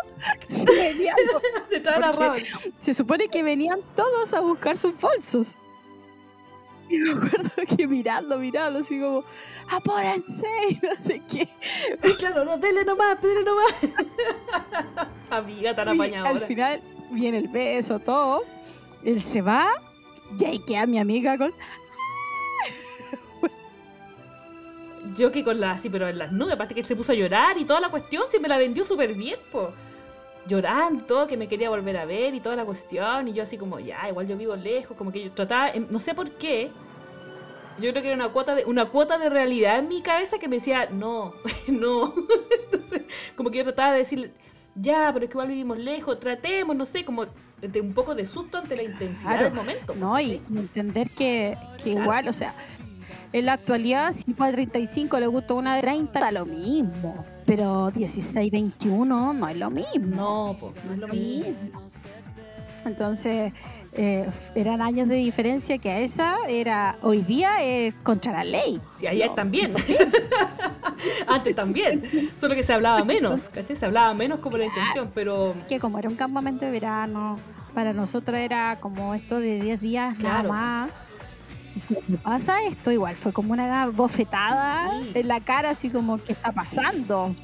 Se, 0.47 0.65
venían 0.71 1.15
los- 1.33 1.69
detrás 1.69 1.95
de 1.95 2.01
la 2.01 2.11
Porque- 2.11 2.43
rama. 2.43 2.73
se 2.79 2.93
supone 2.93 3.27
que 3.29 3.43
venían 3.43 3.79
todos 3.95 4.33
a 4.33 4.39
buscar 4.41 4.77
sus 4.77 4.99
bolsos. 4.99 5.57
Y 6.89 6.97
me 6.97 7.11
acuerdo 7.11 7.49
que 7.77 7.87
mirando, 7.87 8.37
mirando, 8.37 8.79
así 8.79 8.99
como, 8.99 9.23
apúrense 9.69 10.45
y 10.69 10.73
no 10.85 10.95
sé 10.99 11.21
qué. 11.29 11.47
Claro, 12.17 12.43
no, 12.43 12.57
dele 12.57 12.83
nomás, 12.83 13.21
dele 13.21 13.43
nomás. 13.45 13.73
Amiga 15.29 15.73
tan 15.75 15.87
Y 15.87 15.91
apañadora. 15.91 16.29
al 16.31 16.39
final 16.41 16.81
viene 17.11 17.37
el 17.37 17.47
beso, 17.47 17.99
todo. 17.99 18.43
Él 19.05 19.21
se 19.23 19.41
va 19.41 19.67
y 20.37 20.43
ahí 20.45 20.59
queda 20.59 20.85
mi 20.85 20.99
amiga 20.99 21.37
con. 21.37 21.53
Yo 25.17 25.31
que 25.31 25.43
con 25.43 25.59
la 25.59 25.71
así, 25.71 25.89
pero 25.89 26.07
en 26.07 26.17
las 26.19 26.31
nubes, 26.31 26.53
aparte 26.53 26.73
que 26.73 26.81
él 26.81 26.85
se 26.85 26.95
puso 26.95 27.11
a 27.11 27.15
llorar 27.15 27.57
y 27.57 27.65
toda 27.65 27.79
la 27.79 27.89
cuestión, 27.89 28.23
se 28.31 28.39
me 28.39 28.47
la 28.47 28.57
vendió 28.57 28.85
súper 28.85 29.13
bien, 29.13 29.37
po. 29.51 29.71
Llorando 30.47 31.01
y 31.03 31.07
todo, 31.07 31.27
que 31.27 31.37
me 31.37 31.47
quería 31.47 31.69
volver 31.69 31.97
a 31.97 32.05
ver 32.05 32.33
y 32.33 32.39
toda 32.39 32.55
la 32.55 32.65
cuestión. 32.65 33.27
Y 33.27 33.33
yo 33.33 33.43
así 33.43 33.57
como, 33.57 33.79
ya, 33.79 34.07
igual 34.09 34.27
yo 34.27 34.37
vivo 34.37 34.55
lejos, 34.55 34.95
como 34.97 35.11
que 35.11 35.23
yo 35.25 35.31
trataba, 35.31 35.69
em, 35.71 35.87
no 35.89 35.99
sé 35.99 36.13
por 36.13 36.29
qué. 36.31 36.71
Yo 37.79 37.89
creo 37.91 38.01
que 38.03 38.09
era 38.09 38.15
una 38.15 38.29
cuota 38.29 38.53
de, 38.53 38.65
una 38.65 38.85
cuota 38.85 39.17
de 39.17 39.29
realidad 39.29 39.79
en 39.79 39.87
mi 39.87 40.01
cabeza 40.01 40.37
que 40.37 40.47
me 40.47 40.57
decía, 40.57 40.87
no, 40.91 41.33
no. 41.67 42.13
Entonces, 42.71 43.03
como 43.35 43.49
que 43.49 43.59
yo 43.59 43.63
trataba 43.63 43.93
de 43.93 43.99
decir, 43.99 44.31
ya, 44.75 45.09
pero 45.13 45.25
es 45.25 45.29
que 45.29 45.33
igual 45.33 45.47
vivimos 45.47 45.77
lejos, 45.77 46.19
tratemos, 46.19 46.75
no 46.75 46.85
sé, 46.85 47.05
como 47.05 47.25
de 47.61 47.81
un 47.81 47.93
poco 47.93 48.15
de 48.15 48.25
susto 48.25 48.57
ante 48.57 48.75
la 48.75 48.83
intensidad 48.83 49.29
Claro. 49.29 49.43
del 49.45 49.53
momento. 49.53 49.93
No, 49.95 50.19
y 50.19 50.41
y 50.49 50.57
entender 50.57 51.09
que, 51.11 51.55
que 51.77 51.83
Claro. 51.91 52.01
igual, 52.01 52.27
o 52.27 52.33
sea, 52.33 52.53
en 53.33 53.45
la 53.45 53.53
actualidad, 53.53 54.13
si 54.13 54.33
fue 54.33 54.47
de 54.47 54.53
35 54.53 55.19
le 55.19 55.27
gusta 55.27 55.53
una 55.53 55.75
de 55.75 55.81
30, 55.81 56.19
da 56.19 56.31
lo 56.31 56.45
mismo. 56.45 57.23
Pero 57.45 57.91
16, 57.91 58.51
21 58.51 59.33
no 59.33 59.47
es 59.47 59.57
lo 59.57 59.69
mismo. 59.69 60.15
No, 60.15 60.57
po, 60.59 60.73
no 60.87 60.93
es 60.93 60.99
lo 60.99 61.07
mismo. 61.07 61.53
Entonces, 62.83 63.53
eh, 63.93 64.27
eran 64.55 64.81
años 64.81 65.07
de 65.07 65.15
diferencia 65.15 65.77
que 65.77 65.91
a 65.91 65.99
esa 65.99 66.35
era, 66.49 66.97
hoy 67.03 67.21
día 67.21 67.61
es 67.61 67.93
contra 68.01 68.31
la 68.31 68.43
ley. 68.43 68.81
Sí, 68.99 69.05
ayer 69.05 69.27
No, 69.27 69.35
también. 69.35 69.73
Antes 71.27 71.55
también. 71.55 72.29
Solo 72.39 72.55
que 72.55 72.63
se 72.63 72.73
hablaba 72.73 73.03
menos, 73.03 73.41
¿cachai? 73.53 73.75
Se 73.75 73.85
hablaba 73.85 74.13
menos 74.15 74.39
como 74.39 74.57
la 74.57 74.65
intención, 74.65 75.11
pero 75.13 75.53
que 75.69 75.79
como 75.79 75.99
era 75.99 76.09
un 76.09 76.15
campamento 76.15 76.65
de 76.65 76.71
verano, 76.71 77.37
para 77.75 77.93
nosotros 77.93 78.35
era 78.37 78.79
como 78.79 79.13
esto 79.13 79.39
de 79.39 79.61
10 79.61 79.79
días 79.81 80.15
Claro. 80.17 80.49
nada 80.49 80.49
más. 80.49 80.91
Cuando 81.87 82.17
pasa 82.21 82.63
esto, 82.67 82.91
igual 82.91 83.15
fue 83.15 83.31
como 83.33 83.53
una 83.53 83.87
bofetada 83.87 84.91
Sí. 85.01 85.11
en 85.15 85.27
la 85.27 85.39
cara, 85.39 85.69
así 85.71 85.89
como, 85.89 86.17
¿qué 86.23 86.33
está 86.33 86.51
pasando? 86.51 87.35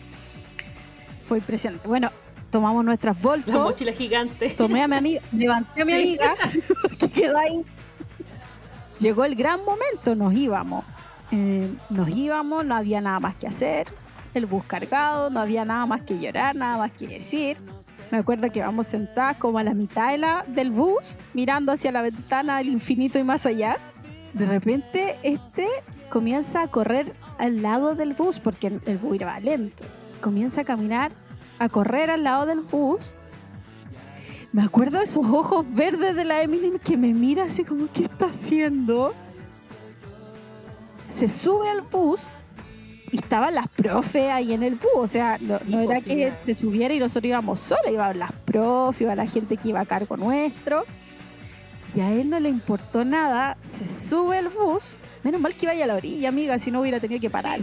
Fue 1.23 1.37
impresionante. 1.39 1.87
Bueno, 1.87 2.11
tomamos 2.51 2.83
nuestras 2.85 3.19
bolsas, 3.21 3.55
mochila 3.55 3.91
gigante. 3.93 4.49
tomé 4.51 4.83
a 4.83 4.87
mi 4.87 4.95
amiga, 4.95 5.21
levanté 5.31 5.81
a 5.81 5.85
mi 5.85 5.91
Sí. 5.91 5.97
amiga, 5.99 6.35
que 6.99 7.09
quedó 7.09 7.37
ahí. 7.37 7.61
Llegó 8.99 9.25
el 9.25 9.35
gran 9.35 9.59
momento, 9.63 10.15
nos 10.15 10.33
íbamos. 10.33 10.83
Eh, 11.31 11.69
nos 11.89 12.09
íbamos, 12.09 12.65
no 12.65 12.75
había 12.75 12.99
nada 13.01 13.19
más 13.19 13.35
que 13.35 13.47
hacer. 13.47 13.87
El 14.33 14.45
bus 14.45 14.63
cargado, 14.65 15.29
no 15.29 15.39
había 15.39 15.65
nada 15.65 15.85
más 15.85 16.01
que 16.01 16.19
llorar, 16.19 16.55
nada 16.55 16.77
más 16.77 16.91
que 16.91 17.07
decir. 17.07 17.57
Me 18.11 18.19
acuerdo 18.19 18.49
que 18.51 18.61
vamos 18.61 18.87
sentadas 18.87 19.37
como 19.37 19.57
a 19.59 19.63
la 19.63 19.73
mitad 19.73 20.11
de 20.11 20.17
la, 20.19 20.45
del 20.47 20.71
bus, 20.71 21.15
mirando 21.33 21.71
hacia 21.71 21.91
la 21.91 22.01
ventana 22.01 22.57
del 22.57 22.69
infinito 22.69 23.19
y 23.19 23.23
más 23.23 23.45
allá. 23.45 23.77
De 24.37 24.45
repente, 24.45 25.17
este 25.23 25.67
comienza 26.09 26.61
a 26.61 26.67
correr 26.67 27.13
al 27.37 27.61
lado 27.61 27.95
del 27.95 28.13
bus, 28.13 28.39
porque 28.39 28.67
el- 28.67 28.97
bus 28.97 29.19
iba 29.19 29.39
lento. 29.39 29.83
Comienza 30.21 30.61
a 30.61 30.63
caminar, 30.63 31.11
a 31.59 31.69
correr 31.69 32.09
al 32.11 32.23
lado 32.23 32.45
del 32.45 32.61
bus. 32.61 33.15
Me 34.53 34.63
acuerdo 34.63 34.99
de 34.99 35.03
esos 35.05 35.25
ojos 35.25 35.65
verdes 35.69 36.15
de 36.15 36.23
la 36.23 36.41
Emily 36.41 36.73
que 36.83 36.97
me 36.97 37.13
mira 37.13 37.43
así 37.45 37.63
como, 37.63 37.87
¿qué 37.93 38.03
está 38.05 38.25
haciendo? 38.27 39.13
Se 41.07 41.27
sube 41.27 41.69
al 41.69 41.81
bus 41.81 42.27
y 43.11 43.17
estaban 43.17 43.55
las 43.55 43.67
profes 43.69 44.29
ahí 44.31 44.53
en 44.53 44.63
el 44.63 44.75
bus. 44.75 44.91
O 44.95 45.07
sea, 45.07 45.37
no, 45.41 45.57
Sí, 45.59 45.69
no 45.69 45.79
era 45.81 45.93
pues, 45.95 46.03
que 46.05 46.33
se 46.45 46.53
subiera 46.55 46.93
y 46.93 46.99
nosotros 46.99 47.25
íbamos 47.29 47.59
solas, 47.59 47.91
iban 47.91 48.19
las 48.19 48.31
profes, 48.31 49.01
iba 49.01 49.15
la 49.15 49.25
gente 49.27 49.57
que 49.57 49.69
iba 49.69 49.81
a 49.81 49.85
cargo 49.85 50.15
nuestro. 50.17 50.83
Y 51.97 51.99
a 51.99 52.11
él 52.11 52.29
no 52.29 52.39
le 52.39 52.49
importó 52.49 53.03
nada, 53.03 53.57
se 53.59 53.87
sube 53.87 54.37
al 54.37 54.49
bus. 54.49 54.97
Menos 55.23 55.41
mal 55.41 55.55
que 55.55 55.65
iba 55.65 55.71
a 55.83 55.87
la 55.87 55.95
orilla, 55.95 56.29
amiga, 56.29 56.59
si 56.59 56.69
no 56.69 56.81
hubiera 56.81 56.99
tenido 56.99 57.19
que 57.19 57.31
parar. 57.31 57.59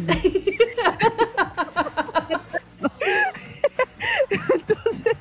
Entonces 4.29 5.16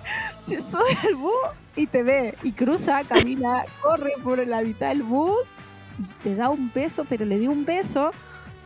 se 0.48 0.62
sube 0.64 0.98
al 1.08 1.14
bus 1.14 1.32
y 1.76 1.86
te 1.86 2.02
ve 2.02 2.36
y 2.42 2.54
cruza, 2.54 3.04
camina, 3.04 3.66
corre 3.84 4.14
por 4.24 4.48
la 4.48 4.62
mitad 4.62 4.88
del 4.88 5.04
bus 5.04 5.58
y 6.00 6.04
te 6.24 6.36
da 6.36 6.50
un 6.50 6.72
beso, 6.74 7.06
pero 7.08 7.24
le 7.24 7.38
dio 7.38 7.52
un 7.52 7.66
beso 7.66 8.10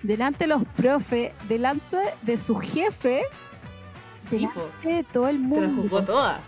delante 0.02 0.46
de 0.46 0.48
los 0.48 0.64
profes, 0.78 1.34
delante 1.50 1.98
de 2.22 2.38
su 2.38 2.56
jefe, 2.56 3.24
delante 4.32 4.62
de 4.88 5.04
todo 5.04 5.28
el 5.28 5.36
Se 5.36 5.42
la 5.42 5.48
mundo. 5.68 5.82
jugó 5.82 6.04
toda. 6.04 6.40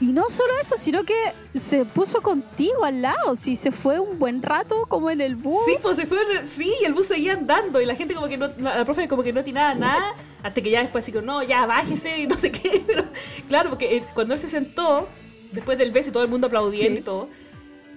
Y 0.00 0.12
no 0.12 0.28
solo 0.28 0.52
eso, 0.60 0.76
sino 0.78 1.04
que 1.04 1.14
se 1.58 1.86
puso 1.86 2.20
contigo 2.20 2.84
al 2.84 3.00
lado, 3.00 3.34
sí, 3.34 3.56
se 3.56 3.72
fue 3.72 3.98
un 3.98 4.18
buen 4.18 4.42
rato 4.42 4.84
como 4.88 5.08
en 5.10 5.22
el 5.22 5.36
bus. 5.36 5.62
Sí, 5.66 5.76
pues 5.80 5.96
se 5.96 6.06
fue. 6.06 6.18
en 6.22 6.36
el- 6.42 6.48
Sí, 6.48 6.70
el 6.84 6.92
bus 6.92 7.06
seguía 7.06 7.32
andando 7.32 7.80
y 7.80 7.86
la 7.86 7.94
gente 7.94 8.14
como 8.14 8.28
que 8.28 8.36
no. 8.36 8.48
La, 8.58 8.76
la 8.76 8.84
profe 8.84 9.08
como 9.08 9.22
que 9.22 9.32
no 9.32 9.42
tiraba 9.42 9.74
nada. 9.74 10.14
Hasta 10.42 10.60
que 10.60 10.70
ya 10.70 10.80
después 10.82 11.02
así 11.04 11.12
como, 11.12 11.24
no, 11.24 11.42
ya 11.42 11.64
bájese 11.64 12.18
y 12.20 12.26
no 12.26 12.36
sé 12.36 12.52
qué. 12.52 12.82
Pero 12.86 13.04
claro, 13.48 13.70
porque 13.70 13.96
eh, 13.96 14.04
cuando 14.14 14.34
él 14.34 14.40
se 14.40 14.48
sentó, 14.48 15.08
después 15.52 15.78
del 15.78 15.92
beso 15.92 16.10
y 16.10 16.12
todo 16.12 16.22
el 16.24 16.28
mundo 16.28 16.48
aplaudiendo 16.48 17.00
y 17.00 17.02
todo, 17.02 17.28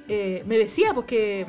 eh, 0.07 0.41
me 0.47 0.57
decía 0.57 0.93
pues 0.93 1.05
que, 1.05 1.45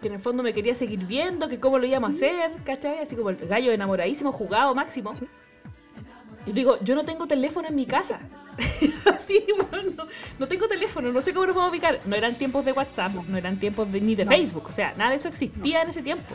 que 0.00 0.06
en 0.06 0.14
el 0.14 0.20
fondo 0.20 0.44
me 0.44 0.52
quería 0.52 0.76
seguir 0.76 1.00
viendo, 1.04 1.48
que 1.48 1.58
cómo 1.58 1.78
lo 1.80 1.86
íbamos 1.86 2.12
a 2.12 2.14
hacer, 2.14 2.52
¿cachai? 2.64 3.00
Así 3.00 3.16
como 3.16 3.30
el 3.30 3.36
gallo 3.48 3.72
enamoradísimo, 3.72 4.30
jugado 4.30 4.72
máximo. 4.72 5.16
Sí. 5.16 5.24
Y 6.46 6.50
le 6.50 6.54
digo, 6.60 6.78
yo 6.82 6.94
no 6.94 7.04
tengo 7.04 7.26
teléfono 7.26 7.66
en 7.68 7.74
mi 7.74 7.86
casa. 7.86 8.20
Así, 9.14 9.44
bueno, 9.70 9.90
no, 9.96 10.06
no 10.38 10.48
tengo 10.48 10.68
teléfono, 10.68 11.12
no 11.12 11.20
sé 11.22 11.32
cómo 11.32 11.46
lo 11.46 11.54
puedo 11.54 11.68
ubicar. 11.68 12.00
No 12.04 12.16
eran 12.16 12.34
tiempos 12.36 12.64
de 12.64 12.72
WhatsApp, 12.72 13.12
no 13.28 13.36
eran 13.38 13.58
tiempos 13.58 13.90
de- 13.92 14.00
ni 14.00 14.14
de 14.14 14.24
No. 14.24 14.30
Facebook, 14.30 14.66
o 14.68 14.72
sea, 14.72 14.94
nada 14.96 15.10
de 15.10 15.16
eso 15.16 15.28
existía 15.28 15.82
en 15.82 15.90
ese 15.90 16.02
tiempo. 16.02 16.34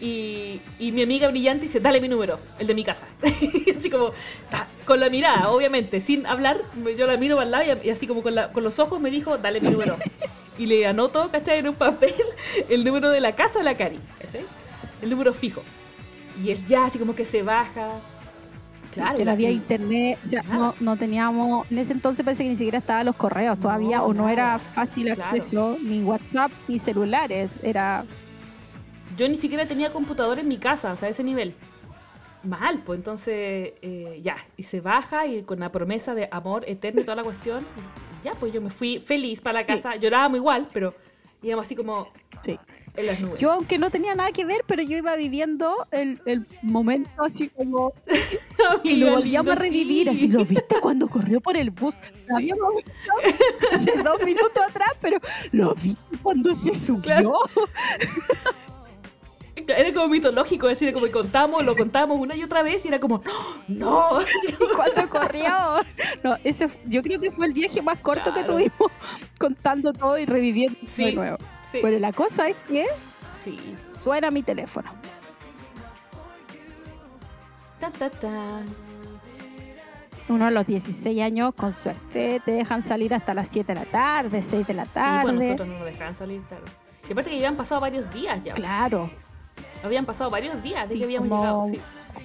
Y, 0.00 0.60
y 0.78 0.92
mi 0.92 1.02
amiga 1.02 1.26
brillante 1.28 1.64
dice, 1.64 1.80
dale 1.80 2.00
mi 2.00 2.06
número, 2.08 2.38
el 2.60 2.66
de 2.68 2.74
mi 2.74 2.84
casa. 2.84 3.04
así 3.76 3.90
como, 3.90 4.12
ta, 4.50 4.68
con 4.84 5.00
la 5.00 5.10
mirada, 5.10 5.50
obviamente, 5.50 6.00
sin 6.00 6.24
hablar, 6.26 6.62
yo 6.96 7.06
la 7.08 7.16
miro 7.16 7.40
al 7.40 7.50
lado 7.50 7.64
y, 7.82 7.88
y 7.88 7.90
así 7.90 8.06
como 8.06 8.22
con, 8.22 8.34
la- 8.34 8.52
con 8.52 8.62
los 8.62 8.78
ojos 8.78 9.00
me 9.00 9.10
dijo, 9.10 9.38
dale 9.38 9.60
mi 9.60 9.70
número. 9.70 9.96
y 10.56 10.66
le 10.66 10.86
anoto, 10.86 11.30
¿cachai? 11.32 11.58
En 11.58 11.68
un 11.68 11.74
papel 11.74 12.14
el 12.68 12.84
número 12.84 13.10
de 13.10 13.20
la 13.20 13.34
casa 13.34 13.58
de 13.58 13.64
la 13.64 13.74
Cari, 13.74 13.98
¿cachai? 14.20 14.42
El 15.02 15.10
número 15.10 15.34
fijo. 15.34 15.62
Y 16.44 16.52
él 16.52 16.64
ya 16.68 16.84
así 16.84 16.98
como 17.00 17.16
que 17.16 17.24
se 17.24 17.42
baja. 17.42 17.88
Claro, 18.92 19.16
que 19.16 19.24
no 19.24 19.30
había 19.32 19.50
internet, 19.50 20.18
o 20.24 20.28
sea, 20.28 20.42
Nada. 20.42 20.56
no, 20.56 20.74
no 20.80 20.96
teníamos, 20.96 21.70
en 21.70 21.78
ese 21.78 21.92
entonces 21.92 22.24
parece 22.24 22.42
que 22.44 22.48
ni 22.48 22.56
siquiera 22.56 22.78
estaban 22.78 23.06
los 23.06 23.16
correos 23.16 23.58
todavía, 23.60 23.98
No, 23.98 24.04
o 24.06 24.14
no 24.14 24.28
era 24.28 24.58
fácil 24.58 25.04
Claro. 25.14 25.24
acceso, 25.24 25.76
ni 25.82 26.02
WhatsApp, 26.02 26.50
ni 26.68 26.78
celulares, 26.78 27.60
era 27.62 28.04
Yo 29.16 29.28
ni 29.28 29.36
siquiera 29.36 29.66
tenía 29.66 29.90
computador 29.92 30.38
en 30.38 30.48
mi 30.48 30.56
casa, 30.58 30.92
o 30.92 30.96
sea, 30.96 31.08
a 31.08 31.10
ese 31.10 31.22
nivel. 31.22 31.54
Mal, 32.44 32.82
pues 32.86 32.98
entonces 32.98 33.72
eh, 33.82 34.20
ya, 34.22 34.36
y 34.56 34.62
se 34.62 34.80
baja 34.80 35.26
y 35.26 35.42
con 35.42 35.58
la 35.60 35.70
promesa 35.72 36.14
de 36.14 36.28
amor 36.30 36.64
eterno 36.68 37.00
y 37.00 37.04
toda 37.04 37.16
la 37.16 37.24
cuestión. 37.24 37.64
Y 38.22 38.24
ya, 38.26 38.32
pues 38.34 38.52
yo 38.52 38.60
me 38.60 38.70
fui 38.70 39.00
feliz 39.00 39.40
para 39.40 39.60
la 39.60 39.66
casa. 39.66 39.96
Llorábamos 39.96 40.38
igual, 40.38 40.68
pero 40.72 40.94
íbamos 41.42 41.64
así 41.66 41.74
como 41.74 42.08
sí. 42.42 42.58
En 42.98 43.06
las 43.06 43.20
nubes. 43.20 43.40
Yo, 43.40 43.52
aunque 43.52 43.78
no 43.78 43.90
tenía 43.90 44.14
nada 44.14 44.30
que 44.32 44.44
ver, 44.44 44.62
pero 44.66 44.82
yo 44.82 44.96
iba 44.96 45.14
viviendo 45.16 45.86
el, 45.90 46.20
el 46.26 46.46
momento 46.62 47.10
así 47.24 47.48
como. 47.50 47.92
Y 48.82 48.96
lo 48.96 49.12
volvíamos 49.12 49.52
a 49.52 49.54
revivir. 49.54 50.08
sí. 50.08 50.10
Así 50.10 50.28
lo 50.28 50.44
viste 50.44 50.80
cuando 50.80 51.08
corrió 51.08 51.40
por 51.40 51.56
el 51.56 51.70
bus. 51.70 51.94
Lo 52.26 52.36
habíamos 52.36 52.74
visto 52.74 52.92
hace 53.72 54.02
dos 54.02 54.22
minutos 54.24 54.62
atrás, 54.68 54.90
pero 55.00 55.18
lo 55.52 55.74
viste 55.76 56.16
cuando 56.22 56.52
se 56.54 56.74
subió. 56.74 57.02
Claro. 57.02 57.38
Era 59.66 59.92
como 59.94 60.08
mitológico, 60.08 60.66
decir, 60.68 60.92
como 60.92 61.06
que 61.06 61.12
contamos, 61.12 61.64
lo 61.64 61.74
contamos 61.76 62.18
una 62.18 62.34
y 62.36 62.42
otra 62.42 62.62
vez 62.62 62.84
y 62.84 62.88
era 62.88 63.00
como, 63.00 63.22
¡No! 63.66 64.18
¿Cuánto 64.76 65.08
corrió? 65.08 65.48
No, 66.22 66.36
ese, 66.44 66.68
yo 66.86 67.02
creo 67.02 67.18
que 67.20 67.30
fue 67.30 67.46
el 67.46 67.52
viaje 67.52 67.82
más 67.82 67.98
corto 67.98 68.32
que 68.34 68.44
tuvimos 68.44 68.90
contando 69.38 69.92
todo 69.92 70.18
y 70.18 70.26
reviviendo 70.26 70.78
Sí, 70.86 71.04
de 71.06 71.12
nuevo. 71.14 71.38
Sí. 71.70 71.80
Bueno, 71.80 71.98
la 71.98 72.12
cosa 72.12 72.48
es 72.48 72.56
que 72.66 72.86
sí. 73.44 73.58
suena 73.98 74.30
mi 74.30 74.42
teléfono. 74.42 74.90
Ta, 77.80 77.90
ta, 77.90 78.10
ta. 78.10 78.62
Uno 80.28 80.46
a 80.46 80.50
los 80.50 80.66
16 80.66 81.20
años, 81.22 81.54
con 81.54 81.72
suerte, 81.72 82.42
te 82.44 82.50
dejan 82.52 82.82
salir 82.82 83.14
hasta 83.14 83.32
las 83.32 83.48
7 83.48 83.72
de 83.72 83.80
la 83.80 83.86
tarde, 83.86 84.42
6 84.42 84.66
de 84.66 84.74
la 84.74 84.84
Sí, 84.84 84.90
tarde. 84.92 85.22
pues 85.22 85.34
nosotros 85.34 85.68
no 85.68 85.74
nos 85.78 85.84
dejaban 85.86 86.16
salir 86.16 86.42
tarde. 86.48 86.64
Y 87.08 87.12
aparte 87.12 87.30
que 87.30 87.36
habían 87.36 87.56
pasado 87.56 87.80
varios 87.80 88.12
días 88.12 88.38
ya. 88.44 88.52
Claro, 88.52 89.10
Habían 89.82 90.04
pasado 90.04 90.30
varios 90.30 90.60
días 90.62 90.88
de 90.88 90.94
Sí, 90.94 90.98
que 91.00 91.04
habíamos 91.04 91.28
como- 91.28 91.42
llegado. 91.42 91.68
Sí. 91.68 91.80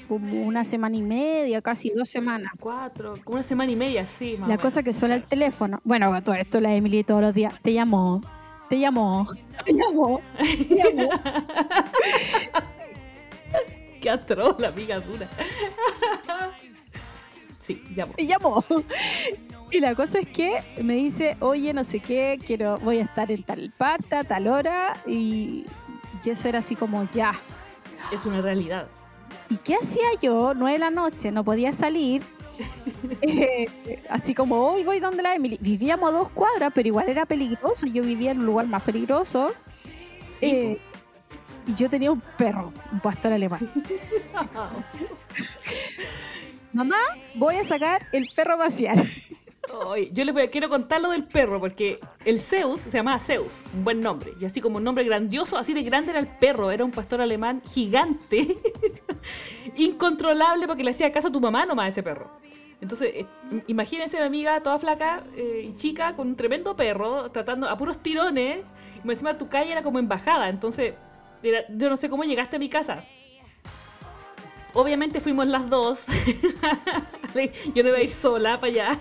como 0.07 0.43
una 0.43 0.63
semana 0.63 0.95
y 0.95 1.01
media, 1.01 1.61
casi 1.61 1.89
dos 1.91 2.09
semanas. 2.09 2.51
Cuatro, 2.59 3.15
como 3.23 3.35
una 3.37 3.43
semana 3.43 3.71
y 3.71 3.75
media, 3.75 4.05
sí. 4.07 4.35
Más 4.39 4.49
La 4.49 4.57
cosa 4.57 4.77
menos. 4.81 4.85
que 4.85 4.93
suena 4.99 5.15
el 5.15 5.23
teléfono. 5.23 5.79
Bueno, 5.83 6.21
todo 6.23 6.35
esto 6.35 6.59
la 6.59 6.73
Emily 6.73 7.03
todos 7.03 7.21
los 7.21 7.33
días. 7.33 7.53
Te 7.61 7.73
llamó, 7.73 8.21
te 8.69 8.79
llamó, 8.79 9.27
te 9.65 9.73
llamó, 9.73 10.21
te 10.37 10.75
llamó. 10.75 11.09
Qué 14.01 14.09
atroz 14.09 14.59
la 14.59 14.69
amiga 14.69 14.99
dura. 14.99 15.29
sí, 17.59 17.81
ya. 17.95 18.05
te 18.07 18.25
llamó. 18.25 18.63
Y 19.71 19.79
la 19.79 19.95
cosa 19.95 20.19
es 20.19 20.27
que 20.27 20.61
me 20.83 20.93
dice, 20.95 21.37
oye, 21.39 21.73
no 21.73 21.83
sé 21.83 21.99
qué, 21.99 22.37
quiero, 22.45 22.77
voy 22.79 22.99
a 22.99 23.03
estar 23.03 23.31
en 23.31 23.43
tal 23.43 23.71
parte, 23.77 24.15
a 24.15 24.23
tal 24.23 24.47
hora. 24.47 24.97
Y, 25.07 25.65
y 26.23 26.29
eso 26.29 26.47
era 26.47 26.59
así 26.59 26.75
como 26.75 27.03
ya. 27.11 27.33
Es 28.11 28.25
una 28.25 28.41
realidad. 28.41 28.87
¿Y 29.49 29.57
qué 29.57 29.75
hacía 29.75 30.07
yo? 30.21 30.53
Nueve 30.55 30.73
de 30.73 30.79
la 30.79 30.89
noche, 30.89 31.31
no 31.31 31.43
podía 31.43 31.73
salir. 31.73 32.23
Eh, 33.21 33.65
así 34.09 34.35
como 34.35 34.67
hoy 34.69 34.83
voy 34.83 34.99
donde 34.99 35.23
la 35.23 35.33
Emily. 35.33 35.57
Vivíamos 35.61 36.09
a 36.09 36.11
dos 36.11 36.29
cuadras, 36.29 36.71
pero 36.75 36.87
igual 36.87 37.09
era 37.09 37.25
peligroso. 37.25 37.87
Yo 37.87 38.03
vivía 38.03 38.31
en 38.31 38.39
un 38.39 38.45
lugar 38.45 38.67
más 38.67 38.83
peligroso. 38.83 39.51
Sí, 40.39 40.45
Eh, 40.45 40.77
y 41.65 41.73
yo 41.75 41.89
tenía 41.89 42.11
un 42.11 42.19
perro, 42.37 42.73
un 42.91 42.99
pastor 42.99 43.31
alemán. 43.31 43.61
Mamá, 46.73 46.97
voy 47.35 47.55
a 47.55 47.63
sacar 47.63 48.05
el 48.11 48.27
perro 48.35 48.55
a 48.55 48.57
pasear. 48.57 48.97
Ay, 49.91 50.09
yo 50.13 50.25
les 50.25 50.33
voy 50.33 50.43
a, 50.43 50.49
quiero 50.51 50.67
contar 50.69 50.99
lo 51.01 51.09
del 51.11 51.23
perro, 51.23 51.59
porque 51.59 51.99
el 52.25 52.41
Zeus 52.41 52.81
se 52.81 52.91
llamaba 52.91 53.19
Zeus, 53.19 53.51
un 53.73 53.83
buen 53.83 54.01
nombre. 54.01 54.33
Y 54.39 54.45
así 54.45 54.59
como 54.61 54.77
un 54.77 54.83
nombre 54.83 55.03
grandioso, 55.05 55.57
así 55.57 55.73
de 55.73 55.83
grande 55.83 56.11
era 56.11 56.19
el 56.19 56.27
perro. 56.27 56.69
Era 56.71 56.83
un 56.83 56.91
pastor 56.91 57.21
alemán 57.21 57.61
gigante, 57.71 58.57
incontrolable, 59.77 60.67
porque 60.67 60.83
le 60.83 60.91
hacía 60.91 61.11
caso 61.11 61.29
a 61.29 61.31
tu 61.31 61.39
mamá 61.39 61.65
nomás 61.65 61.85
a 61.85 61.89
ese 61.89 62.03
perro. 62.03 62.29
Entonces, 62.81 63.11
eh, 63.15 63.25
imagínense 63.67 64.17
mi 64.19 64.23
amiga 64.25 64.59
toda 64.61 64.77
flaca 64.77 65.23
eh, 65.37 65.69
y 65.69 65.75
chica 65.77 66.15
con 66.15 66.27
un 66.27 66.35
tremendo 66.35 66.75
perro, 66.75 67.31
tratando 67.31 67.69
a 67.69 67.77
puros 67.77 67.97
tirones. 68.03 68.59
Y 69.03 69.09
encima 69.09 69.37
tu 69.37 69.47
calle 69.47 69.71
era 69.71 69.81
como 69.83 69.99
embajada. 69.99 70.49
Entonces, 70.49 70.93
era- 71.41 71.63
yo 71.69 71.89
no 71.89 71.95
sé 71.95 72.09
cómo 72.09 72.23
llegaste 72.25 72.57
a 72.57 72.59
mi 72.59 72.67
casa. 72.69 73.05
Obviamente 74.73 75.21
fuimos 75.21 75.47
las 75.47 75.69
dos. 75.69 76.05
yo 77.75 77.83
no 77.83 77.89
iba 77.89 77.97
a 77.99 78.01
ir 78.01 78.09
sola 78.09 78.59
para 78.59 78.71
allá. 78.73 78.99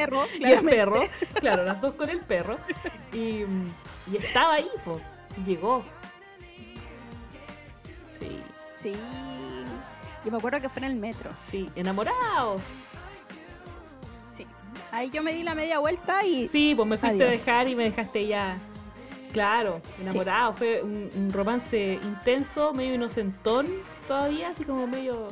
Perro, 0.00 0.24
y 0.38 0.44
el 0.44 0.64
perro, 0.64 1.02
claro, 1.34 1.64
las 1.64 1.80
dos 1.80 1.94
con 1.94 2.08
el 2.10 2.20
perro. 2.20 2.58
Y, 3.12 3.44
y 4.10 4.16
estaba 4.18 4.54
ahí, 4.54 4.68
po. 4.84 5.00
y 5.38 5.50
Llegó. 5.50 5.82
Sí, 8.18 8.40
Sí. 8.74 8.96
Yo 10.24 10.30
me 10.30 10.36
acuerdo 10.38 10.60
que 10.60 10.68
fue 10.68 10.80
en 10.80 10.84
el 10.92 10.94
metro. 10.96 11.30
sí, 11.50 11.70
enamorado. 11.74 12.60
Sí. 14.32 14.46
Ahí 14.92 15.10
yo 15.10 15.22
me 15.22 15.32
di 15.32 15.42
la 15.42 15.54
media 15.54 15.78
vuelta 15.78 16.24
y 16.24 16.46
Sí, 16.48 16.74
pues 16.74 16.86
me 16.88 16.98
fuiste 16.98 17.22
Adiós. 17.24 17.36
a 17.36 17.38
dejar 17.38 17.68
y 17.68 17.74
me 17.74 17.84
dejaste 17.84 18.26
ya. 18.26 18.58
Claro, 19.32 19.80
enamorado. 20.00 20.52
Fue 20.54 20.82
un, 20.82 21.10
un 21.14 21.32
romance 21.32 21.98
intenso, 22.02 22.72
medio 22.74 22.94
inocentón 22.94 23.66
todavía, 24.08 24.48
así 24.50 24.64
como 24.64 24.86
medio. 24.86 25.28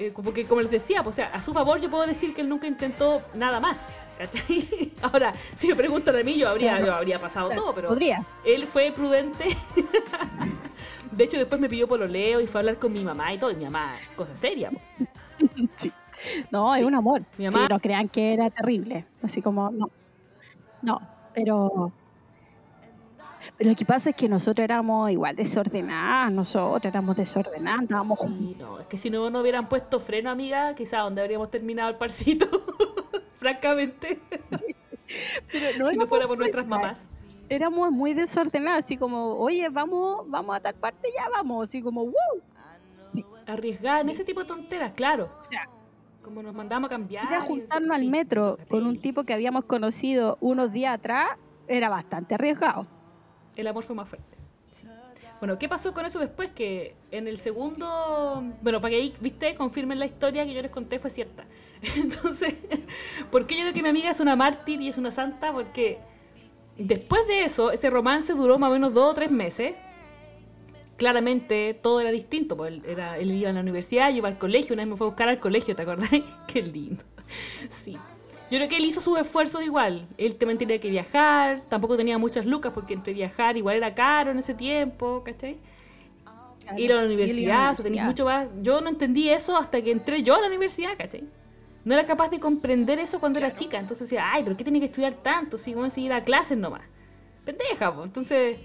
Eh, 0.00 0.12
como 0.12 0.32
que, 0.32 0.44
como 0.46 0.60
les 0.62 0.70
decía, 0.70 1.02
pues, 1.02 1.14
o 1.14 1.16
sea, 1.16 1.26
a 1.32 1.42
su 1.42 1.52
favor 1.52 1.80
yo 1.80 1.90
puedo 1.90 2.06
decir 2.06 2.34
que 2.34 2.40
él 2.40 2.48
nunca 2.48 2.66
intentó 2.66 3.20
nada 3.34 3.60
más. 3.60 3.86
¿Cachai? 4.18 4.92
Ahora, 5.02 5.32
si 5.56 5.68
me 5.68 5.74
preguntan 5.76 6.16
a 6.16 6.22
mí, 6.22 6.36
yo 6.38 6.48
habría, 6.48 6.80
yo 6.80 6.92
habría 6.94 7.18
pasado 7.18 7.50
todo, 7.50 7.74
pero. 7.74 7.88
podría. 7.88 8.24
Él 8.44 8.66
fue 8.66 8.92
prudente. 8.92 9.44
De 11.12 11.24
hecho, 11.24 11.36
después 11.38 11.60
me 11.60 11.68
pidió 11.68 11.88
pololeo 11.88 12.40
y 12.40 12.46
fue 12.46 12.58
a 12.58 12.60
hablar 12.60 12.76
con 12.76 12.92
mi 12.92 13.02
mamá 13.04 13.32
y 13.34 13.38
todo. 13.38 13.50
Y 13.50 13.56
mi 13.56 13.64
mamá, 13.64 13.92
cosa 14.16 14.34
seria. 14.36 14.70
Sí. 15.76 15.90
No, 16.50 16.74
es 16.74 16.80
Sí. 16.82 16.86
un 16.86 16.94
amor. 16.94 17.22
Mi 17.38 17.46
mamá- 17.46 17.62
Sí, 17.66 17.72
no 17.72 17.80
crean 17.80 18.08
que 18.08 18.34
era 18.34 18.50
terrible. 18.50 19.06
Así 19.22 19.40
como, 19.40 19.70
no. 19.70 19.88
No, 20.82 21.00
pero. 21.34 21.92
Pero 23.56 23.70
lo 23.70 23.76
que 23.76 23.84
pasa 23.84 24.10
es 24.10 24.16
que 24.16 24.28
nosotros 24.28 24.64
éramos 24.64 25.10
igual 25.10 25.36
desordenadas, 25.36 26.32
nosotros 26.32 26.84
éramos 26.84 27.16
desordenadas, 27.16 27.88
juntos. 28.18 28.28
Sí, 28.38 28.56
no, 28.58 28.80
es 28.80 28.86
que 28.86 28.98
si 28.98 29.10
no 29.10 29.30
nos 29.30 29.42
hubieran 29.42 29.68
puesto 29.68 30.00
freno, 30.00 30.30
amiga, 30.30 30.74
quizá 30.74 30.98
donde 30.98 31.20
habríamos 31.20 31.50
terminado 31.50 31.90
el 31.90 31.96
parcito. 31.96 32.46
Francamente. 33.38 34.20
Pero 35.50 35.90
si 35.90 35.96
no 35.96 36.06
fuera 36.06 36.26
por 36.26 36.38
nuestras 36.38 36.66
mamás. 36.66 37.06
Éramos 37.48 37.90
muy 37.90 38.14
desordenadas, 38.14 38.84
así 38.84 38.96
como, 38.96 39.34
oye, 39.38 39.68
vamos, 39.68 40.28
vamos 40.28 40.54
a 40.54 40.60
tal 40.60 40.74
parte, 40.74 41.08
ya 41.16 41.24
vamos, 41.36 41.68
así 41.68 41.82
como, 41.82 42.04
wow. 42.04 42.14
Arriesgar 43.46 44.02
en 44.02 44.10
ese 44.10 44.24
tipo 44.24 44.40
de 44.40 44.46
tonteras, 44.46 44.92
claro. 44.92 45.30
O 45.40 45.42
sea, 45.42 45.68
Como 46.22 46.42
nos 46.42 46.54
mandamos 46.54 46.88
a 46.88 46.90
cambiar. 46.90 47.24
ir 47.24 47.34
a 47.34 47.40
juntarnos 47.40 47.90
al 47.90 48.02
sí, 48.02 48.08
metro 48.08 48.56
con 48.68 48.86
un 48.86 49.00
tipo 49.00 49.24
que 49.24 49.34
habíamos 49.34 49.64
conocido 49.64 50.38
unos 50.40 50.70
días 50.70 50.94
atrás 50.94 51.30
era 51.66 51.88
bastante 51.88 52.34
arriesgado. 52.36 52.86
El 53.60 53.68
amor 53.68 53.84
fue 53.84 53.94
más 53.94 54.08
fuerte. 54.08 54.40
Bueno, 55.40 55.58
¿qué 55.58 55.70
pasó 55.70 55.94
con 55.94 56.04
eso 56.04 56.18
después? 56.18 56.50
Que 56.54 56.94
en 57.10 57.26
el 57.26 57.38
segundo. 57.38 58.44
Bueno, 58.60 58.80
para 58.80 58.90
que 58.90 58.96
ahí, 58.96 59.14
viste, 59.20 59.54
confirmen 59.54 59.98
la 59.98 60.04
historia 60.04 60.44
que 60.44 60.52
yo 60.52 60.60
les 60.60 60.70
conté 60.70 60.98
fue 60.98 61.08
cierta. 61.08 61.46
Entonces, 61.96 62.56
¿por 63.30 63.46
qué 63.46 63.56
yo 63.56 63.62
digo 63.62 63.74
que 63.74 63.82
mi 63.82 63.88
amiga 63.88 64.10
es 64.10 64.20
una 64.20 64.36
mártir 64.36 64.82
y 64.82 64.88
es 64.88 64.98
una 64.98 65.10
santa? 65.10 65.50
Porque 65.52 65.98
después 66.76 67.26
de 67.26 67.44
eso, 67.44 67.70
ese 67.70 67.88
romance 67.88 68.34
duró 68.34 68.58
más 68.58 68.68
o 68.68 68.74
menos 68.74 68.92
dos 68.92 69.12
o 69.12 69.14
tres 69.14 69.30
meses. 69.30 69.74
Claramente 70.98 71.72
todo 71.72 72.02
era 72.02 72.10
distinto. 72.10 72.66
Él, 72.66 72.82
era, 72.86 73.16
él 73.16 73.30
iba 73.30 73.48
a 73.48 73.54
la 73.54 73.60
universidad, 73.60 74.10
yo 74.10 74.16
iba 74.18 74.28
al 74.28 74.36
colegio, 74.36 74.74
una 74.74 74.82
vez 74.82 74.90
me 74.90 74.96
fue 74.98 75.06
a 75.06 75.10
buscar 75.10 75.30
al 75.30 75.40
colegio, 75.40 75.74
¿te 75.74 75.82
acordás? 75.82 76.10
Qué 76.46 76.60
lindo. 76.60 77.02
Sí. 77.70 77.96
Yo 78.50 78.58
creo 78.58 78.68
que 78.68 78.78
él 78.78 78.84
hizo 78.84 79.00
sus 79.00 79.16
esfuerzos 79.18 79.62
igual. 79.62 80.08
Él 80.18 80.34
también 80.34 80.58
tenía 80.58 80.80
que 80.80 80.90
viajar, 80.90 81.62
tampoco 81.68 81.96
tenía 81.96 82.18
muchas 82.18 82.46
lucas 82.46 82.72
porque 82.74 82.94
entre 82.94 83.12
viajar 83.12 83.56
igual 83.56 83.76
era 83.76 83.94
caro 83.94 84.32
en 84.32 84.38
ese 84.38 84.54
tiempo, 84.54 85.22
¿cachai? 85.24 85.58
Ir 86.76 86.92
a 86.92 86.96
la 86.96 87.04
universidad, 87.04 87.78
o 87.78 87.82
tenés 87.82 88.04
mucho 88.04 88.24
más. 88.24 88.48
Yo 88.60 88.80
no 88.80 88.88
entendí 88.88 89.28
eso 89.28 89.56
hasta 89.56 89.80
que 89.80 89.92
entré 89.92 90.22
yo 90.22 90.34
a 90.34 90.40
la 90.40 90.48
universidad, 90.48 90.96
¿cachai? 90.98 91.24
No 91.84 91.94
era 91.94 92.04
capaz 92.06 92.28
de 92.28 92.40
comprender 92.40 92.98
eso 92.98 93.20
cuando 93.20 93.38
era 93.38 93.54
chica. 93.54 93.78
Entonces 93.78 94.08
decía, 94.08 94.32
ay, 94.32 94.42
pero 94.42 94.56
¿qué 94.56 94.64
tiene 94.64 94.80
que 94.80 94.86
estudiar 94.86 95.14
tanto? 95.14 95.56
Si 95.56 95.72
vamos 95.72 95.96
a 95.96 96.00
ir 96.00 96.12
a 96.12 96.24
clases 96.24 96.58
nomás. 96.58 96.82
Pendeja, 97.44 97.94
pues. 97.94 98.06
Entonces, 98.06 98.58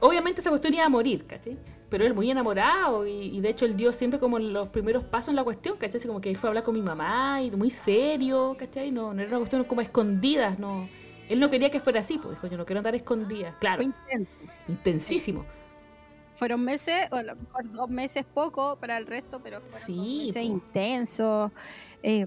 obviamente 0.00 0.40
esa 0.40 0.50
cuestión 0.50 0.74
iba 0.74 0.84
a 0.84 0.88
morir, 0.88 1.26
¿cachai? 1.26 1.56
Pero 1.92 2.06
él 2.06 2.14
muy 2.14 2.30
enamorado 2.30 3.06
y, 3.06 3.12
y 3.36 3.40
de 3.42 3.50
hecho 3.50 3.66
él 3.66 3.76
dio 3.76 3.92
siempre 3.92 4.18
como 4.18 4.38
los 4.38 4.68
primeros 4.68 5.04
pasos 5.04 5.28
en 5.28 5.36
la 5.36 5.44
cuestión, 5.44 5.76
¿cachai? 5.76 5.98
Así 5.98 6.08
como 6.08 6.22
que 6.22 6.34
fue 6.38 6.48
a 6.48 6.50
hablar 6.50 6.64
con 6.64 6.74
mi 6.74 6.80
mamá 6.80 7.42
y 7.42 7.50
muy 7.50 7.68
serio, 7.70 8.56
¿cachai? 8.58 8.90
No, 8.90 9.12
no 9.12 9.20
era 9.20 9.28
una 9.28 9.38
cuestión 9.40 9.62
como 9.64 9.82
escondidas, 9.82 10.58
no. 10.58 10.88
Él 11.28 11.38
no 11.38 11.50
quería 11.50 11.70
que 11.70 11.80
fuera 11.80 12.00
así, 12.00 12.16
pues 12.18 12.30
dijo, 12.36 12.46
yo 12.46 12.56
no 12.56 12.64
quiero 12.64 12.78
andar 12.80 12.94
escondida. 12.94 13.54
Claro, 13.60 13.76
Fue 13.76 13.84
intenso. 13.84 14.30
intensísimo. 14.68 15.44
Fueron 16.34 16.64
meses, 16.64 17.08
o 17.12 17.16
a 17.16 17.22
lo 17.22 17.36
mejor 17.36 17.70
dos 17.70 17.90
meses 17.90 18.24
poco 18.24 18.76
para 18.76 18.96
el 18.96 19.06
resto, 19.06 19.40
pero 19.44 19.60
fueron 19.60 19.86
Sí, 19.86 20.24
meses 20.28 20.42
intensos, 20.44 21.52
eh, 22.02 22.24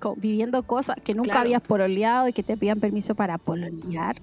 co- 0.00 0.16
viviendo 0.16 0.60
cosas 0.64 0.96
que 1.04 1.14
nunca 1.14 1.30
Claro. 1.34 1.40
habías 1.46 1.62
pololeado 1.62 2.26
y 2.26 2.32
que 2.32 2.42
te 2.42 2.56
pidan 2.56 2.80
permiso 2.80 3.14
para 3.14 3.38
pololear. 3.38 4.16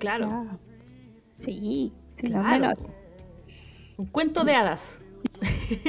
Claro. 0.00 0.58
Sí, 1.38 1.92
sí, 2.14 2.26
Claro. 2.26 2.76
Un 3.96 4.06
cuento 4.06 4.44
de 4.44 4.54
hadas. 4.54 4.98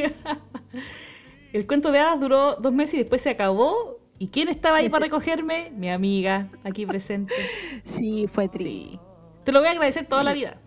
El 1.54 1.66
cuento 1.66 1.92
de 1.92 2.00
hadas 2.00 2.20
duró 2.20 2.56
dos 2.56 2.74
meses 2.74 2.96
y 2.96 2.98
después 3.00 3.22
se 3.22 3.30
acabó. 3.30 3.98
¿Y 4.20 4.30
quién 4.30 4.50
estaba 4.50 4.78
ahí 4.78 4.90
para 4.90 5.06
recogerme? 5.06 5.72
Mi 5.76 5.90
amiga, 5.92 6.48
aquí 6.64 6.86
presente. 6.86 7.34
Sí, 7.84 8.28
fue 8.28 8.48
triste. 8.50 8.92
Sí. 8.92 9.00
Te 9.44 9.52
lo 9.52 9.60
voy 9.60 9.68
a 9.68 9.72
agradecer 9.72 10.06
toda 10.08 10.22
Sí. 10.22 10.28
la 10.28 10.34
vida. 10.34 10.58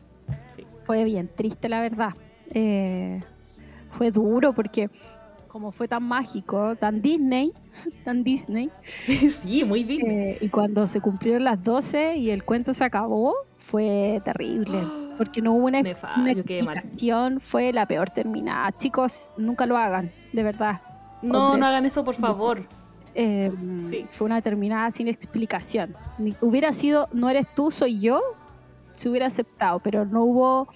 Sí. 0.57 0.67
Fue 0.85 1.05
bien 1.05 1.29
triste, 1.29 1.69
la 1.69 1.81
verdad. 1.81 2.15
Eh, 2.53 3.21
fue 3.93 4.11
duro 4.11 4.53
porque 4.53 4.89
como 5.51 5.73
fue 5.73 5.89
tan 5.89 6.03
mágico, 6.05 6.77
tan 6.77 7.03
Disney, 7.03 7.53
tan 8.05 8.23
Disney, 8.23 8.71
Sí, 9.43 9.65
muy 9.65 9.83
Disney. 9.85 10.17
eh, 10.17 10.39
y 10.41 10.49
cuando 10.49 10.87
se 10.87 11.01
cumplieron 11.01 11.45
las 11.45 11.63
12 11.63 12.17
y 12.17 12.31
el 12.31 12.45
cuento 12.45 12.73
se 12.75 12.85
acabó, 12.85 13.35
fue 13.59 14.21
terrible. 14.25 14.79
porque 15.19 15.43
no 15.43 15.53
hubo 15.53 15.67
una, 15.67 15.81
explicación, 15.81 17.41
fue 17.41 17.73
la 17.75 17.87
peor 17.87 18.09
terminada. 18.11 18.73
Chicos, 18.73 19.31
nunca 19.37 19.67
lo 19.67 19.77
hagan, 19.77 20.11
de 20.33 20.43
verdad. 20.43 20.81
No, 21.21 21.47
Hombres. 21.49 21.61
no 21.61 21.67
hagan 21.67 21.85
eso, 21.85 22.05
por 22.05 22.15
favor. 22.15 22.63
Eh, 23.15 23.53
Sí. 23.91 24.07
Fue 24.11 24.25
una 24.27 24.41
terminada 24.41 24.91
sin 24.93 25.09
explicación. 25.09 25.95
Ni- 26.19 26.35
hubiera 26.41 26.73
sido, 26.73 27.09
no 27.13 27.29
eres 27.29 27.47
tú, 27.55 27.71
soy 27.71 27.99
yo, 27.99 28.23
se 28.95 29.09
hubiera 29.11 29.27
aceptado, 29.27 29.81
pero 29.81 30.07
no 30.07 30.23
hubo, 30.25 30.69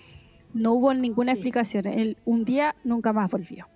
no 0.53 0.73
hubo 0.73 0.93
ninguna 0.93 1.33
Sí. 1.33 1.39
explicación. 1.39 1.87
Él 1.87 2.17
un 2.25 2.45
día 2.45 2.75
nunca 2.85 3.13
más 3.13 3.31
volvió. 3.31 3.67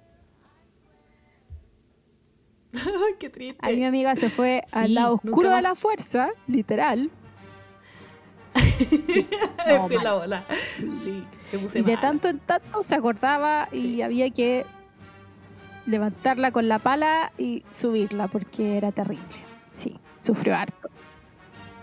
Qué 3.19 3.29
triste. 3.31 3.59
Ahí 3.63 3.77
mi 3.77 3.85
amiga 3.85 4.15
se 4.17 4.31
fue 4.31 4.65
al 4.73 4.89
Sí, 4.89 4.93
lado 4.93 5.11
nunca 5.23 5.29
oscuro 5.29 5.51
de 5.55 5.63
la 5.63 5.75
fuerza, 5.75 6.29
literal. 6.47 7.11
No, 9.69 9.87
fui 9.87 9.99
la 9.99 10.15
bola. 10.15 10.45
Sí, 10.79 11.25
me 11.53 11.59
puse 11.59 11.79
Y 11.81 11.83
de 11.83 11.97
tanto 11.97 12.29
en 12.29 12.39
tanto 12.39 12.83
se 12.83 12.95
acordaba 12.95 13.69
y 13.73 14.03
había 14.03 14.31
que 14.31 14.65
levantarla 15.87 16.53
con 16.53 16.69
la 16.69 16.79
pala 16.79 17.33
y 17.39 17.65
subirla 17.71 18.29
porque 18.29 18.77
era 18.77 18.93
terrible. 18.93 19.25
Sí, 19.73 19.99
sufrió 20.23 20.55
harto. 20.57 20.89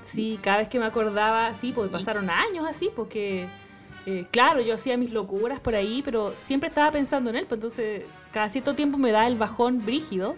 Sí, 0.03 0.39
cada 0.41 0.57
vez 0.57 0.69
que 0.69 0.79
me 0.79 0.85
acordaba, 0.85 1.53
sí, 1.55 1.71
porque 1.75 1.91
pasaron 1.91 2.29
años 2.29 2.65
así, 2.67 2.89
porque, 2.95 3.47
eh, 4.05 4.25
claro, 4.31 4.61
yo 4.61 4.75
hacía 4.75 4.97
mis 4.97 5.11
locuras 5.11 5.59
por 5.59 5.75
ahí, 5.75 6.01
pero 6.05 6.33
siempre 6.45 6.69
estaba 6.69 6.91
pensando 6.91 7.29
en 7.31 7.37
él, 7.37 7.45
pues 7.47 7.57
entonces 7.57 8.03
cada 8.31 8.49
cierto 8.49 8.75
tiempo 8.75 8.97
me 8.97 9.11
da 9.11 9.27
el 9.27 9.37
bajón 9.37 9.83
brígido 9.83 10.35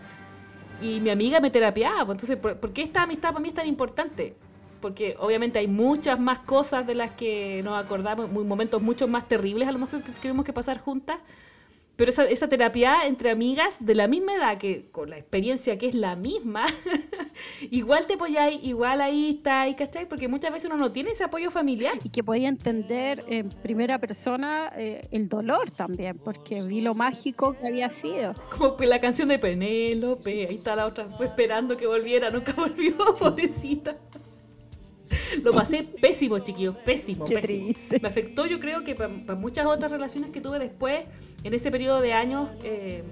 y 0.81 0.99
mi 0.99 1.09
amiga 1.09 1.39
me 1.39 1.49
terapiaba, 1.49 2.05
pues 2.05 2.15
entonces, 2.15 2.37
¿por, 2.37 2.57
por 2.59 2.71
qué 2.71 2.83
esta 2.83 3.03
amistad 3.03 3.29
para 3.29 3.39
mí 3.39 3.49
es 3.49 3.55
tan 3.55 3.67
importante? 3.67 4.35
Porque 4.81 5.15
obviamente 5.19 5.59
hay 5.59 5.67
muchas 5.67 6.19
más 6.19 6.39
cosas 6.39 6.85
de 6.85 6.95
las 6.95 7.11
que 7.11 7.61
nos 7.63 7.83
acordamos, 7.83 8.31
momentos 8.31 8.81
mucho 8.81 9.07
más 9.07 9.27
terribles 9.27 9.67
a 9.67 9.71
lo 9.71 9.79
mejor 9.79 10.03
que 10.03 10.11
tenemos 10.13 10.45
que 10.45 10.53
pasar 10.53 10.79
juntas, 10.79 11.17
pero 11.97 12.11
esa, 12.11 12.25
esa 12.25 12.47
terapia 12.47 13.05
entre 13.05 13.31
amigas 13.31 13.77
de 13.79 13.95
la 13.95 14.07
misma 14.07 14.35
edad, 14.35 14.57
que 14.59 14.89
con 14.91 15.09
la 15.09 15.17
experiencia 15.17 15.77
que 15.79 15.87
es 15.87 15.95
la 15.95 16.15
misma, 16.15 16.65
igual 17.71 18.05
te 18.05 18.13
apoyáis, 18.13 18.59
igual 18.63 19.01
ahí 19.01 19.31
estáis, 19.37 19.75
¿cachai? 19.75 20.07
Porque 20.07 20.27
muchas 20.27 20.53
veces 20.53 20.67
uno 20.67 20.77
no 20.77 20.91
tiene 20.91 21.11
ese 21.11 21.23
apoyo 21.23 21.49
familiar. 21.49 21.95
Y 22.03 22.09
que 22.09 22.23
podía 22.23 22.49
entender 22.49 23.23
en 23.27 23.49
primera 23.49 23.99
persona 23.99 24.71
eh, 24.77 25.07
el 25.11 25.27
dolor 25.27 25.71
también, 25.71 26.19
porque 26.19 26.61
vi 26.61 26.81
lo 26.81 26.93
mágico 26.93 27.53
que 27.53 27.67
había 27.67 27.89
sido. 27.89 28.35
Como 28.55 28.77
la 28.79 29.01
canción 29.01 29.27
de 29.27 29.39
Penélope, 29.39 30.47
ahí 30.47 30.55
está 30.55 30.75
la 30.75 30.85
otra, 30.85 31.09
fue 31.17 31.25
esperando 31.25 31.75
que 31.77 31.87
volviera, 31.87 32.29
nunca 32.29 32.53
volvió, 32.57 32.95
pobrecita. 33.19 33.97
Lo 35.43 35.51
pasé 35.53 35.83
pésimo, 36.01 36.39
chiquillos, 36.39 36.75
pésimo, 36.77 37.25
Qué 37.25 37.35
pésimo. 37.39 37.73
triste. 37.73 37.99
Me 38.01 38.07
afectó, 38.07 38.45
yo 38.45 38.59
creo 38.59 38.83
que 38.83 38.95
para 38.95 39.09
muchas 39.35 39.65
otras 39.65 39.91
relaciones 39.91 40.31
que 40.31 40.41
tuve 40.41 40.59
después, 40.59 41.05
en 41.43 41.53
ese 41.53 41.71
periodo 41.71 42.01
de 42.01 42.13
años, 42.13 42.49
eh, 42.63 43.03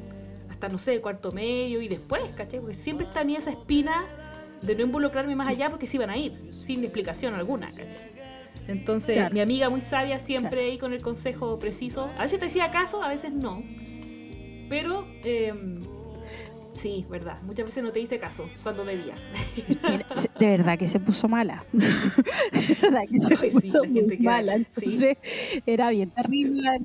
hasta 0.49 0.67
no 0.69 0.77
sé, 0.77 0.99
cuarto 1.01 1.31
medio 1.31 1.81
y 1.81 1.87
después, 1.87 2.21
¿cachai? 2.35 2.59
Porque 2.59 2.75
siempre 2.75 3.07
tenía 3.13 3.39
esa 3.39 3.51
espina 3.51 4.05
de 4.61 4.73
no 4.75 4.81
involucrarme 4.83 5.35
más 5.35 5.47
allá 5.47 5.69
porque 5.69 5.85
se 5.87 5.97
iban 5.97 6.09
a 6.09 6.17
ir, 6.17 6.33
sin 6.51 6.83
explicación 6.83 7.33
alguna, 7.35 7.67
¿cachai? 7.67 8.15
Entonces, 8.67 9.15
Claro. 9.15 9.33
mi 9.33 9.41
amiga 9.41 9.69
muy 9.69 9.81
sabia 9.81 10.17
siempre 10.19 10.61
ahí 10.65 10.77
con 10.79 10.91
el 10.93 11.01
consejo 11.03 11.59
preciso. 11.59 12.09
A 12.17 12.23
veces 12.23 12.39
te 12.39 12.47
hacía 12.47 12.71
caso, 12.71 13.03
a 13.03 13.09
veces 13.09 13.31
no. 13.31 13.61
Pero, 14.69 15.05
eh, 15.23 15.53
sí, 16.75 17.05
verdad. 17.09 17.41
Muchas 17.43 17.65
veces 17.65 17.83
no 17.83 17.91
te 17.91 17.99
hice 17.99 18.19
caso 18.19 18.47
cuando 18.63 18.83
se- 20.15 20.29
de 20.39 20.47
verdad 20.49 20.77
que 20.77 20.87
se 20.87 20.99
puso 20.99 21.27
mala. 21.27 21.63
de 21.73 22.77
verdad 22.81 23.01
que 23.09 23.19
se 23.19 23.37
Ay, 23.41 23.49
puso 23.51 23.83
muy 23.85 24.17
mala. 24.19 24.59
sí. 24.77 25.17
Era 25.65 25.89
bien 25.89 26.09
terrible. 26.11 26.81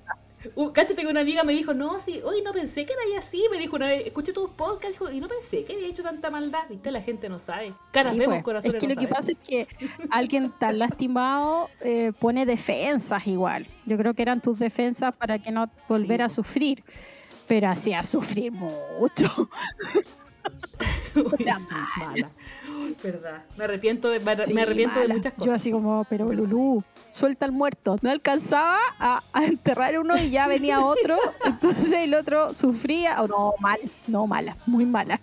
Uh, 0.54 0.72
cáchate 0.72 1.02
que 1.02 1.06
una 1.06 1.20
amiga 1.20 1.44
me 1.44 1.52
dijo, 1.52 1.74
no, 1.74 2.00
sí, 2.00 2.20
hoy 2.24 2.40
no 2.42 2.54
pensé 2.54 2.86
que 2.86 2.94
era 2.94 3.18
así. 3.18 3.44
Me 3.50 3.58
dijo 3.58 3.76
una 3.76 3.88
vez, 3.88 4.06
escuché 4.06 4.32
tus 4.32 4.48
podcasts 4.48 4.98
dijo, 4.98 5.10
y 5.10 5.20
no 5.20 5.28
pensé 5.28 5.64
que 5.64 5.74
había 5.74 5.88
hecho 5.88 6.02
tanta 6.02 6.30
maldad. 6.30 6.60
Viste, 6.70 6.90
la 6.90 7.02
gente 7.02 7.28
no 7.28 7.38
sabe. 7.38 7.74
Caras 7.92 8.12
Sí, 8.12 8.18
vemos, 8.18 8.36
pues. 8.36 8.44
corazones 8.44 8.74
Es 8.74 8.80
que 8.80 8.88
no 8.88 8.94
lo 8.94 9.00
que 9.00 9.06
pasa 9.08 9.32
es 9.32 9.38
que 9.38 9.68
alguien 10.08 10.50
tan 10.58 10.78
lastimado 10.78 11.68
eh, 11.82 12.12
pone 12.18 12.46
defensas 12.46 13.26
igual. 13.26 13.66
Yo 13.84 13.98
creo 13.98 14.14
que 14.14 14.22
eran 14.22 14.40
tus 14.40 14.58
defensas 14.58 15.14
para 15.14 15.38
que 15.38 15.50
no 15.50 15.68
volver 15.88 16.20
Sí, 16.20 16.22
a 16.24 16.28
sufrir. 16.30 16.84
Pero 17.50 17.68
hacía 17.68 18.04
sufrir 18.04 18.52
mucho. 18.52 19.26
Uy, 21.16 21.44
mala. 21.98 22.30
Verdad. 23.02 23.42
Me 23.56 23.64
arrepiento 23.64 24.08
de, 24.08 24.20
me, 24.20 24.44
Sí, 24.44 24.54
me 24.54 24.62
arrepiento 24.62 25.00
de 25.00 25.08
muchas 25.08 25.32
Yo 25.32 25.38
cosas. 25.38 25.54
así 25.54 25.72
como, 25.72 26.06
pero 26.08 26.32
Lulú, 26.32 26.84
suelta 27.08 27.46
al 27.46 27.50
muerto. 27.50 27.96
No 28.02 28.10
alcanzaba 28.10 28.78
a, 29.00 29.20
a 29.32 29.44
enterrar 29.46 29.98
uno 29.98 30.16
y 30.16 30.30
ya 30.30 30.46
venía 30.46 30.78
otro. 30.78 31.18
Entonces 31.44 31.92
el 31.94 32.14
otro 32.14 32.54
sufría. 32.54 33.20
Oh, 33.20 33.26
no, 33.26 33.54
mal, 33.58 33.80
no, 34.06 34.28
mala, 34.28 34.56
muy 34.66 34.86
mala. 34.86 35.18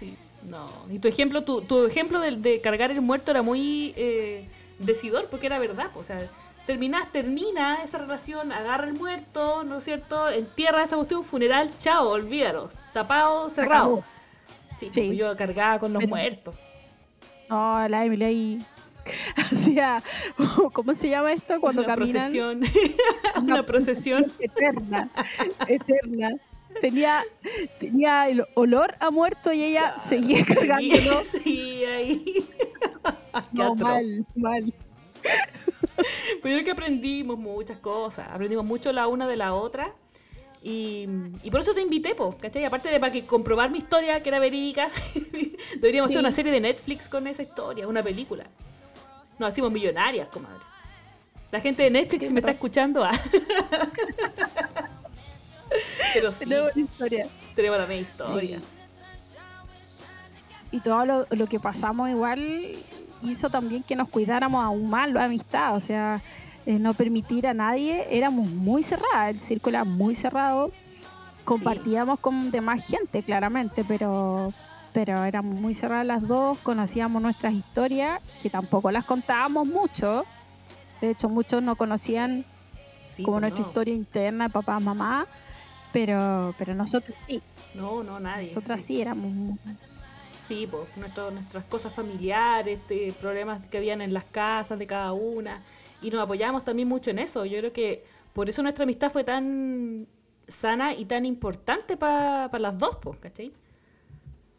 Sí, 0.00 0.16
no. 0.50 0.68
Y 0.90 0.98
tu 0.98 1.06
ejemplo, 1.06 1.44
tu, 1.44 1.60
tu 1.60 1.86
ejemplo 1.86 2.18
de, 2.18 2.32
de 2.32 2.60
cargar 2.60 2.90
el 2.90 3.02
muerto 3.02 3.30
era 3.30 3.42
muy 3.42 3.94
eh, 3.96 4.48
decidor 4.80 5.28
porque 5.30 5.46
era 5.46 5.60
verdad. 5.60 5.92
O 5.94 6.02
sea, 6.02 6.28
terminas, 6.68 7.10
termina 7.10 7.82
esa 7.82 7.98
relación, 7.98 8.52
agarra 8.52 8.84
el 8.86 8.92
muerto, 8.92 9.64
¿no 9.64 9.78
es 9.78 9.84
cierto? 9.84 10.28
Entierra 10.30 10.84
esa 10.84 10.94
cuestión, 10.96 11.24
funeral, 11.24 11.70
chao, 11.80 12.10
olvídalo. 12.10 12.70
Tapado, 12.92 13.48
cerrado. 13.50 14.04
Sí, 14.78 14.88
Sí. 14.92 15.06
pues 15.08 15.18
yo 15.18 15.36
cargaba 15.36 15.80
con 15.80 15.92
los 15.92 16.00
Pero- 16.00 16.10
muertos. 16.10 16.54
No, 17.48 17.88
la 17.88 18.04
Emily 18.04 18.24
ahí 18.24 18.66
hacía, 19.36 20.02
¿cómo 20.74 20.94
se 20.94 21.08
llama 21.08 21.32
esto? 21.32 21.58
Cuando 21.60 21.82
una 21.82 21.94
caminan. 21.96 22.30
procesión. 22.30 22.62
una 23.42 23.62
procesión. 23.64 24.32
eterna, 24.38 25.08
eterna. 25.66 26.30
Tenía, 26.82 27.24
tenía 27.80 28.28
el 28.28 28.44
olor 28.54 28.94
a 29.00 29.10
muerto 29.10 29.52
y 29.52 29.64
ella 29.64 29.98
seguía 29.98 30.44
cargándolo. 30.44 31.22
Sí, 31.24 31.82
ahí. 31.86 32.46
No, 33.52 33.74
mal, 33.74 34.26
mal. 34.36 34.72
Pero 36.42 36.54
yo 36.56 36.62
creo 36.62 36.64
que 36.64 36.70
aprendimos 36.70 37.38
muchas 37.38 37.78
cosas, 37.78 38.28
aprendimos 38.30 38.64
mucho 38.64 38.92
la 38.92 39.06
una 39.06 39.26
de 39.26 39.36
la 39.36 39.54
otra. 39.54 39.92
Y, 40.62 41.06
y 41.44 41.50
por 41.50 41.60
eso 41.60 41.72
te 41.72 41.80
invité, 41.82 42.14
po, 42.14 42.36
¿cachai? 42.36 42.64
Aparte 42.64 42.88
de 42.88 42.98
para 42.98 43.12
que 43.12 43.24
comprobar 43.24 43.70
mi 43.70 43.78
historia, 43.78 44.20
que 44.20 44.28
era 44.28 44.38
verídica, 44.40 44.90
deberíamos 45.76 46.10
hacer 46.10 46.20
una 46.20 46.32
serie 46.32 46.50
de 46.50 46.60
Netflix 46.60 47.08
con 47.08 47.26
esa 47.26 47.42
historia, 47.42 47.86
una 47.86 48.02
película. 48.02 48.44
Nos 49.38 49.50
hacemos 49.50 49.70
millonarias, 49.70 50.28
comadre. 50.28 50.64
La 51.50 51.60
gente 51.60 51.84
de 51.84 51.90
Netflix, 51.90 52.26
si 52.26 52.32
me 52.32 52.40
está 52.40 52.52
escuchando, 52.52 53.04
ah. 53.04 53.12
Pero 56.14 56.32
sí, 56.32 56.38
Tenemos 56.40 56.76
historia. 56.76 57.26
la 57.56 57.86
misma 57.86 57.94
historia. 57.94 58.58
Sí. 58.58 58.64
Y 60.70 60.80
todo 60.80 61.04
lo, 61.06 61.26
lo 61.30 61.46
que 61.46 61.60
pasamos 61.60 62.10
igual 62.10 62.38
hizo 63.22 63.48
también 63.50 63.82
que 63.82 63.96
nos 63.96 64.08
cuidáramos 64.08 64.64
aún 64.64 64.88
más 64.90 65.10
la 65.10 65.24
amistad, 65.24 65.74
o 65.76 65.80
sea, 65.80 66.20
eh, 66.66 66.78
no 66.78 66.94
permitir 66.94 67.46
a 67.46 67.54
nadie, 67.54 68.06
éramos 68.10 68.48
muy 68.50 68.82
cerradas, 68.82 69.28
el 69.30 69.40
círculo 69.40 69.76
era 69.78 69.84
muy 69.84 70.14
cerrado, 70.14 70.70
compartíamos 71.44 72.18
con 72.20 72.50
demás 72.50 72.86
gente 72.86 73.22
claramente, 73.22 73.84
pero 73.84 74.52
pero 74.92 75.22
éramos 75.24 75.54
muy 75.60 75.74
cerradas 75.74 76.06
las 76.06 76.26
dos, 76.26 76.58
conocíamos 76.58 77.22
nuestras 77.22 77.52
historias, 77.52 78.20
que 78.42 78.50
tampoco 78.50 78.90
las 78.90 79.04
contábamos 79.04 79.66
mucho, 79.66 80.24
de 81.00 81.10
hecho 81.10 81.28
muchos 81.28 81.62
no 81.62 81.76
conocían 81.76 82.44
Sí, 83.14 83.22
como 83.24 83.36
pues 83.36 83.42
nuestra 83.42 83.62
no. 83.62 83.68
historia 83.68 83.94
interna 83.94 84.44
de 84.44 84.50
papá, 84.50 84.78
mamá, 84.80 85.26
pero, 85.92 86.54
pero 86.58 86.74
nosotros 86.74 87.16
sí, 87.26 87.42
No, 87.74 88.02
no, 88.02 88.18
nadie. 88.20 88.46
nosotras 88.46 88.80
sí. 88.80 88.86
sí 88.88 89.00
éramos 89.02 89.32
Sí, 90.48 90.66
pues 90.70 90.88
nuestro- 90.96 91.30
nuestras 91.30 91.64
cosas 91.64 91.92
familiares, 91.94 92.78
este, 92.80 93.12
problemas 93.20 93.64
que 93.66 93.76
habían 93.78 94.00
en 94.00 94.12
las 94.14 94.24
casas 94.24 94.78
de 94.78 94.86
cada 94.86 95.12
una. 95.12 95.60
Y 96.00 96.10
nos 96.10 96.20
apoyamos 96.22 96.64
también 96.64 96.88
mucho 96.88 97.10
en 97.10 97.18
eso. 97.18 97.44
Yo 97.44 97.58
creo 97.58 97.72
que 97.72 98.04
por 98.32 98.48
eso 98.48 98.62
nuestra 98.62 98.84
amistad 98.84 99.12
fue 99.12 99.24
tan 99.24 100.06
sana 100.46 100.94
y 100.94 101.04
tan 101.04 101.26
importante 101.26 101.96
para 101.96 102.48
las 102.58 102.78
dos, 102.78 102.96
pues, 103.02 103.18
¿cachai? 103.18 103.52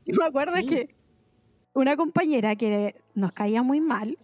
Yo 0.06 0.16
me 0.20 0.26
acuerdo 0.26 0.56
Sí. 0.58 0.66
que 0.68 0.96
una 1.74 1.96
compañera 1.98 2.56
que 2.56 2.96
nos 3.16 3.32
caía 3.32 3.64
muy 3.64 3.80
mal 3.82 4.18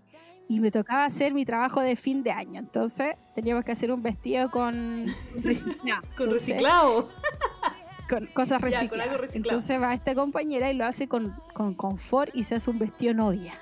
y 0.48 0.60
me 0.60 0.70
tocaba 0.72 1.06
hacer 1.06 1.34
mi 1.34 1.46
trabajo 1.46 1.82
de 1.82 1.96
fin 1.96 2.22
de 2.22 2.32
año. 2.32 2.60
Entonces 2.60 3.16
teníamos 3.34 3.66
que 3.66 3.72
hacer 3.72 3.92
un 3.92 4.04
vestido 4.04 4.52
con 4.52 5.06
reciclado. 5.44 6.02
Con 6.16 6.26
Entonces, 6.28 6.48
reciclado. 6.50 7.10
Con 8.10 8.26
cosas 8.28 8.62
Ya, 8.62 8.88
con 8.88 9.00
recicladas. 9.00 9.36
Entonces 9.36 9.82
va 9.82 9.94
esta 9.94 10.14
compañera 10.16 10.72
y 10.72 10.76
lo 10.76 10.86
hace 10.86 11.08
con, 11.08 11.32
con 11.54 11.74
confort 11.74 12.36
y 12.36 12.44
se 12.44 12.56
hace 12.56 12.70
un 12.70 12.78
vestido 12.80 13.14
novia. 13.14 13.54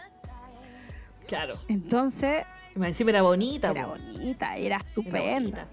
Claro. 1.28 1.56
Entonces 1.68 2.44
Encima 2.76 3.12
era 3.12 3.22
bonita. 3.22 3.72
era 3.72 3.86
bonita, 3.86 4.56
era 4.58 4.76
Era 4.76 4.78
estupenda. 4.78 5.66
bonita. 5.66 5.68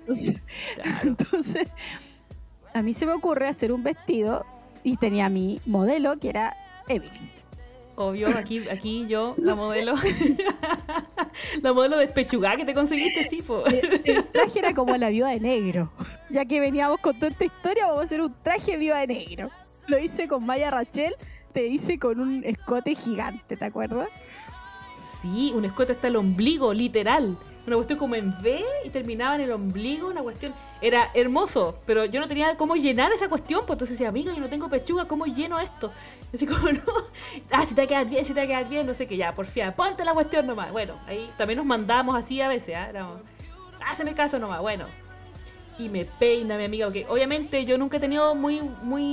Entonces, 0.00 0.42
Claro. 0.74 0.98
Entonces, 1.04 1.68
a 2.74 2.82
mí 2.82 2.94
se 2.94 3.06
me 3.06 3.12
ocurre 3.12 3.46
hacer 3.48 3.70
un 3.72 3.82
vestido 3.84 4.44
y 4.82 4.96
tenía 4.96 5.28
mi 5.28 5.60
modelo 5.66 6.18
que 6.18 6.30
era 6.30 6.56
Emily. 6.88 7.30
Obvio, 7.96 8.28
aquí, 8.38 8.60
aquí 8.68 9.06
yo, 9.08 9.34
la 9.38 9.54
modelo. 9.54 9.94
La 11.62 11.72
modelo 11.72 11.96
despechugada 11.96 12.56
que 12.56 12.64
te 12.64 12.74
conseguiste, 12.74 13.24
sí, 13.24 13.42
po. 13.42 13.64
El, 13.66 14.02
el 14.04 14.24
traje 14.24 14.58
era 14.58 14.74
como 14.74 14.96
la 14.96 15.08
viuda 15.08 15.30
de 15.30 15.40
negro. 15.40 15.90
Ya 16.28 16.44
que 16.44 16.60
veníamos 16.60 16.98
con 16.98 17.14
toda 17.14 17.28
esta 17.28 17.44
historia, 17.44 17.86
vamos 17.86 18.02
a 18.02 18.04
hacer 18.04 18.20
un 18.20 18.34
traje 18.42 18.76
viuda 18.76 18.98
de 19.00 19.06
negro. 19.06 19.50
Lo 19.86 19.98
hice 19.98 20.28
con 20.28 20.44
Maya 20.44 20.70
Rachel, 20.70 21.14
te 21.52 21.66
hice 21.66 21.98
con 21.98 22.20
un 22.20 22.44
escote 22.44 22.94
gigante, 22.94 23.56
¿te 23.56 23.64
acuerdas? 23.64 24.08
Sí, 25.20 25.52
un 25.54 25.64
escote 25.64 25.92
hasta 25.92 26.08
el 26.08 26.16
ombligo, 26.16 26.72
literal. 26.74 27.36
Una 27.66 27.76
cuestión 27.76 27.98
como 27.98 28.14
en 28.14 28.30
V 28.30 28.62
y 28.84 28.90
terminaba 28.90 29.36
en 29.36 29.42
el 29.42 29.52
ombligo, 29.52 30.08
una 30.08 30.22
cuestión. 30.22 30.52
Era 30.82 31.12
hermoso, 31.14 31.78
pero 31.86 32.04
yo 32.04 32.20
no 32.20 32.26
tenía 32.26 32.56
cómo 32.56 32.74
llenar 32.74 33.12
esa 33.12 33.28
cuestión, 33.28 33.60
pues 33.60 33.76
entonces 33.76 33.96
decía, 33.96 34.08
amiga, 34.08 34.34
yo 34.34 34.40
no 34.40 34.48
tengo 34.48 34.68
pechuga, 34.68 35.06
¿cómo 35.06 35.26
lleno 35.26 35.60
esto? 35.60 35.92
Así 36.34 36.44
como, 36.44 36.72
no, 36.72 36.82
ah, 37.52 37.64
si 37.64 37.76
te 37.76 37.86
va 37.86 38.00
a 38.00 38.04
bien, 38.04 38.24
si 38.24 38.34
te 38.34 38.44
va 38.44 38.58
a 38.58 38.62
bien, 38.64 38.84
no 38.84 38.92
sé 38.92 39.06
qué, 39.06 39.16
ya, 39.16 39.32
porfía, 39.32 39.74
ponte 39.76 40.04
la 40.04 40.12
cuestión 40.12 40.44
nomás. 40.46 40.72
Bueno, 40.72 40.94
ahí 41.06 41.30
también 41.38 41.58
nos 41.58 41.66
mandamos 41.66 42.16
así 42.16 42.40
a 42.40 42.48
veces, 42.48 42.74
¿ah? 42.76 42.88
Éramos, 42.90 43.20
Háceme 43.86 44.14
caso 44.14 44.38
nomás, 44.38 44.60
bueno. 44.60 44.86
Y 45.78 45.88
me 45.88 46.04
peina 46.04 46.56
mi 46.56 46.64
amiga, 46.64 46.86
porque 46.86 47.06
obviamente 47.08 47.64
yo 47.64 47.78
nunca 47.78 47.96
he 47.96 48.00
tenido 48.00 48.34
muy, 48.34 48.60
muy, 48.82 49.04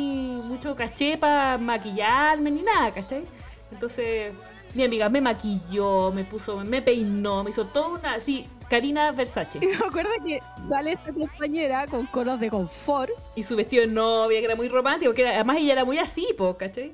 mucho 0.43 0.75
caché 0.75 1.17
para 1.17 1.57
maquillarme 1.57 2.51
ni 2.51 2.61
nada, 2.61 2.93
¿cachai? 2.93 3.25
Entonces, 3.71 4.33
mi 4.73 4.83
amiga 4.83 5.09
me 5.09 5.21
maquilló, 5.21 6.11
me 6.11 6.23
puso, 6.23 6.57
me 6.57 6.81
peinó, 6.81 7.43
me 7.43 7.51
hizo 7.51 7.65
toda 7.65 7.87
una, 7.89 8.13
así, 8.15 8.47
Karina 8.69 9.11
Versace. 9.11 9.59
Y 9.61 9.65
me 9.67 9.73
acuerdo 9.75 10.11
que 10.25 10.39
sale 10.67 10.93
esta 10.93 11.11
compañera 11.13 11.87
con 11.87 12.05
conos 12.07 12.39
de 12.39 12.49
confort. 12.49 13.11
Y 13.35 13.43
su 13.43 13.55
vestido 13.55 13.81
de 13.85 13.91
novia, 13.91 14.39
que 14.39 14.45
era 14.45 14.55
muy 14.55 14.69
romántico, 14.69 15.13
que 15.13 15.21
era- 15.21 15.31
además 15.35 15.57
ella 15.57 15.73
era 15.73 15.85
muy 15.85 15.97
así, 15.97 16.27
po, 16.37 16.55
¿cachai? 16.57 16.93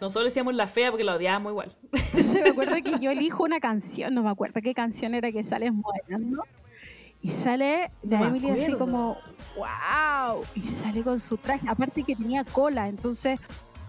Nosotros 0.00 0.24
decíamos 0.26 0.54
la 0.54 0.66
fea 0.66 0.90
porque 0.90 1.04
la 1.04 1.14
odiábamos 1.16 1.50
igual. 1.52 1.76
Entonces 1.92 2.42
me 2.42 2.48
acuerdo 2.48 2.74
que 2.82 2.98
yo 2.98 3.10
elijo 3.10 3.44
una 3.44 3.60
canción, 3.60 4.14
no 4.14 4.22
me 4.22 4.30
acuerdo 4.30 4.60
qué 4.62 4.72
canción 4.74 5.14
era 5.14 5.30
que 5.30 5.44
sale 5.44 5.70
modelando. 5.70 6.42
Y 7.22 7.28
sale 7.30 7.90
No 8.02 8.12
la 8.12 8.20
me 8.20 8.38
Emily 8.38 8.50
así 8.62 8.72
como, 8.76 9.18
wow. 9.56 10.42
Y 10.54 10.62
sale 10.62 11.02
con 11.02 11.20
su 11.20 11.36
traje, 11.36 11.68
aparte 11.68 12.02
que 12.02 12.16
tenía 12.16 12.44
cola, 12.44 12.88
entonces 12.88 13.38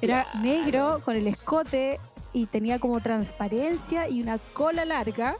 era 0.01 0.23
Claro. 0.25 0.39
negro 0.41 1.01
con 1.05 1.15
el 1.15 1.27
escote 1.27 1.99
y 2.34 2.47
tenía 2.47 2.77
como 2.79 2.99
transparencia 3.01 4.09
y 4.09 4.21
una 4.21 4.38
cola 4.38 4.84
larga. 4.84 5.38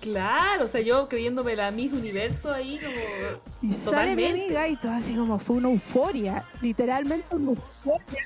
Claro, 0.00 0.64
o 0.64 0.68
sea, 0.68 0.80
yo 0.80 1.08
creyéndome 1.08 1.54
la 1.56 1.70
Miss 1.70 1.92
Universo 1.92 2.52
ahí 2.52 2.78
como... 2.78 3.40
Y 3.62 3.74
sale 3.74 4.16
mi 4.16 4.24
amiga 4.26 4.66
y 4.68 4.76
todo 4.76 4.92
así 4.92 5.14
como 5.14 5.38
fue 5.38 5.56
una 5.56 5.68
euforia, 5.70 6.44
literalmente 6.62 7.34
una 7.36 7.50
euforia. 7.50 8.22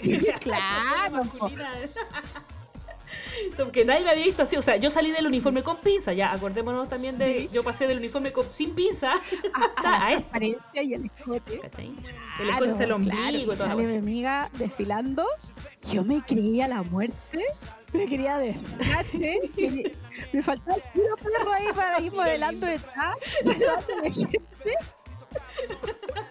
Claro. 0.40 1.24
Porque 3.56 3.84
nadie 3.84 4.04
me 4.04 4.10
había 4.10 4.24
visto 4.26 4.42
así, 4.42 4.56
o 4.56 4.62
sea, 4.62 4.76
yo 4.76 4.90
salí 4.90 5.10
del 5.10 5.26
uniforme 5.26 5.62
con 5.62 5.78
pinza, 5.80 6.12
ya, 6.12 6.32
acordémonos 6.32 6.88
también 6.88 7.16
de, 7.18 7.42
Sí. 7.42 7.48
yo 7.52 7.62
pasé 7.64 7.86
del 7.86 7.98
uniforme 7.98 8.32
con- 8.32 8.46
sin 8.52 8.74
pinza 8.74 9.12
a, 9.54 9.80
a, 9.80 9.96
a 9.96 9.98
la 10.00 10.12
esto, 10.12 10.28
transparencia 10.30 10.82
y 10.82 10.94
el 10.94 11.04
escote. 11.06 11.58
¿cachai? 11.60 11.90
El 12.40 12.50
escote 12.50 12.84
el 12.84 12.92
ombligo 12.92 13.16
claro, 13.16 13.38
y 13.38 13.44
toda 13.46 13.56
sale 13.56 13.82
mi 13.84 13.96
amiga 13.96 14.50
desfilando. 14.58 15.24
Yo 15.90 16.04
me 16.04 16.22
creía 16.24 16.68
la 16.68 16.82
muerte. 16.82 17.44
Me 17.92 18.06
quería 18.06 18.38
quería- 19.56 19.90
me 20.32 20.42
faltaba 20.42 20.76
el 20.76 20.82
puro 20.92 21.16
perro 21.16 21.52
ahí 21.52 21.66
para 21.74 22.00
ir 22.00 22.12
modelando 22.12 22.66
detrás. 22.66 23.16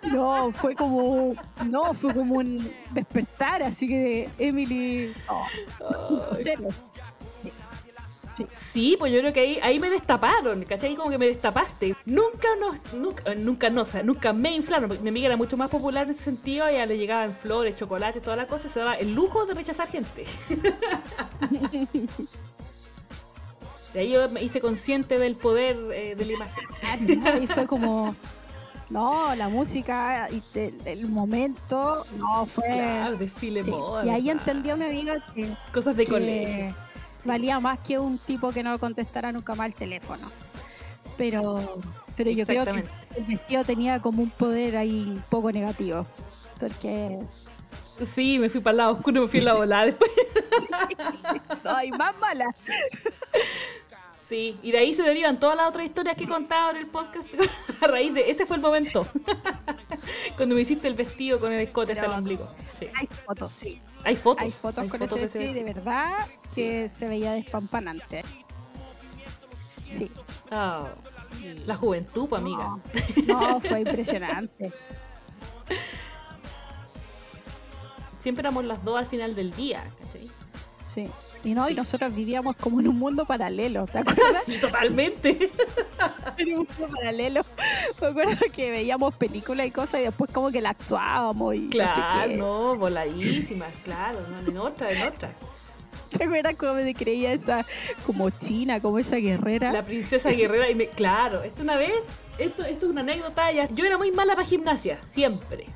No, 0.03 0.51
fue 0.51 0.75
como. 0.75 1.35
No, 1.65 1.93
fue 1.93 2.13
como 2.13 2.35
un 2.35 2.71
despertar. 2.91 3.63
Así 3.63 3.87
que 3.87 4.29
Emily. 4.37 5.13
oh, 5.29 6.27
cero. 6.33 6.67
Sí, 8.71 8.95
pues 8.97 9.11
yo 9.11 9.19
creo 9.19 9.33
que 9.33 9.39
ahí, 9.39 9.59
ahí 9.61 9.79
me 9.79 9.89
destaparon, 9.89 10.63
¿cachai? 10.63 10.95
Como 10.95 11.09
que 11.09 11.17
me 11.17 11.27
destapaste. 11.27 11.95
Nunca 12.05 12.47
nos, 12.59 12.93
nunca, 12.93 13.31
eh, 13.31 13.35
nunca 13.35 13.69
no, 13.69 13.81
o 13.81 13.85
sea, 13.85 14.03
nunca 14.03 14.33
me 14.33 14.53
inflaron, 14.53 14.89
porque 14.89 15.03
mi 15.03 15.09
amiga 15.09 15.27
era 15.27 15.37
mucho 15.37 15.57
más 15.57 15.69
popular 15.69 16.05
en 16.05 16.11
ese 16.11 16.23
sentido, 16.23 16.65
a 16.65 16.71
ella 16.71 16.85
le 16.85 16.97
llegaban 16.97 17.33
flores, 17.33 17.75
chocolate, 17.75 18.21
toda 18.21 18.35
la 18.35 18.47
cosa, 18.47 18.69
se 18.69 18.79
daba 18.79 18.95
el 18.95 19.13
lujo 19.13 19.45
de 19.45 19.53
rechazar 19.53 19.87
gente. 19.87 20.25
De 23.93 24.01
ahí 24.01 24.11
yo 24.11 24.29
me 24.29 24.43
hice 24.43 24.59
consciente 24.59 25.17
del 25.17 25.35
poder 25.35 25.77
eh, 25.93 26.15
de 26.15 26.25
la 26.25 26.33
imagen. 26.33 26.63
Ah, 26.83 26.97
no, 26.99 27.41
y 27.41 27.47
fue 27.47 27.65
como. 27.65 28.15
No, 28.89 29.35
la 29.35 29.49
música 29.49 30.29
y 30.29 30.41
el 30.85 31.09
momento. 31.09 32.05
No, 32.17 32.45
fue. 32.45 32.65
Claro, 32.65 33.17
desfile 33.17 33.63
Sí, 33.63 33.71
moda. 33.71 34.05
Y 34.05 34.09
ahí 34.09 34.29
entendió 34.29 34.77
mi 34.77 34.85
amiga 34.85 35.15
que, 35.33 35.49
Cosas 35.73 35.95
de 35.97 36.05
que 36.05 36.11
colegio. 36.11 36.75
Valía 37.27 37.59
más 37.59 37.79
que 37.79 37.99
un 37.99 38.17
tipo 38.17 38.51
que 38.51 38.63
no 38.63 38.79
contestara 38.79 39.31
nunca 39.31 39.53
más 39.53 39.67
el 39.67 39.73
teléfono. 39.75 40.31
Pero, 41.17 41.79
pero 42.15 42.31
yo 42.31 42.45
creo 42.45 42.65
que 42.65 42.85
el 43.15 43.23
vestido 43.25 43.63
tenía 43.63 44.01
como 44.01 44.23
un 44.23 44.29
poder 44.29 44.77
ahí 44.77 45.03
un 45.07 45.23
poco 45.29 45.51
negativo. 45.51 46.05
Porque. 46.59 47.19
Sí, 48.13 48.37
me 48.39 48.49
fui 48.49 48.61
para 48.61 48.71
el 48.71 48.77
lado 48.77 48.93
oscuro, 48.93 49.21
me 49.21 49.27
fui 49.27 49.39
a 49.39 49.43
la 49.43 49.53
volada 49.53 49.85
después. 49.85 50.11
¡Ay, 51.63 51.91
más 51.91 52.17
mala! 52.19 52.45
Sí, 54.27 54.59
y 54.61 54.71
de 54.71 54.79
ahí 54.79 54.93
se 54.93 55.03
derivan 55.03 55.39
todas 55.39 55.55
las 55.55 55.69
otras 55.69 55.85
historias 55.85 56.17
que 56.17 56.25
he 56.25 56.27
contado 56.27 56.71
en 56.71 56.77
el 56.77 56.87
podcast 56.87 57.27
a 57.81 57.87
raíz 57.87 58.13
de 58.13 58.29
ese 58.29 58.45
fue 58.45 58.57
el 58.57 58.61
momento. 58.61 59.07
Cuando 60.35 60.55
me 60.55 60.61
hiciste 60.61 60.87
el 60.87 60.95
vestido 60.95 61.39
con 61.39 61.51
el 61.51 61.61
escote 61.61 61.93
hasta 61.93 62.05
el 62.05 62.11
ombligo. 62.11 62.49
Sí. 62.79 62.87
Hay 62.93 63.07
fotos, 63.07 63.53
sí. 63.53 63.81
Hay 64.03 64.15
fotos. 64.15 64.43
Hay 64.43 64.51
fotos 64.51 64.89
con 64.89 65.01
ese 65.01 65.15
de 65.15 65.21
vestido 65.21 65.51
y 65.51 65.53
de 65.53 65.63
verdad 65.63 66.27
que 66.53 66.91
se 66.97 67.07
veía 67.07 67.33
despampanante. 67.33 68.23
Sí. 69.91 70.11
Ah, 70.51 70.87
la 71.65 71.75
juventud, 71.75 72.29
pues, 72.29 72.41
amiga. 72.41 72.77
No, 73.27 73.41
no, 73.49 73.59
fue 73.59 73.81
impresionante. 73.81 74.71
Siempre 78.19 78.41
éramos 78.41 78.65
las 78.65 78.83
dos 78.83 78.97
al 78.97 79.07
final 79.07 79.35
del 79.35 79.51
día, 79.55 79.83
¿cachai? 79.99 80.29
Sí. 80.97 81.07
Y 81.43 81.53
no, 81.53 81.69
y 81.69 81.75
nosotros 81.75 82.15
vivíamos 82.15 82.55
como 82.55 82.79
en 82.79 82.87
un 82.87 82.97
mundo 82.97 83.23
paralelo, 83.23 83.85
¿te 83.85 83.99
acuerdas? 83.99 84.43
Sí, 84.47 84.57
totalmente. 84.59 85.51
en 86.37 86.53
un 86.53 86.67
mundo 86.67 86.95
paralelo. 86.95 87.41
Me 88.01 88.07
acuerdo 88.07 88.45
que 88.51 88.71
veíamos 88.71 89.13
películas 89.15 89.67
y 89.67 89.71
cosas 89.71 90.01
y 90.01 90.03
después 90.05 90.31
como 90.31 90.49
que 90.49 90.59
la 90.59 90.71
actuábamos 90.71 91.53
y 91.53 91.67
Claro, 91.67 92.35
no, 92.35 92.75
voladísimas, 92.77 93.71
claro, 93.83 94.21
no, 94.27 94.39
en 94.39 94.57
otra, 94.57 94.91
en 94.91 95.03
otra. 95.03 95.31
¿Te 96.17 96.23
acuerdas 96.23 96.55
cómo 96.57 96.73
me 96.73 96.95
creía 96.95 97.31
esa 97.31 97.63
como 98.07 98.31
china, 98.31 98.79
como 98.79 98.97
esa 98.97 99.17
guerrera? 99.17 99.71
La 99.71 99.85
princesa 99.85 100.31
guerrera, 100.31 100.67
y 100.67 100.73
me, 100.73 100.87
claro, 100.87 101.43
esto 101.43 101.61
una 101.61 101.77
vez, 101.77 101.93
esto, 102.39 102.63
esto 102.63 102.87
es 102.87 102.91
una 102.91 103.01
anécdota, 103.01 103.51
ya, 103.51 103.69
yo 103.69 103.85
era 103.85 103.99
muy 103.99 104.11
mala 104.11 104.33
para 104.33 104.47
gimnasia, 104.47 104.97
siempre, 105.11 105.67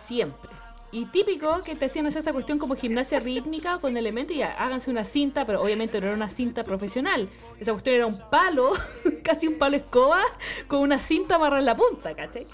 siempre. 0.00 0.53
Y 0.94 1.06
típico 1.06 1.60
que 1.62 1.74
te 1.74 1.86
hacían 1.86 2.06
hacer 2.06 2.22
esa 2.22 2.32
cuestión 2.32 2.60
como 2.60 2.76
gimnasia 2.76 3.18
rítmica 3.18 3.78
con 3.80 3.96
elementos 3.96 4.36
y 4.36 4.38
ya, 4.38 4.52
háganse 4.52 4.92
una 4.92 5.04
cinta, 5.04 5.44
pero 5.44 5.60
obviamente 5.60 6.00
no 6.00 6.06
era 6.06 6.14
una 6.14 6.28
cinta 6.28 6.62
profesional. 6.62 7.28
Esa 7.58 7.72
cuestión 7.72 7.96
era 7.96 8.06
un 8.06 8.20
palo, 8.30 8.70
casi 9.24 9.48
un 9.48 9.58
palo 9.58 9.76
escoba, 9.76 10.22
con 10.68 10.78
una 10.78 11.00
cinta 11.00 11.34
amarrada 11.34 11.58
en 11.58 11.66
la 11.66 11.74
punta, 11.74 12.14
¿cachai? 12.14 12.46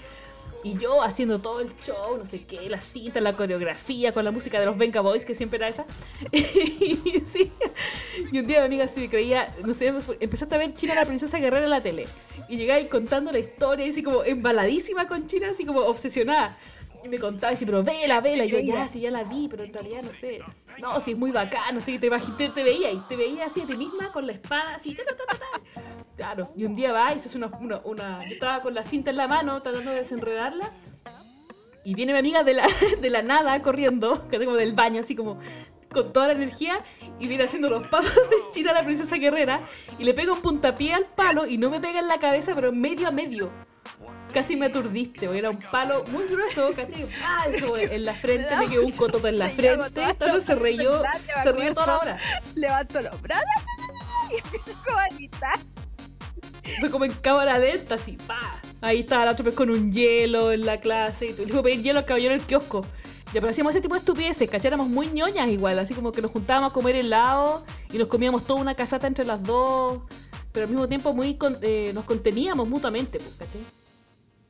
Y 0.63 0.75
yo 0.75 1.03
haciendo 1.03 1.37
todo 1.37 1.59
el 1.59 1.71
show, 1.85 2.17
no 2.17 2.25
sé 2.25 2.43
qué, 2.45 2.67
la 2.67 2.81
cinta, 2.81 3.21
la 3.21 3.35
coreografía, 3.35 4.11
con 4.11 4.25
la 4.25 4.31
música 4.31 4.59
de 4.59 4.65
los 4.65 4.75
Venga 4.75 5.01
Boys, 5.01 5.23
que 5.23 5.35
siempre 5.35 5.57
era 5.57 5.67
esa. 5.67 5.85
y, 6.31 7.21
sí. 7.31 7.51
y 8.31 8.39
un 8.39 8.47
día 8.47 8.61
mi 8.61 8.65
amiga 8.65 8.85
así 8.85 9.07
creía, 9.07 9.53
no 9.63 9.75
sé, 9.75 9.93
empezaste 10.19 10.55
a 10.55 10.57
ver 10.57 10.73
China 10.73 10.95
la 10.95 11.05
princesa 11.05 11.37
guerrera 11.37 11.65
en 11.65 11.69
la 11.69 11.81
tele. 11.81 12.07
Y 12.49 12.67
ahí 12.71 12.87
contando 12.87 13.31
la 13.31 13.37
historia, 13.37 13.87
así 13.87 14.01
como 14.01 14.23
embaladísima 14.23 15.07
con 15.07 15.27
China, 15.27 15.49
así 15.51 15.63
como 15.63 15.81
obsesionada. 15.81 16.57
Y 17.03 17.09
me 17.09 17.17
contaba, 17.19 17.51
y 17.51 17.55
así, 17.55 17.65
pero 17.65 17.83
vela, 17.83 18.21
vela. 18.21 18.45
Y 18.45 18.49
yo, 18.49 18.59
ya, 18.59 18.87
sí, 18.87 18.99
ya 18.99 19.11
la 19.11 19.23
vi, 19.23 19.47
pero 19.49 19.63
en 19.63 19.73
realidad 19.73 20.03
no 20.03 20.11
sé. 20.11 20.39
No, 20.79 20.99
sí, 20.99 21.11
es 21.11 21.17
muy 21.17 21.31
bacán, 21.31 21.73
no 21.75 21.81
sé, 21.81 21.97
te, 21.99 22.09
te, 22.09 22.49
te 22.49 22.63
veía 22.63 22.91
y 22.91 22.97
te 23.09 23.15
veía 23.15 23.45
así 23.45 23.61
a 23.61 23.65
ti 23.65 23.75
misma 23.75 24.11
con 24.11 24.27
la 24.27 24.33
espada, 24.33 24.75
así, 24.75 24.95
ta, 24.95 25.03
ta, 25.15 25.25
ta. 25.25 25.81
Claro, 26.15 26.51
y 26.55 26.65
un 26.65 26.75
día 26.75 26.91
va 26.93 27.13
y 27.15 27.19
se 27.19 27.27
hace 27.29 27.37
una, 27.37 27.47
una, 27.59 27.81
una- 27.83 28.19
estaba 28.23 28.61
con 28.61 28.75
la 28.75 28.83
cinta 28.83 29.09
en 29.09 29.17
la 29.17 29.27
mano 29.27 29.61
tratando 29.61 29.89
de 29.91 29.97
desenredarla. 29.97 30.71
Y 31.83 31.95
viene 31.95 32.13
mi 32.13 32.19
amiga 32.19 32.43
de 32.43 32.53
la, 32.53 32.67
de 33.01 33.09
la 33.09 33.23
nada 33.23 33.59
corriendo, 33.63 34.27
que 34.29 34.37
como 34.43 34.55
del 34.55 34.73
baño, 34.73 34.99
así 35.01 35.15
como 35.15 35.39
con 35.91 36.13
toda 36.13 36.27
la 36.27 36.33
energía, 36.33 36.83
y 37.19 37.27
viene 37.27 37.43
haciendo 37.45 37.69
los 37.69 37.87
pasos 37.87 38.13
de 38.15 38.35
China 38.51 38.71
la 38.71 38.83
princesa 38.83 39.15
guerrera, 39.17 39.59
y 39.97 40.03
le 40.03 40.13
pega 40.13 40.31
un 40.31 40.41
puntapié 40.41 40.93
al 40.93 41.05
palo, 41.05 41.47
y 41.47 41.57
no 41.57 41.69
me 41.71 41.79
pega 41.81 41.99
en 41.99 42.07
la 42.07 42.19
cabeza, 42.19 42.53
pero 42.53 42.71
medio 42.71 43.07
a 43.07 43.11
medio. 43.11 43.49
Casi 44.33 44.55
me 44.55 44.67
aturdiste, 44.67 45.25
porque 45.25 45.39
era 45.39 45.49
un 45.49 45.59
palo 45.59 46.05
muy 46.07 46.25
grueso, 46.25 46.71
¿cachai? 46.75 47.05
Eso, 47.53 47.77
en 47.77 48.05
la 48.05 48.13
frente, 48.13 48.55
me 48.57 48.67
quedó 48.69 48.85
un 48.85 48.91
cototo 48.91 49.27
en 49.27 49.37
la 49.39 49.49
frente, 49.49 50.01
entonces 50.03 50.43
se 50.45 50.55
reyó, 50.55 51.03
se 51.43 51.51
rió 51.51 51.73
toda 51.73 51.87
la 51.87 51.97
hora. 51.97 52.17
Levanto 52.55 53.01
los 53.01 53.21
brazos 53.21 53.45
y 54.31 54.35
empiezo 54.37 54.73
como 54.85 54.97
a 54.97 55.07
gritar. 55.15 55.59
Fue 56.79 56.89
como 56.89 57.05
en 57.05 57.11
cámara 57.13 57.57
lenta, 57.59 57.95
así, 57.95 58.13
pa. 58.25 58.61
Ahí 58.81 59.01
estaba 59.01 59.25
la 59.25 59.31
otra 59.31 59.43
vez 59.45 59.55
con 59.55 59.69
un 59.69 59.91
hielo 59.91 60.51
en 60.51 60.65
la 60.65 60.79
clase. 60.79 61.27
Y 61.27 61.33
tú 61.33 61.45
le 61.45 61.61
pedir 61.61 61.81
hielo 61.83 61.99
al 61.99 62.05
caballero 62.05 62.33
del 62.33 62.41
kiosco. 62.43 62.81
Ya, 63.33 63.39
pero 63.39 63.49
hacíamos 63.49 63.73
ese 63.75 63.81
tipo 63.81 63.93
de 63.95 63.99
estupideces, 63.99 64.49
¿cachai? 64.49 64.67
Éramos 64.67 64.87
muy 64.87 65.07
ñoñas 65.07 65.49
igual, 65.49 65.79
así 65.79 65.93
como 65.93 66.11
que 66.11 66.21
nos 66.21 66.31
juntábamos 66.31 66.71
a 66.71 66.73
comer 66.73 66.95
helado 66.95 67.63
y 67.91 67.97
nos 67.97 68.07
comíamos 68.07 68.45
toda 68.45 68.59
una 68.61 68.75
casata 68.75 69.07
entre 69.07 69.25
las 69.25 69.41
dos, 69.43 70.01
pero 70.51 70.65
al 70.65 70.69
mismo 70.71 70.87
tiempo 70.87 71.13
muy 71.13 71.35
con- 71.35 71.57
eh, 71.61 71.91
nos 71.93 72.03
conteníamos 72.05 72.67
mutuamente, 72.67 73.19
pues, 73.19 73.35
¿cachai? 73.37 73.61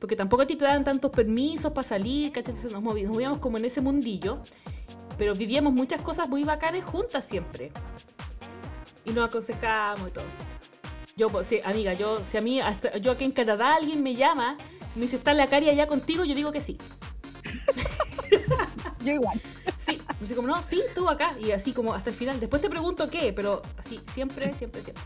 Porque 0.02 0.16
tampoco 0.16 0.42
a 0.42 0.46
ti 0.48 0.56
te 0.56 0.64
daban 0.64 0.82
tantos 0.82 1.12
permisos 1.12 1.70
para 1.70 1.86
salir, 1.86 2.32
¿cachai? 2.32 2.54
Entonces 2.56 2.72
nos, 2.72 2.82
movi- 2.82 3.04
nos 3.04 3.12
movíamos 3.12 3.38
como 3.38 3.56
en 3.58 3.66
ese 3.66 3.80
mundillo, 3.80 4.42
pero 5.16 5.32
vivíamos 5.36 5.72
muchas 5.72 6.02
cosas 6.02 6.28
muy 6.28 6.42
bacanas 6.42 6.84
juntas 6.84 7.24
siempre. 7.24 7.70
Y 9.04 9.12
nos 9.12 9.28
aconsejábamos 9.28 10.08
y 10.08 10.10
todo. 10.10 10.24
Yo, 11.16 11.28
pues, 11.28 11.46
sí, 11.46 11.60
amiga, 11.64 11.92
yo, 11.92 12.20
si 12.28 12.36
a 12.36 12.40
mí, 12.40 12.60
hasta- 12.60 12.96
yo 12.98 13.12
aquí 13.12 13.22
en 13.22 13.30
Canadá 13.30 13.76
alguien 13.76 14.02
me 14.02 14.16
llama, 14.16 14.56
me 14.96 15.02
dice, 15.02 15.14
¿está 15.18 15.34
la 15.34 15.46
cari 15.46 15.70
allá 15.70 15.86
contigo? 15.86 16.24
Yo 16.24 16.34
digo 16.34 16.50
que 16.50 16.60
sí. 16.60 16.78
Yo 19.04 19.12
igual. 19.12 19.40
Sí, 19.86 20.00
me 20.08 20.20
dice 20.20 20.34
como, 20.34 20.48
no, 20.48 20.60
sí, 20.68 20.82
tú 20.96 21.08
acá. 21.08 21.32
Y 21.40 21.52
así 21.52 21.72
como 21.72 21.94
hasta 21.94 22.10
el 22.10 22.16
final. 22.16 22.40
Después 22.40 22.60
te 22.60 22.68
pregunto 22.68 23.08
qué, 23.08 23.32
pero 23.32 23.62
así, 23.78 24.00
siempre, 24.12 24.52
siempre, 24.52 24.82
siempre. 24.82 25.04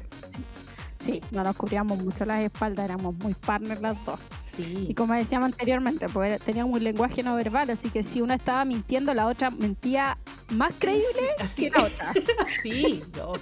Sí, 1.01 1.21
no 1.33 1.43
nos 1.45 1.55
cubríamos 1.55 1.99
mucho 1.99 2.25
las 2.25 2.41
espaldas, 2.41 2.87
éramos 2.87 3.15
muy 3.17 3.35
partners 3.35 3.83
las 3.83 4.03
dos. 4.07 4.19
Y 4.59 4.63
Sí. 4.89 4.95
como 4.95 5.15
decíamos 5.15 5.47
anteriormente, 5.53 6.09
pues 6.09 6.41
teníamos 6.41 6.75
un 6.75 6.85
lenguaje 6.85 7.23
no 7.23 7.35
verbal, 7.35 7.69
así 7.71 7.91
que 7.91 8.03
si 8.03 8.21
una 8.23 8.35
estaba 8.37 8.65
mintiendo, 8.65 9.13
la 9.15 9.27
otra 9.27 9.51
mentía 9.51 10.17
más 10.51 10.73
creíble 10.79 11.05
Así, 11.39 11.65
que 11.65 11.71
la 11.71 11.85
otra. 11.85 12.13
sí, 12.63 13.03
no. 13.17 13.33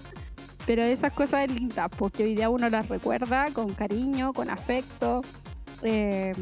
Pero 0.66 0.82
esas 0.82 1.12
cosas 1.12 1.48
lindas, 1.50 1.88
porque 1.96 2.24
hoy 2.24 2.34
día 2.34 2.48
uno 2.50 2.68
las 2.70 2.88
recuerda 2.88 3.46
con 3.52 3.72
cariño, 3.74 4.32
con 4.32 4.50
afecto. 4.50 5.20
eh, 5.82 6.32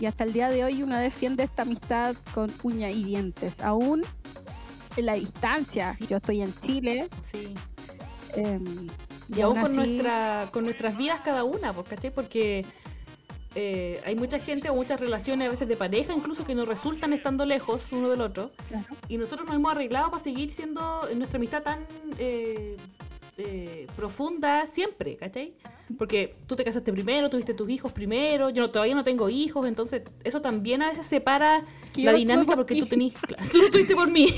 y 0.00 0.06
hasta 0.06 0.22
el 0.22 0.32
día 0.32 0.48
de 0.48 0.62
hoy 0.64 0.82
uno 0.84 0.96
defiende 0.96 1.42
esta 1.42 1.62
amistad 1.62 2.14
con 2.32 2.52
uñas 2.62 2.94
y 2.94 3.02
dientes. 3.02 3.58
Aún 3.60 4.02
en 4.96 5.06
la 5.06 5.14
distancia. 5.14 5.94
Sí. 5.98 6.06
Yo 6.06 6.18
estoy 6.18 6.40
en 6.42 6.54
Chile. 6.60 7.08
sí. 7.32 7.54
eh, 8.36 8.60
Y 9.34 9.40
aún 9.40 9.56
aún 9.58 9.66
con, 9.66 9.76
nuestra, 9.76 10.48
con 10.52 10.64
nuestras 10.64 10.96
vidas 10.96 11.20
cada 11.24 11.42
una, 11.42 11.72
pues, 11.72 11.88
¿cachai? 11.88 12.12
Porque 12.14 12.64
eh, 13.54 14.00
hay 14.04 14.14
mucha 14.14 14.38
gente 14.38 14.68
o 14.70 14.74
muchas 14.74 15.00
relaciones 15.00 15.48
a 15.48 15.50
veces 15.50 15.68
de 15.68 15.76
pareja 15.76 16.12
incluso 16.14 16.44
que 16.44 16.54
no 16.54 16.64
resultan 16.64 17.12
estando 17.12 17.44
lejos 17.44 17.86
uno 17.92 18.08
del 18.10 18.20
otro. 18.20 18.50
Claro. 18.68 18.84
Y 19.08 19.16
nosotros 19.18 19.46
nos 19.46 19.56
hemos 19.56 19.72
arreglado 19.72 20.10
para 20.10 20.22
seguir 20.22 20.50
siendo 20.52 21.08
nuestra 21.16 21.36
amistad 21.38 21.62
tan 21.62 21.80
eh, 22.18 22.76
eh, 23.38 23.86
profunda 23.96 24.66
siempre, 24.66 25.16
¿cachai? 25.16 25.54
Porque 25.96 26.34
tú 26.46 26.54
te 26.56 26.64
casaste 26.64 26.92
primero, 26.92 27.30
tuviste 27.30 27.54
tus 27.54 27.70
hijos 27.70 27.92
primero, 27.92 28.50
yo 28.50 28.62
no- 28.62 28.70
todavía 28.70 28.94
no 28.94 29.04
tengo 29.04 29.30
hijos, 29.30 29.66
entonces 29.66 30.02
eso 30.22 30.42
también 30.42 30.82
a 30.82 30.88
veces 30.88 31.06
separa 31.06 31.64
la 31.94 32.12
dinámica 32.12 32.48
por 32.54 32.66
porque 32.66 32.78
tú 32.80 32.86
tenés... 32.86 33.14
Claro, 33.14 33.42
tú 33.50 33.58
lo 33.58 33.70
tuviste 33.70 33.94
por 33.94 34.10
mí. 34.10 34.28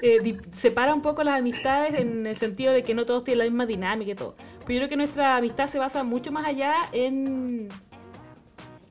Eh, 0.00 0.38
separa 0.52 0.94
un 0.94 1.02
poco 1.02 1.22
las 1.24 1.38
amistades 1.38 1.98
en 1.98 2.26
el 2.26 2.36
sentido 2.36 2.72
de 2.72 2.82
que 2.82 2.94
no 2.94 3.04
todos 3.04 3.24
tienen 3.24 3.38
la 3.40 3.44
misma 3.44 3.66
dinámica 3.66 4.12
y 4.12 4.14
todo. 4.14 4.34
Pero 4.66 4.74
yo 4.74 4.78
creo 4.80 4.88
que 4.88 4.96
nuestra 4.96 5.36
amistad 5.36 5.68
se 5.68 5.78
basa 5.78 6.04
mucho 6.04 6.32
más 6.32 6.46
allá 6.46 6.74
en 6.92 7.68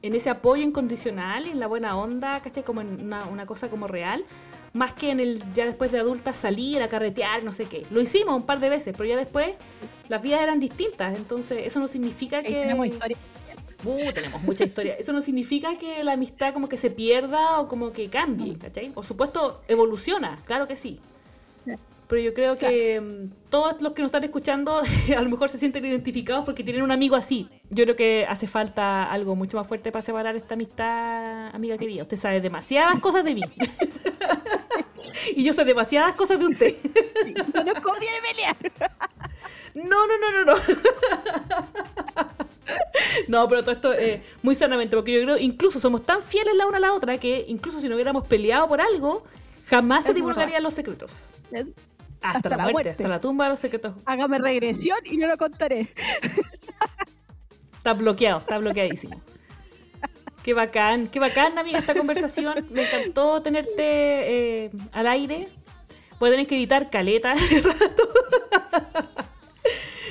en 0.03 0.15
ese 0.15 0.30
apoyo 0.30 0.63
incondicional, 0.63 1.47
en 1.47 1.59
la 1.59 1.67
buena 1.67 1.97
onda, 1.97 2.41
¿cachai? 2.41 2.63
Como 2.63 2.82
en 2.82 3.01
una, 3.01 3.26
una 3.26 3.45
cosa 3.45 3.69
como 3.69 3.88
real, 3.88 4.26
más 4.74 4.93
que 4.93 5.11
en 5.11 5.21
el 5.21 5.41
ya 5.53 5.65
después 5.65 5.91
de 5.91 5.99
adultas 5.99 6.36
salir 6.36 6.82
a 6.84 6.89
carretear, 6.89 7.43
no 7.43 7.53
sé 7.53 7.65
qué. 7.65 7.88
Lo 7.89 8.01
hicimos 8.01 8.36
un 8.36 8.43
par 8.43 8.59
de 8.59 8.69
veces, 8.69 8.93
pero 8.97 9.07
ya 9.07 9.15
después 9.15 9.55
las 10.09 10.21
vidas 10.21 10.41
eran 10.41 10.59
distintas, 10.59 11.15
entonces 11.15 11.65
eso 11.65 11.80
no 11.80 11.88
significa 11.88 12.41
que... 12.41 12.49
tenemos 12.49 12.88
historia. 12.88 13.17
Uh, 13.86 14.11
tenemos 14.13 14.41
mucha 14.43 14.65
historia. 14.65 14.95
Eso 14.95 15.13
no 15.13 15.21
significa 15.21 15.78
que 15.78 16.03
la 16.03 16.13
amistad 16.13 16.53
como 16.53 16.67
que 16.67 16.78
se 16.78 16.89
pierda 16.89 17.59
o 17.59 17.67
como 17.67 17.91
que 17.91 18.09
cambie, 18.09 18.57
¿cachai? 18.57 18.89
Por 18.89 19.05
supuesto, 19.05 19.61
evoluciona, 19.69 20.38
claro 20.45 20.67
que 20.67 20.76
sí. 20.76 20.99
Pero 22.08 22.22
yo 22.22 22.34
creo 22.34 22.58
que 22.58 22.99
mm, 23.01 23.49
todos 23.49 23.82
los 23.82 23.93
que 23.93 24.01
nos 24.01 24.10
están 24.10 24.24
escuchando 24.24 24.82
a 25.18 25.22
lo 25.22 25.30
mejor 25.30 25.49
se 25.49 25.58
sienten 25.60 25.86
identificados 25.86 26.45
porque 26.45 26.64
tienen 26.64 26.84
un 26.84 26.91
amigo 26.91 27.16
así. 27.16 27.49
Yo 27.70 27.84
creo 27.86 27.95
que 27.95 28.26
hace 28.30 28.47
falta 28.47 29.04
algo 29.12 29.36
mucho 29.36 29.58
más 29.58 29.68
fuerte 29.68 29.91
para 29.91 30.01
separar 30.04 30.36
esta 30.36 30.54
amistad, 30.56 31.47
amiga 31.56 31.78
querida. 31.78 32.04
Usted 32.04 32.18
sabe 32.18 32.41
demasiadas 32.41 32.99
cosas 32.99 33.24
de 33.24 33.36
mí. 33.36 33.41
y 35.36 35.43
yo 35.43 35.54
sé 35.54 35.64
demasiadas 35.66 36.16
cosas 36.16 36.39
de 36.39 36.45
usted. 36.45 36.76
No 37.54 37.64
nos 37.64 37.76
conviene 37.76 38.18
pelear. 38.30 38.58
No, 39.76 40.06
no, 40.08 40.18
no, 40.20 40.32
no, 40.32 40.45
no. 40.45 40.62
No, 43.28 43.47
pero 43.47 43.62
todo 43.64 43.72
esto 43.74 43.93
eh, 43.93 44.24
muy 44.41 44.56
sanamente, 44.56 44.95
porque 44.95 45.14
yo 45.14 45.22
creo 45.24 45.38
incluso 45.38 45.80
somos 45.80 46.01
tan 46.04 46.22
fieles 46.22 46.56
la 46.56 46.68
una 46.68 46.78
a 46.78 46.82
la 46.82 46.93
otra 46.93 47.18
que 47.18 47.45
incluso 47.47 47.80
si 47.82 47.88
no 47.89 47.95
hubiéramos 47.95 48.28
peleado 48.28 48.68
por 48.68 48.82
algo, 48.82 49.24
jamás 49.68 50.06
se 50.06 50.14
divulgarían 50.14 50.62
los 50.64 50.74
secretos. 50.74 51.12
Es- 51.51 51.74
Hasta, 52.24 52.38
Hasta 52.38 52.49
la, 52.49 52.57
la 52.57 52.63
muerte, 52.63 52.74
muerte. 52.74 52.89
hasta 52.91 53.07
la 53.07 53.21
tumba 53.21 53.43
de 53.45 53.49
los 53.51 53.59
secretos. 53.59 53.93
Hágame 54.05 54.39
regresión 54.39 54.97
y 55.03 55.17
no 55.17 55.28
lo 55.28 55.38
contaré. 55.38 55.89
Está 57.78 57.93
bloqueado, 57.93 58.39
está 58.39 58.57
bloqueadísimo. 58.57 59.21
Qué 60.41 60.53
bacán, 60.53 61.07
qué 61.07 61.19
bacán, 61.19 61.57
amiga, 61.57 61.80
esta 61.80 61.93
conversación. 61.93 62.65
Me 62.71 62.84
encantó 62.84 63.41
tenerte 63.41 63.74
eh, 64.65 64.71
al 64.93 65.07
aire. 65.07 65.47
Voy 66.19 66.30
a 66.30 66.32
tener 66.32 66.47
que 66.47 66.55
editar 66.55 66.89
caleta. 66.89 67.34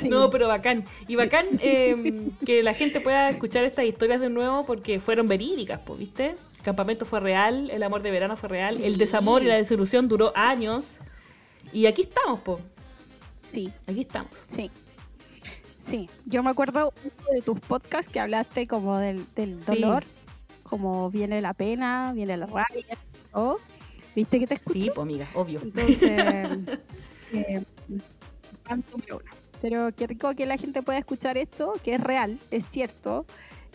No, 0.08 0.30
pero 0.30 0.48
bacán. 0.48 0.84
Y 1.06 1.14
bacán 1.14 1.46
eh, 1.60 2.30
que 2.44 2.64
la 2.64 2.74
gente 2.74 3.00
pueda 3.00 3.30
escuchar 3.30 3.62
estas 3.62 3.84
historias 3.84 4.20
de 4.20 4.30
nuevo 4.30 4.66
porque 4.66 4.98
fueron 4.98 5.28
verídicas, 5.28 5.78
pues, 5.84 6.00
¿viste? 6.00 6.34
El 6.56 6.62
campamento 6.62 7.04
fue 7.04 7.20
real, 7.20 7.70
el 7.70 7.82
amor 7.84 8.02
de 8.02 8.10
verano 8.10 8.36
fue 8.36 8.48
real, 8.48 8.82
el 8.82 8.98
desamor 8.98 9.42
y 9.42 9.46
la 9.46 9.54
desilusión 9.54 10.08
duró 10.08 10.32
años. 10.34 10.96
Y 11.72 11.86
aquí 11.86 12.02
estamos, 12.02 12.40
pues. 12.40 12.62
Sí, 13.50 13.72
Aquí 13.86 14.02
estamos. 14.02 14.30
sí. 14.48 14.70
Sí, 15.84 16.08
yo 16.26 16.44
me 16.44 16.50
acuerdo 16.50 16.92
de 17.32 17.42
tus 17.42 17.58
podcasts 17.58 18.10
que 18.10 18.20
hablaste 18.20 18.68
como 18.68 18.98
del, 18.98 19.26
del 19.34 19.58
Sí. 19.60 19.66
dolor, 19.80 20.04
como 20.62 21.10
viene 21.10 21.42
la 21.42 21.54
pena, 21.54 22.12
viene 22.14 22.36
la 22.36 22.46
rabia, 22.46 22.96
¿oh? 23.32 23.56
¿Viste 24.14 24.38
que 24.38 24.46
te 24.46 24.54
escucho? 24.54 24.80
Sí, 24.80 24.88
pues, 24.94 24.98
amiga, 25.02 25.28
obvio. 25.34 25.60
Entonces, 25.60 25.98
eh, 27.32 27.62
pero 29.60 29.90
qué 29.94 30.06
rico 30.06 30.34
que 30.34 30.46
la 30.46 30.56
gente 30.56 30.82
pueda 30.82 30.98
escuchar 30.98 31.36
esto, 31.36 31.74
que 31.82 31.94
es 31.94 32.00
real, 32.00 32.38
es 32.50 32.64
cierto, 32.66 33.26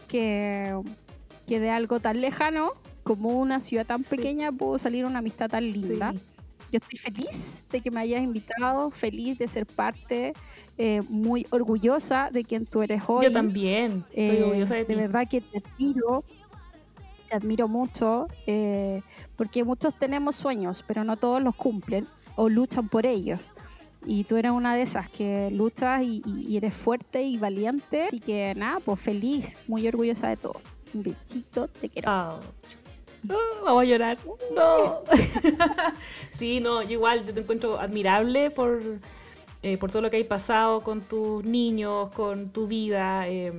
que, 0.08 0.80
que 1.46 1.60
de 1.60 1.70
algo 1.72 2.00
tan 2.00 2.22
lejano 2.22 2.72
como 3.04 3.30
una 3.40 3.60
ciudad 3.60 3.86
tan 3.86 4.04
Sí. 4.04 4.16
pequeña 4.16 4.52
pudo 4.52 4.80
salir 4.80 5.06
una 5.06 5.20
amistad 5.20 5.50
tan 5.50 5.70
linda. 5.70 6.14
Sí. 6.14 6.20
Yo 6.72 6.80
estoy 6.80 6.98
feliz 7.00 7.64
de 7.72 7.82
que 7.82 7.92
me 7.92 8.02
hayas 8.02 8.22
invitado, 8.22 8.92
feliz 8.92 9.38
de 9.38 9.48
ser 9.48 9.66
parte, 9.66 10.34
eh, 10.78 11.02
muy 11.10 11.46
orgullosa 11.50 12.30
de 12.32 12.44
quien 12.44 12.66
tú 12.66 12.82
eres 12.82 13.02
hoy. 13.08 13.26
Yo 13.26 13.32
también. 13.32 14.04
Estoy 14.10 14.38
Eh, 14.38 14.44
orgullosa 14.44 14.76
de 14.76 14.86
ti. 14.86 14.96
verdad 14.96 15.28
que 15.30 15.42
te 15.42 15.60
admiro, 15.60 16.24
te 17.30 17.36
admiro 17.36 17.68
mucho, 17.68 18.28
eh, 18.46 19.02
porque 19.38 19.64
muchos 19.64 19.98
tenemos 19.98 20.36
sueños, 20.36 20.84
pero 20.86 21.04
no 21.04 21.16
todos 21.18 21.42
los 21.42 21.56
cumplen 21.56 22.08
o 22.36 22.50
luchan 22.50 22.90
por 22.90 23.06
ellos. 23.06 23.54
Y 24.06 24.26
tú 24.26 24.38
eres 24.38 24.52
una 24.52 24.76
de 24.76 24.84
esas 24.84 25.10
que 25.10 25.50
luchas 25.52 26.02
y, 26.04 26.56
eres 26.56 26.74
fuerte 26.74 27.24
y 27.24 27.38
valiente. 27.38 28.04
Así 28.08 28.20
que 28.20 28.54
nada, 28.56 28.80
pues 28.80 29.00
feliz, 29.00 29.58
muy 29.68 29.88
orgullosa 29.88 30.30
de 30.30 30.38
todo. 30.38 30.62
Un 30.94 31.04
besito, 31.04 31.68
te 31.68 31.90
quiero. 31.90 32.40
No, 33.24 33.38
vamos 33.66 33.84
a 33.84 33.86
llorar. 33.86 34.18
No. 34.54 35.00
sí, 36.38 36.60
no, 36.60 36.82
yo 36.82 36.92
igual, 36.92 37.26
yo 37.26 37.34
te 37.34 37.40
encuentro 37.40 37.80
admirable 37.80 38.52
por, 38.52 38.82
eh, 39.64 39.78
por 39.78 39.92
todo 39.92 40.02
lo 40.02 40.10
que 40.10 40.18
hay 40.18 40.24
pasado 40.24 40.82
con 40.82 41.02
tus 41.02 41.44
niños, 41.44 42.12
con 42.12 42.50
tu 42.50 42.68
vida. 42.68 43.28
eh, 43.28 43.52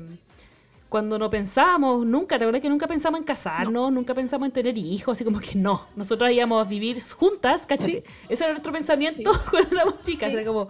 cuando 0.89 1.19
no 1.19 1.29
pensábamos, 1.29 2.07
nunca, 2.07 2.39
¿te 2.39 2.45
acuerdas 2.45 2.63
que 2.63 2.71
nunca 2.71 2.87
pensamos 2.87 3.21
en 3.21 3.27
casarnos? 3.27 3.93
Nunca 3.93 4.15
pensamos 4.15 4.47
en 4.47 4.53
tener 4.53 4.79
hijos, 4.79 5.17
así 5.19 5.25
como 5.25 5.39
que 5.39 5.55
no. 5.55 5.87
Nosotros 5.97 6.31
íbamos 6.31 6.67
a 6.67 6.71
vivir 6.71 7.03
juntas, 7.03 7.67
¿cachai? 7.67 8.03
Ese 8.29 8.45
era 8.45 8.55
nuestro 8.55 8.73
pensamiento 8.73 9.31
cuando 9.51 9.77
éramos 9.77 10.03
chicas. 10.03 10.31
Sí. 10.31 10.37
Era 10.37 10.47
como 10.47 10.69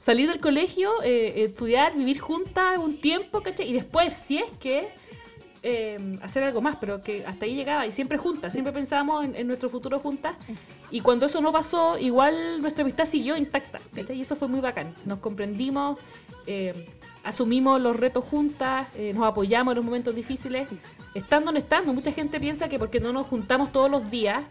salir 0.00 0.28
del 0.28 0.40
colegio, 0.40 0.90
eh, 1.02 1.44
estudiar, 1.44 1.94
vivir 1.94 2.18
juntas 2.18 2.78
un 2.78 2.98
tiempo, 2.98 3.42
¿cachai? 3.42 3.68
Y 3.68 3.74
después, 3.74 4.14
si 4.14 4.38
es 4.38 4.50
que 4.58 4.88
eh, 5.62 6.18
hacer 6.22 6.42
algo 6.44 6.60
más, 6.60 6.76
pero 6.76 7.02
que 7.02 7.24
hasta 7.26 7.44
ahí 7.44 7.54
llegaba 7.54 7.86
y 7.86 7.92
siempre 7.92 8.18
juntas, 8.18 8.52
siempre 8.52 8.72
pensábamos 8.72 9.24
en, 9.24 9.34
en 9.34 9.46
nuestro 9.46 9.68
futuro 9.68 9.98
juntas. 9.98 10.36
Y 10.90 11.00
cuando 11.00 11.26
eso 11.26 11.40
no 11.40 11.52
pasó, 11.52 11.98
igual 11.98 12.60
nuestra 12.60 12.82
amistad 12.82 13.06
siguió 13.06 13.36
intacta. 13.36 13.80
¿cachai? 13.94 14.16
Y 14.18 14.22
eso 14.22 14.36
fue 14.36 14.48
muy 14.48 14.60
bacán. 14.60 14.94
Nos 15.04 15.18
comprendimos, 15.18 15.98
eh, 16.46 16.88
asumimos 17.24 17.80
los 17.80 17.96
retos 17.96 18.24
juntas, 18.24 18.88
eh, 18.94 19.12
nos 19.12 19.24
apoyamos 19.24 19.72
en 19.72 19.76
los 19.76 19.84
momentos 19.84 20.14
difíciles. 20.14 20.68
Sí. 20.68 20.78
Estando 21.14 21.52
no 21.52 21.58
estando, 21.58 21.92
mucha 21.92 22.12
gente 22.12 22.38
piensa 22.40 22.68
que 22.68 22.78
porque 22.78 23.00
no 23.00 23.12
nos 23.12 23.26
juntamos 23.26 23.72
todos 23.72 23.90
los 23.90 24.10
días, 24.10 24.44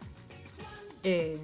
eh, 1.03 1.39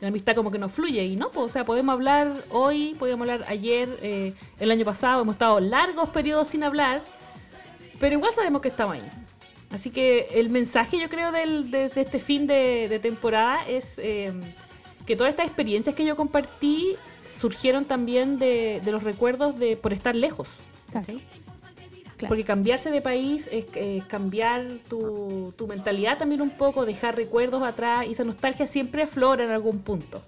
la 0.00 0.08
amistad 0.08 0.34
como 0.34 0.50
que 0.50 0.58
no 0.58 0.68
fluye. 0.68 1.04
Y 1.04 1.16
no, 1.16 1.30
pues, 1.30 1.46
o 1.46 1.48
sea, 1.48 1.64
podemos 1.64 1.92
hablar 1.92 2.32
hoy, 2.50 2.94
podemos 2.98 3.22
hablar 3.22 3.44
ayer, 3.48 3.98
eh, 4.02 4.34
el 4.58 4.70
año 4.70 4.84
pasado, 4.84 5.22
hemos 5.22 5.34
estado 5.34 5.60
largos 5.60 6.08
periodos 6.10 6.48
sin 6.48 6.64
hablar, 6.64 7.02
pero 8.00 8.16
igual 8.16 8.32
sabemos 8.32 8.62
que 8.62 8.68
estamos 8.68 8.96
ahí. 8.96 9.08
Así 9.70 9.90
que 9.90 10.26
el 10.32 10.50
mensaje 10.50 10.98
yo 10.98 11.08
creo 11.08 11.30
del, 11.30 11.70
de, 11.70 11.92
este 11.94 12.18
fin 12.18 12.48
de, 12.48 12.98
temporada 13.00 13.64
es 13.68 13.98
eh, 13.98 14.32
que 15.06 15.14
todas 15.14 15.30
estas 15.30 15.46
experiencias 15.46 15.94
que 15.94 16.04
yo 16.04 16.16
compartí 16.16 16.96
surgieron 17.38 17.84
también 17.84 18.38
de, 18.38 18.82
los 18.84 19.04
recuerdos 19.04 19.56
de 19.56 19.76
por 19.76 19.92
estar 19.92 20.16
lejos. 20.16 20.48
Porque 22.26 22.44
cambiarse 22.44 22.90
de 22.90 23.00
país 23.00 23.48
es, 23.52 23.64
cambiar 24.08 24.66
tu, 24.88 25.54
tu, 25.56 25.68
mentalidad 25.68 26.18
también 26.18 26.42
un 26.42 26.50
poco, 26.50 26.84
dejar 26.84 27.16
recuerdos 27.16 27.62
atrás 27.62 28.06
y 28.06 28.12
esa 28.12 28.24
nostalgia 28.24 28.66
siempre 28.66 29.04
aflora 29.04 29.44
en 29.44 29.50
algún 29.50 29.80
punto. 29.80 30.22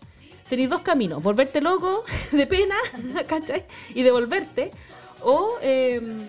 Tenéis 0.49 0.71
dos 0.71 0.83
caminos, 0.83 1.23
volverte 1.23 1.61
loco 1.61 2.05
de 2.33 2.47
pena, 2.47 2.77
¿cachai? 3.27 3.65
Y 3.95 4.03
devolverte, 4.03 4.71
o 5.21 5.57
em, 5.61 6.29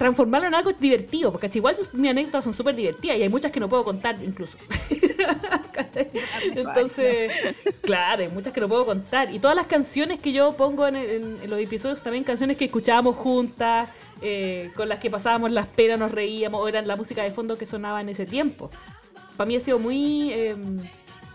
transformarlo 0.00 0.48
en 0.48 0.54
algo 0.54 0.72
divertido, 0.72 1.30
porque 1.30 1.50
igual 1.52 1.76
mis 1.92 2.10
anécdotas 2.10 2.42
son 2.42 2.54
súper 2.54 2.74
divertidas 2.74 3.18
y 3.18 3.22
hay 3.22 3.28
muchas 3.28 3.52
que 3.52 3.60
no 3.60 3.68
puedo 3.68 3.84
contar 3.84 4.16
incluso. 4.24 4.56
Entonces, 6.56 7.54
claro, 7.82 8.22
hay 8.22 8.30
muchas 8.30 8.54
que 8.54 8.62
no 8.62 8.68
puedo 8.70 8.86
contar. 8.86 9.30
Y 9.30 9.38
todas 9.38 9.54
las 9.54 9.66
canciones 9.66 10.18
que 10.18 10.32
yo 10.32 10.54
pongo 10.54 10.86
en, 10.86 11.46
los 11.50 11.60
episodios, 11.60 12.00
también 12.00 12.24
canciones 12.24 12.56
que 12.56 12.64
escuchábamos 12.64 13.16
juntas, 13.16 13.90
eh, 14.22 14.70
con 14.74 14.88
las 14.88 15.00
que 15.00 15.10
pasábamos 15.10 15.50
las 15.50 15.66
penas, 15.66 15.98
nos 15.98 16.12
reíamos, 16.12 16.62
o 16.62 16.66
eran 16.66 16.88
la 16.88 16.96
música 16.96 17.22
de 17.22 17.30
fondo 17.30 17.58
que 17.58 17.66
sonaba 17.66 18.00
en 18.00 18.08
ese 18.08 18.24
tiempo. 18.24 18.70
Para 19.36 19.46
mí 19.48 19.56
ha 19.56 19.60
sido 19.60 19.78
muy 19.78 20.32
em, 20.32 20.78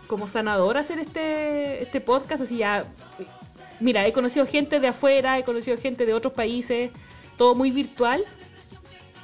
como 0.08 0.26
sanador 0.26 0.76
hacer 0.76 0.98
este, 0.98 1.84
este 1.84 2.00
podcast, 2.00 2.42
así 2.42 2.56
ya... 2.56 2.84
Mira, 3.78 4.04
he 4.08 4.12
conocido 4.12 4.44
gente 4.44 4.80
de 4.80 4.88
afuera, 4.88 5.38
he 5.38 5.44
conocido 5.44 5.78
gente 5.78 6.04
de 6.04 6.14
otros 6.14 6.32
países, 6.32 6.90
todo 7.36 7.54
muy 7.54 7.70
virtual, 7.70 8.24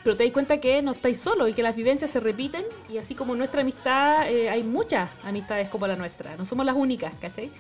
pero 0.03 0.17
te 0.17 0.25
das 0.25 0.33
cuenta 0.33 0.59
que 0.61 0.83
no 0.83 0.93
estáis 0.93 1.19
solos 1.19 1.49
y 1.49 1.53
que 1.53 1.63
las 1.63 1.77
vivencias 1.77 2.11
se 2.11 2.21
repiten 2.21 2.65
y 2.89 2.99
así 2.99 3.15
como 3.15 3.35
nuestra 3.35 3.63
amistad, 3.63 4.31
eh, 4.31 4.51
hay 4.51 4.63
muchas 4.63 5.11
amistades 5.25 5.69
como 5.69 5.87
la 5.87 5.97
nuestra, 5.97 6.37
no 6.37 6.45
somos 6.45 6.67
las 6.67 6.75
únicas, 6.75 7.13
¿cachai? 7.21 7.51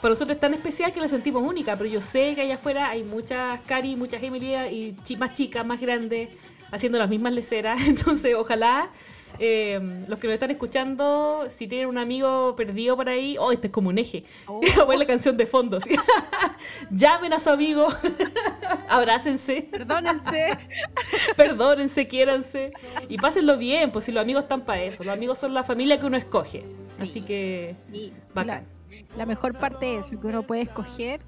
Para 0.00 0.12
nosotros 0.14 0.36
es 0.36 0.40
tan 0.40 0.54
especial 0.54 0.92
que 0.92 1.00
la 1.00 1.08
sentimos 1.08 1.42
única, 1.42 1.76
pero 1.76 1.88
yo 1.88 2.00
sé 2.00 2.34
que 2.34 2.40
allá 2.40 2.54
afuera 2.54 2.88
hay 2.88 3.02
muchas 3.02 3.60
Cari, 3.66 3.96
muchas 3.96 4.22
Emily 4.22 4.54
y 4.54 5.16
más 5.16 5.34
chicas, 5.34 5.66
más 5.66 5.78
grandes, 5.78 6.30
haciendo 6.70 6.98
las 6.98 7.10
mismas 7.10 7.34
leceras, 7.34 7.80
entonces 7.86 8.34
ojalá 8.34 8.88
eh, 9.42 10.04
los 10.06 10.18
que 10.18 10.26
nos 10.26 10.34
están 10.34 10.50
escuchando, 10.50 11.46
si 11.56 11.66
tienen 11.66 11.88
un 11.88 11.96
amigo 11.96 12.54
perdido 12.56 12.94
por 12.94 13.08
ahí, 13.08 13.38
oh, 13.38 13.52
este 13.52 13.68
es 13.68 13.72
como 13.72 13.88
un 13.88 13.96
eje. 13.96 14.24
Oh. 14.46 14.60
Voy 14.86 14.98
la 14.98 15.06
canción 15.06 15.38
de 15.38 15.46
fondo. 15.46 15.78
Llamen 16.90 17.32
a 17.32 17.40
su 17.40 17.48
amigo, 17.48 17.88
abrácense. 18.90 19.62
Perdónense. 19.62 20.58
Perdónense, 21.36 22.06
quiéranse. 22.06 22.70
Y 23.08 23.16
pásenlo 23.16 23.56
bien, 23.56 23.90
pues 23.90 24.04
si 24.04 24.12
los 24.12 24.20
amigos 24.20 24.42
están 24.42 24.66
para 24.66 24.82
eso. 24.82 25.04
Los 25.04 25.14
amigos 25.14 25.38
son 25.38 25.54
la 25.54 25.64
familia 25.64 25.98
que 25.98 26.04
uno 26.04 26.18
escoge. 26.18 26.66
Así 27.00 27.22
que, 27.22 27.74
bacán. 28.34 28.66
La, 29.16 29.24
mejor 29.24 29.58
parte 29.58 29.96
es 29.96 30.10
que 30.10 30.16
uno 30.26 30.42
puede 30.42 30.62
escoger 30.62 31.20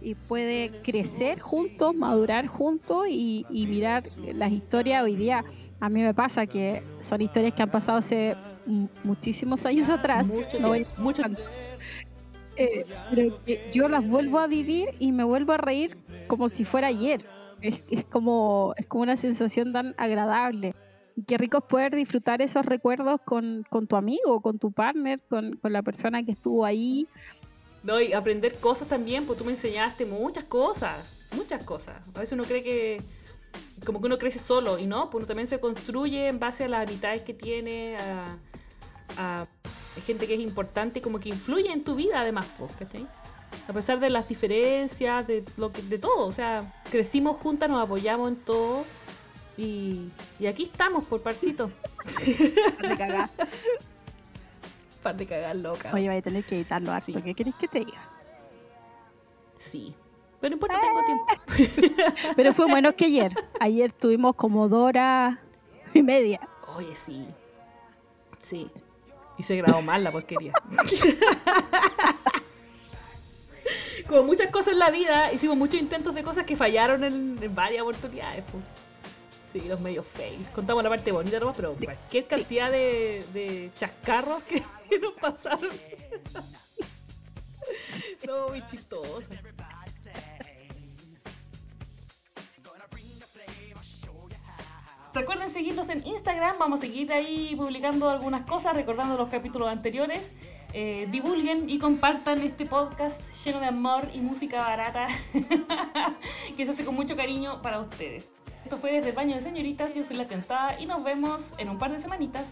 y 0.00 0.16
puede 0.16 0.72
crecer 0.82 1.38
juntos, 1.38 1.94
madurar 1.94 2.48
juntos 2.48 3.06
y, 3.08 3.46
y 3.48 3.68
mirar 3.68 4.02
las 4.34 4.50
historias 4.50 5.04
hoy 5.04 5.14
día 5.14 5.44
a 5.80 5.88
mí 5.88 6.02
me 6.02 6.14
pasa 6.14 6.46
que 6.46 6.82
son 7.00 7.22
historias 7.22 7.54
que 7.54 7.62
han 7.62 7.70
pasado 7.70 7.98
hace 7.98 8.36
muchísimos 9.02 9.64
años 9.64 9.88
atrás. 9.88 10.26
Mucho, 10.98 11.22
eh, 12.56 12.84
pero 13.08 13.40
yo 13.72 13.88
las 13.88 14.06
vuelvo 14.06 14.38
a 14.38 14.46
vivir 14.46 14.90
y 14.98 15.12
me 15.12 15.24
vuelvo 15.24 15.54
a 15.54 15.56
reír 15.56 15.96
como 16.26 16.48
si 16.50 16.64
fuera 16.64 16.88
ayer. 16.88 17.26
Es, 17.62 17.82
como, 18.10 18.74
es 18.76 18.86
como 18.86 19.02
una 19.02 19.16
sensación 19.16 19.72
tan 19.72 19.94
agradable. 19.96 20.74
Qué 21.26 21.36
rico 21.38 21.58
es 21.58 21.64
poder 21.64 21.94
disfrutar 21.94 22.40
esos 22.42 22.64
recuerdos 22.64 23.20
con, 23.24 23.64
tu 23.88 23.96
amigo, 23.96 24.40
con 24.40 24.58
tu 24.58 24.72
partner, 24.72 25.20
con, 25.28 25.56
con, 25.56 25.72
la 25.72 25.82
persona 25.82 26.22
que 26.22 26.32
estuvo 26.32 26.64
ahí. 26.64 27.06
No, 27.82 28.00
y 28.00 28.12
aprender 28.12 28.56
cosas 28.56 28.88
también, 28.88 29.26
pues 29.26 29.38
tú 29.38 29.44
me 29.44 29.52
enseñaste 29.52 30.04
muchas 30.06 30.44
cosas, 30.44 30.96
muchas 31.34 31.62
cosas. 31.64 31.96
A 32.14 32.20
veces 32.20 32.32
uno 32.32 32.44
cree 32.44 32.62
que, 32.62 33.02
como 33.84 34.00
que 34.00 34.06
uno 34.06 34.18
crece 34.18 34.38
solo 34.38 34.78
y 34.78 34.86
no, 34.86 35.10
pues 35.10 35.20
uno 35.20 35.26
también 35.26 35.46
se 35.46 35.60
construye 35.60 36.28
en 36.28 36.38
base 36.38 36.64
a 36.64 36.68
las 36.68 36.82
habilidades 36.82 37.22
que 37.22 37.34
tiene, 37.34 37.96
a, 39.16 39.46
gente 40.06 40.26
que 40.26 40.34
es 40.34 40.40
importante 40.40 41.00
y 41.00 41.02
como 41.02 41.18
que 41.18 41.28
influye 41.28 41.70
en 41.70 41.84
tu 41.84 41.94
vida 41.94 42.20
además, 42.20 42.46
pues, 42.58 42.72
¿cachai? 42.78 43.06
A 43.68 43.72
pesar 43.72 44.00
de 44.00 44.08
las 44.08 44.28
diferencias, 44.28 45.26
de 45.26 45.44
lo 45.56 45.72
que, 45.72 45.82
de 45.82 45.98
todo, 45.98 46.26
o 46.26 46.32
sea, 46.32 46.72
crecimos 46.90 47.36
juntas, 47.36 47.68
nos 47.68 47.82
apoyamos 47.82 48.30
en 48.30 48.36
todo 48.36 48.84
y, 49.58 50.08
y 50.38 50.46
aquí 50.46 50.64
estamos 50.64 51.04
por 51.04 51.20
parcito. 51.20 51.70
Par 52.80 52.88
de 52.88 52.96
cagar. 52.96 53.30
Par 55.02 55.16
de 55.16 55.26
cagar 55.26 55.56
loca. 55.56 55.90
Oye, 55.92 56.08
voy 56.08 56.16
a 56.16 56.22
tener 56.22 56.44
que 56.44 56.56
editarlo 56.56 56.92
harto. 56.92 57.22
¿Qué 57.22 57.34
querés 57.34 57.54
que 57.56 57.68
te 57.68 57.80
diga? 57.80 58.00
Sí. 59.58 59.94
Pero 60.40 60.50
no 60.50 60.54
importa, 60.56 60.80
tengo 60.80 61.04
tiempo. 61.04 61.26
Pero 62.36 62.54
fue 62.54 62.66
menos 62.68 62.94
que 62.94 63.04
ayer. 63.06 63.34
Ayer 63.60 63.92
tuvimos 63.92 64.34
como 64.36 64.68
dos 64.68 64.88
horas 64.88 65.38
y 65.92 66.02
media. 66.02 66.40
Oye, 66.76 66.96
sí. 66.96 67.26
Sí. 68.42 68.70
Y 69.36 69.42
se 69.42 69.56
grabó 69.56 69.82
mal 69.82 70.02
la 70.02 70.10
porquería. 70.10 70.52
como 74.08 74.22
muchas 74.24 74.48
cosas 74.50 74.72
en 74.72 74.78
la 74.78 74.90
vida, 74.90 75.32
hicimos 75.32 75.56
muchos 75.56 75.80
intentos 75.80 76.14
de 76.14 76.22
cosas 76.22 76.44
que 76.44 76.56
fallaron 76.56 77.04
en, 77.04 77.54
varias 77.54 77.82
oportunidades. 77.82 78.44
Pues. 78.50 78.64
Sí, 79.52 79.68
los 79.68 79.80
medios 79.80 80.06
fails. 80.06 80.48
Contamos 80.48 80.82
la 80.82 80.88
parte 80.88 81.12
bonita 81.12 81.38
nomás, 81.38 81.56
pero 81.56 81.74
cualquier 81.74 82.26
cantidad 82.26 82.70
de, 82.70 83.24
de 83.32 83.70
chascarros 83.74 84.42
que, 84.44 84.62
nos 85.00 85.12
pasaron. 85.14 85.70
no, 88.26 88.48
muy 88.48 88.64
chistoso. 88.66 89.20
Recuerden 95.12 95.50
seguirnos 95.50 95.88
en 95.88 96.06
Instagram, 96.06 96.56
vamos 96.58 96.78
a 96.78 96.82
seguir 96.82 97.12
ahí 97.12 97.56
publicando 97.56 98.08
algunas 98.08 98.46
cosas, 98.46 98.74
recordando 98.74 99.16
los 99.16 99.28
capítulos 99.28 99.68
anteriores. 99.68 100.22
Eh, 100.72 101.08
divulguen 101.10 101.68
y 101.68 101.80
compartan 101.80 102.40
este 102.42 102.64
podcast 102.64 103.20
lleno 103.44 103.58
de 103.58 103.66
amor 103.66 104.08
y 104.14 104.20
música 104.20 104.58
barata 104.58 105.08
que 106.56 106.64
se 106.64 106.70
hace 106.70 106.84
con 106.84 106.94
mucho 106.94 107.16
cariño 107.16 107.60
para 107.60 107.80
ustedes. 107.80 108.30
Esto 108.62 108.76
fue 108.76 108.92
desde 108.92 109.08
el 109.08 109.16
baño 109.16 109.34
de 109.34 109.42
señoritas, 109.42 109.92
yo 109.94 110.04
soy 110.04 110.16
la 110.16 110.28
tentada 110.28 110.78
y 110.78 110.86
nos 110.86 111.02
vemos 111.02 111.40
en 111.58 111.70
un 111.70 111.78
par 111.78 111.90
de 111.90 112.00
semanitas. 112.00 112.46